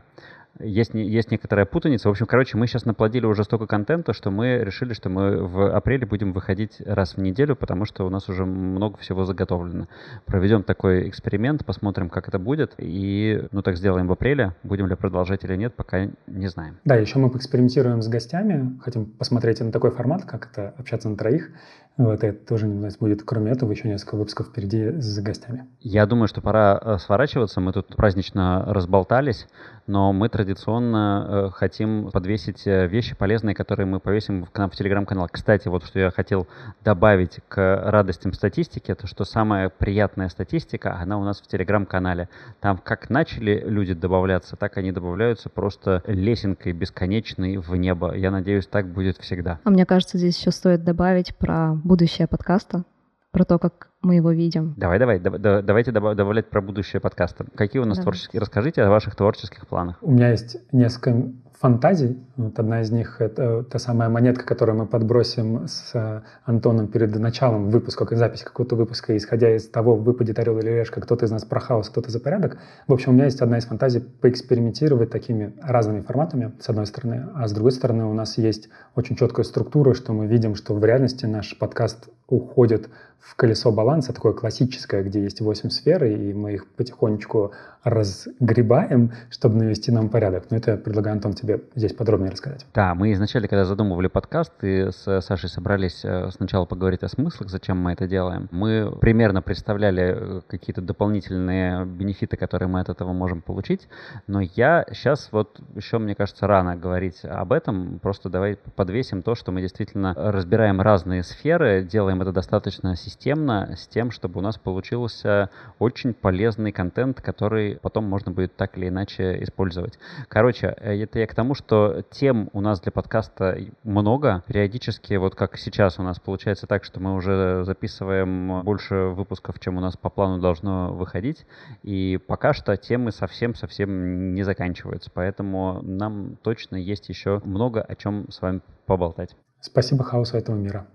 есть, 0.59 0.93
есть 0.93 1.31
некоторая 1.31 1.65
путаница. 1.65 2.07
В 2.07 2.11
общем, 2.11 2.25
короче, 2.25 2.57
мы 2.57 2.67
сейчас 2.67 2.85
наплодили 2.85 3.25
уже 3.25 3.43
столько 3.43 3.67
контента, 3.67 4.13
что 4.13 4.31
мы 4.31 4.59
решили, 4.59 4.93
что 4.93 5.09
мы 5.09 5.45
в 5.45 5.75
апреле 5.75 6.05
будем 6.05 6.33
выходить 6.33 6.81
раз 6.85 7.15
в 7.15 7.21
неделю, 7.21 7.55
потому 7.55 7.85
что 7.85 8.05
у 8.05 8.09
нас 8.09 8.29
уже 8.29 8.45
много 8.45 8.97
всего 8.97 9.25
заготовлено. 9.25 9.87
Проведем 10.25 10.63
такой 10.63 11.09
эксперимент, 11.09 11.65
посмотрим, 11.65 12.09
как 12.09 12.27
это 12.27 12.39
будет, 12.39 12.73
и, 12.77 13.47
ну, 13.51 13.61
так 13.61 13.77
сделаем 13.77 14.07
в 14.07 14.11
апреле. 14.11 14.53
Будем 14.63 14.87
ли 14.87 14.95
продолжать 14.95 15.43
или 15.43 15.55
нет, 15.55 15.75
пока 15.75 16.07
не 16.27 16.47
знаем. 16.47 16.77
Да, 16.85 16.95
еще 16.95 17.19
мы 17.19 17.29
поэкспериментируем 17.29 18.01
с 18.01 18.07
гостями, 18.07 18.79
хотим 18.81 19.05
посмотреть 19.05 19.59
на 19.61 19.71
такой 19.71 19.91
формат, 19.91 20.25
как 20.25 20.49
это 20.51 20.73
общаться 20.77 21.09
на 21.09 21.17
троих. 21.17 21.49
Вот 21.97 22.23
это 22.23 22.45
тоже 22.47 22.67
у 22.67 22.73
нас 22.73 22.97
будет, 22.97 23.21
кроме 23.23 23.51
этого, 23.51 23.71
еще 23.71 23.87
несколько 23.87 24.15
выпусков 24.15 24.47
впереди 24.47 24.99
с 24.99 25.19
гостями. 25.19 25.67
Я 25.79 26.07
думаю, 26.07 26.27
что 26.27 26.41
пора 26.41 26.79
э, 26.81 26.97
сворачиваться. 26.97 27.61
Мы 27.61 27.71
тут 27.71 27.95
празднично 27.95 28.65
разболтались, 28.65 29.47
но 29.85 30.11
мы 30.11 30.27
традиционно 30.29 31.27
э, 31.27 31.49
хотим 31.51 32.09
подвесить 32.11 32.65
э, 32.65 32.87
вещи 32.87 33.15
полезные, 33.15 33.53
которые 33.53 33.85
мы 33.85 33.99
повесим 33.99 34.45
к 34.45 34.57
нам 34.57 34.71
в 34.71 34.75
телеграм-канал. 34.75 35.27
Кстати, 35.31 35.67
вот 35.67 35.85
что 35.85 35.99
я 35.99 36.09
хотел 36.09 36.47
добавить 36.83 37.41
к 37.47 37.81
радостям 37.85 38.33
статистики, 38.33 38.89
это 38.89 39.05
что 39.05 39.23
самая 39.23 39.69
приятная 39.69 40.29
статистика, 40.29 40.97
она 40.99 41.19
у 41.19 41.23
нас 41.23 41.41
в 41.41 41.47
телеграм-канале. 41.47 42.27
Там 42.59 42.77
как 42.77 43.11
начали 43.11 43.63
люди 43.67 43.93
добавляться, 43.93 44.55
так 44.55 44.77
они 44.77 44.91
добавляются 44.91 45.49
просто 45.49 46.01
лесенкой 46.07 46.73
бесконечной 46.73 47.57
в 47.57 47.75
небо. 47.75 48.15
Я 48.15 48.31
надеюсь, 48.31 48.65
так 48.65 48.87
будет 48.87 49.17
всегда. 49.17 49.59
А 49.63 49.69
мне 49.69 49.85
кажется, 49.85 50.17
здесь 50.17 50.39
еще 50.39 50.49
стоит 50.49 50.83
добавить 50.83 51.35
про 51.35 51.77
будущее 51.83 52.27
подкаста, 52.27 52.83
про 53.31 53.45
то, 53.45 53.57
как 53.59 53.89
мы 54.01 54.15
его 54.15 54.31
видим. 54.31 54.75
Давай, 54.77 54.99
давай, 54.99 55.19
да, 55.19 55.61
давайте 55.61 55.91
добавлять 55.91 56.49
про 56.49 56.61
будущее 56.61 56.99
подкаста. 56.99 57.45
Какие 57.55 57.81
у 57.81 57.85
нас 57.85 57.97
давай. 57.97 58.03
творческие? 58.03 58.39
Расскажите 58.39 58.83
о 58.83 58.89
ваших 58.89 59.15
творческих 59.15 59.67
планах. 59.67 59.97
У 60.01 60.11
меня 60.11 60.29
есть 60.29 60.57
несколько 60.71 61.31
фантазий. 61.63 62.21
Вот 62.35 62.59
одна 62.59 62.81
из 62.81 62.91
них— 62.91 63.15
это 63.21 63.63
та 63.63 63.79
самая 63.79 64.09
монетка, 64.09 64.45
которую 64.45 64.77
мы 64.77 64.85
подбросим 64.85 65.65
с 65.65 66.21
Антоном 66.43 66.87
перед 66.87 67.17
началом 67.17 67.69
выпуска, 67.69 68.05
как 68.05 68.17
записи 68.17 68.43
какого-то 68.43 68.75
выпуска, 68.75 69.15
исходя 69.15 69.55
из 69.55 69.69
того, 69.69 69.95
выпадет 69.95 70.39
орел 70.39 70.59
или 70.59 70.69
решка, 70.69 70.99
кто-то 70.99 71.25
из 71.25 71.31
нас 71.31 71.45
про 71.45 71.61
хаос, 71.61 71.87
кто-то 71.87 72.11
за 72.11 72.19
порядок. 72.19 72.57
В 72.85 72.91
общем, 72.91 73.11
у 73.11 73.13
меня 73.13 73.25
есть 73.25 73.39
одна 73.39 73.59
из 73.59 73.65
фантазий 73.65 74.01
поэкспериментировать 74.01 75.09
такими 75.09 75.53
разными 75.61 76.01
форматами, 76.01 76.51
с 76.59 76.67
одной 76.67 76.85
стороны, 76.85 77.29
а 77.33 77.47
с 77.47 77.53
другой 77.53 77.71
стороны 77.71 78.03
у 78.07 78.13
нас 78.13 78.37
есть 78.37 78.67
очень 78.95 79.15
четкая 79.15 79.45
структура, 79.45 79.93
что 79.93 80.11
мы 80.11 80.27
видим, 80.27 80.55
что 80.55 80.73
в 80.73 80.83
реальности 80.83 81.25
наш 81.25 81.57
подкаст 81.57 82.09
уходит 82.33 82.89
в 83.19 83.35
колесо 83.35 83.71
баланса, 83.71 84.11
такое 84.11 84.33
классическое, 84.33 85.01
где 85.03 85.23
есть 85.23 85.39
8 85.39 85.69
сфер, 85.69 86.03
и 86.03 86.33
мы 86.33 86.53
их 86.55 86.67
потихонечку 86.67 87.53
разгребаем, 87.83 89.11
чтобы 89.29 89.57
навести 89.57 89.91
нам 89.91 90.09
порядок. 90.09 90.45
Но 90.49 90.57
это 90.57 90.71
я 90.71 90.77
предлагаю, 90.77 91.15
Антон, 91.15 91.33
тебе 91.33 91.61
здесь 91.75 91.93
подробнее 91.93 92.31
рассказать. 92.31 92.65
Да, 92.73 92.95
мы 92.95 93.11
изначально, 93.13 93.47
когда 93.47 93.65
задумывали 93.65 94.07
подкаст, 94.07 94.53
и 94.63 94.89
с 94.91 95.21
Сашей 95.21 95.49
собрались 95.49 96.01
э, 96.03 96.29
сначала 96.31 96.65
поговорить 96.65 97.03
о 97.03 97.09
смыслах, 97.09 97.49
зачем 97.49 97.77
мы 97.77 97.91
это 97.91 98.07
делаем. 98.07 98.47
Мы 98.51 98.93
примерно 99.01 99.41
представляли 99.41 100.15
э, 100.15 100.41
какие-то 100.47 100.81
дополнительные 100.81 101.85
бенефиты, 101.85 102.37
которые 102.37 102.69
мы 102.69 102.79
от 102.79 102.89
этого 102.89 103.11
можем 103.11 103.41
получить, 103.41 103.87
но 104.27 104.39
я 104.39 104.85
сейчас 104.91 105.29
вот 105.31 105.59
еще, 105.75 105.97
мне 105.97 106.15
кажется, 106.15 106.47
рано 106.47 106.77
говорить 106.77 107.19
об 107.23 107.51
этом, 107.51 107.99
просто 107.99 108.29
давай 108.29 108.57
подвесим 108.75 109.23
то, 109.23 109.35
что 109.35 109.51
мы 109.51 109.61
действительно 109.61 110.13
разбираем 110.15 110.79
разные 110.79 111.23
сферы, 111.23 111.83
делаем 111.83 112.21
это 112.23 112.31
достаточно 112.31 112.95
системно, 112.95 113.75
с 113.77 113.87
тем, 113.87 114.11
чтобы 114.11 114.39
у 114.39 114.41
нас 114.41 114.57
получился 114.57 115.49
очень 115.79 116.13
полезный 116.13 116.71
контент, 116.71 117.21
который 117.21 117.77
потом 117.81 118.05
можно 118.05 118.31
будет 118.31 118.55
так 118.55 118.77
или 118.77 118.87
иначе 118.87 119.41
использовать. 119.43 119.99
Короче, 120.27 120.75
э, 120.79 121.03
это 121.03 121.19
я 121.19 121.27
к 121.27 121.35
тому, 121.35 121.53
что 121.53 122.03
тем 122.09 122.49
у 122.53 122.61
нас 122.61 122.81
для 122.81 122.91
подкаста 122.91 123.57
много. 123.83 124.43
Периодически, 124.47 125.13
вот 125.15 125.35
как 125.35 125.57
сейчас 125.57 125.99
у 125.99 126.03
нас 126.03 126.19
получается 126.19 126.65
так, 126.65 126.83
что 126.83 126.99
мы 126.99 127.13
уже 127.15 127.63
записываем 127.65 128.63
больше 128.63 128.95
выпусков, 128.95 129.59
чем 129.59 129.77
у 129.77 129.81
нас 129.81 129.95
по 129.95 130.09
плану 130.09 130.39
должно 130.39 130.93
выходить. 130.93 131.45
И 131.83 132.19
пока 132.27 132.53
что 132.53 132.75
темы 132.77 133.11
совсем-совсем 133.11 134.33
не 134.33 134.43
заканчиваются. 134.43 135.11
Поэтому 135.13 135.81
нам 135.83 136.37
точно 136.41 136.77
есть 136.77 137.09
еще 137.09 137.41
много 137.43 137.81
о 137.81 137.95
чем 137.95 138.31
с 138.31 138.41
вами 138.41 138.61
поболтать. 138.85 139.35
Спасибо 139.59 140.03
хаосу 140.03 140.37
этого 140.37 140.55
мира. 140.55 140.87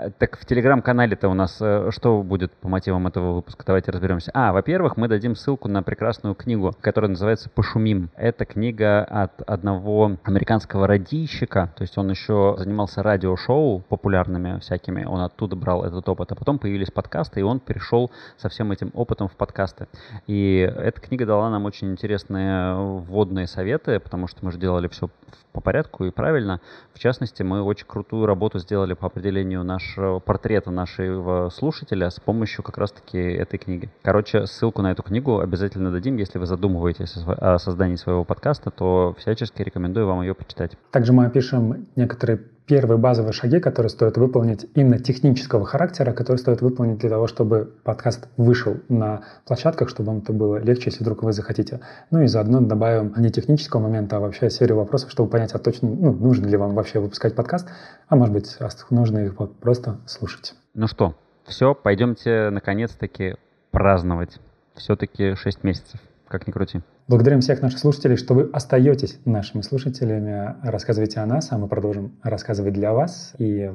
Э, 0.00 0.10
так 0.10 0.38
в 0.38 0.44
телеграм-канале-то 0.46 1.28
у 1.28 1.34
нас 1.34 1.58
э, 1.60 1.90
что 1.90 2.22
будет 2.22 2.52
по 2.52 2.68
мотивам 2.68 3.06
этого 3.06 3.34
выпуска? 3.34 3.64
Давайте 3.66 3.90
разберемся. 3.90 4.30
А, 4.34 4.52
во-первых, 4.52 4.96
мы 4.96 5.08
дадим 5.08 5.36
ссылку 5.36 5.68
на 5.68 5.82
прекрасную 5.82 6.34
книгу, 6.34 6.74
которая 6.80 7.10
называется 7.10 7.50
«Пошумим». 7.50 8.10
Это 8.16 8.44
книга 8.44 9.04
от 9.04 9.42
одного 9.42 10.16
американского 10.24 10.86
радийщика, 10.86 11.72
то 11.76 11.82
есть 11.82 11.98
он 11.98 12.10
еще 12.10 12.56
занимался 12.58 13.02
радиошоу 13.02 13.80
популярными 13.80 14.58
всякими, 14.60 15.04
он 15.04 15.20
оттуда 15.20 15.56
брал 15.56 15.84
этот 15.84 16.08
опыт, 16.08 16.32
а 16.32 16.34
потом 16.34 16.58
появились 16.58 16.90
подкасты, 16.90 17.40
и 17.40 17.42
он 17.42 17.60
перешел 17.60 18.10
со 18.36 18.48
всем 18.48 18.72
этим 18.72 18.90
опытом 18.94 19.28
в 19.28 19.32
подкасты. 19.32 19.88
И 20.26 20.58
эта 20.58 21.00
книга 21.00 21.26
дала 21.26 21.50
нам 21.50 21.64
очень 21.64 21.90
интересные 21.90 22.74
вводные 22.74 23.46
советы, 23.46 24.00
потому 24.00 24.26
что 24.26 24.44
мы 24.44 24.52
же 24.52 24.58
делали 24.58 24.88
все 24.88 25.08
по 25.52 25.60
порядку 25.60 26.04
и 26.04 26.10
правильно. 26.10 26.60
В 26.94 26.98
частности, 26.98 27.42
мы 27.42 27.62
очень 27.62 27.86
крутую 27.86 28.26
работу 28.26 28.58
сделали 28.58 28.94
по 28.94 29.06
определению 29.06 29.64
нашего 29.64 29.89
портрета 30.24 30.70
нашего 30.70 31.48
слушателя 31.50 32.10
с 32.10 32.20
помощью 32.20 32.62
как 32.62 32.78
раз-таки 32.78 33.18
этой 33.18 33.58
книги. 33.58 33.88
Короче, 34.02 34.46
ссылку 34.46 34.82
на 34.82 34.92
эту 34.92 35.02
книгу 35.02 35.40
обязательно 35.40 35.90
дадим. 35.90 36.16
Если 36.16 36.38
вы 36.38 36.46
задумываетесь 36.46 37.16
о 37.26 37.58
создании 37.58 37.96
своего 37.96 38.24
подкаста, 38.24 38.70
то 38.70 39.14
всячески 39.18 39.62
рекомендую 39.62 40.06
вам 40.06 40.22
ее 40.22 40.34
почитать. 40.34 40.72
Также 40.90 41.12
мы 41.12 41.26
опишем 41.26 41.86
некоторые 41.96 42.40
первые 42.70 42.98
базовые 42.98 43.32
шаги, 43.32 43.58
которые 43.58 43.90
стоит 43.90 44.16
выполнить 44.16 44.64
именно 44.76 45.00
технического 45.00 45.66
характера, 45.66 46.12
которые 46.12 46.38
стоит 46.38 46.62
выполнить 46.62 46.98
для 46.98 47.10
того, 47.10 47.26
чтобы 47.26 47.68
подкаст 47.82 48.28
вышел 48.36 48.76
на 48.88 49.22
площадках, 49.44 49.88
чтобы 49.88 50.10
вам 50.10 50.18
это 50.18 50.32
было 50.32 50.58
легче, 50.58 50.90
если 50.90 51.02
вдруг 51.02 51.24
вы 51.24 51.32
захотите. 51.32 51.80
Ну 52.12 52.22
и 52.22 52.28
заодно 52.28 52.60
добавим 52.60 53.12
не 53.16 53.32
технического 53.32 53.80
момента, 53.80 54.18
а 54.18 54.20
вообще 54.20 54.50
серию 54.50 54.76
вопросов, 54.76 55.10
чтобы 55.10 55.28
понять, 55.28 55.52
а 55.52 55.58
точно, 55.58 55.88
ну, 55.88 56.12
нужно 56.12 56.46
ли 56.46 56.56
вам 56.56 56.76
вообще 56.76 57.00
выпускать 57.00 57.34
подкаст, 57.34 57.68
а 58.06 58.14
может 58.14 58.32
быть, 58.32 58.56
нужно 58.90 59.18
их 59.18 59.34
просто 59.58 59.98
слушать. 60.06 60.54
Ну 60.74 60.86
что, 60.86 61.16
все, 61.46 61.74
пойдемте 61.74 62.50
наконец-таки 62.50 63.34
праздновать. 63.72 64.38
Все-таки 64.76 65.34
6 65.34 65.64
месяцев 65.64 65.98
как 66.28 66.46
ни 66.46 66.52
крути. 66.52 66.82
Благодарим 67.10 67.40
всех 67.40 67.60
наших 67.60 67.80
слушателей, 67.80 68.16
что 68.16 68.34
вы 68.34 68.48
остаетесь 68.52 69.18
нашими 69.24 69.62
слушателями. 69.62 70.54
Рассказывайте 70.62 71.18
о 71.18 71.26
нас, 71.26 71.50
а 71.50 71.58
мы 71.58 71.66
продолжим 71.66 72.12
рассказывать 72.22 72.72
для 72.72 72.92
вас. 72.92 73.34
И 73.36 73.68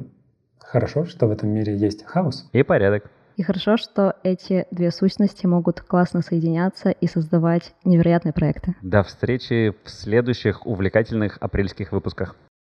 хорошо, 0.58 1.04
что 1.04 1.28
в 1.28 1.32
этом 1.32 1.50
мире 1.50 1.76
есть 1.76 2.06
хаос. 2.06 2.48
И 2.54 2.64
порядок. 2.64 3.12
И 3.36 3.44
хорошо, 3.44 3.76
что 3.76 4.16
эти 4.24 4.68
две 4.72 4.90
сущности 4.90 5.48
могут 5.48 5.82
классно 5.82 6.22
соединяться 6.22 6.92
и 6.92 7.08
создавать 7.08 7.74
невероятные 7.84 8.32
проекты. 8.32 8.76
До 8.82 9.04
встречи 9.04 9.74
в 9.84 9.90
следующих 9.90 10.66
увлекательных 10.66 11.38
апрельских 11.42 11.92
выпусках. 11.92 12.38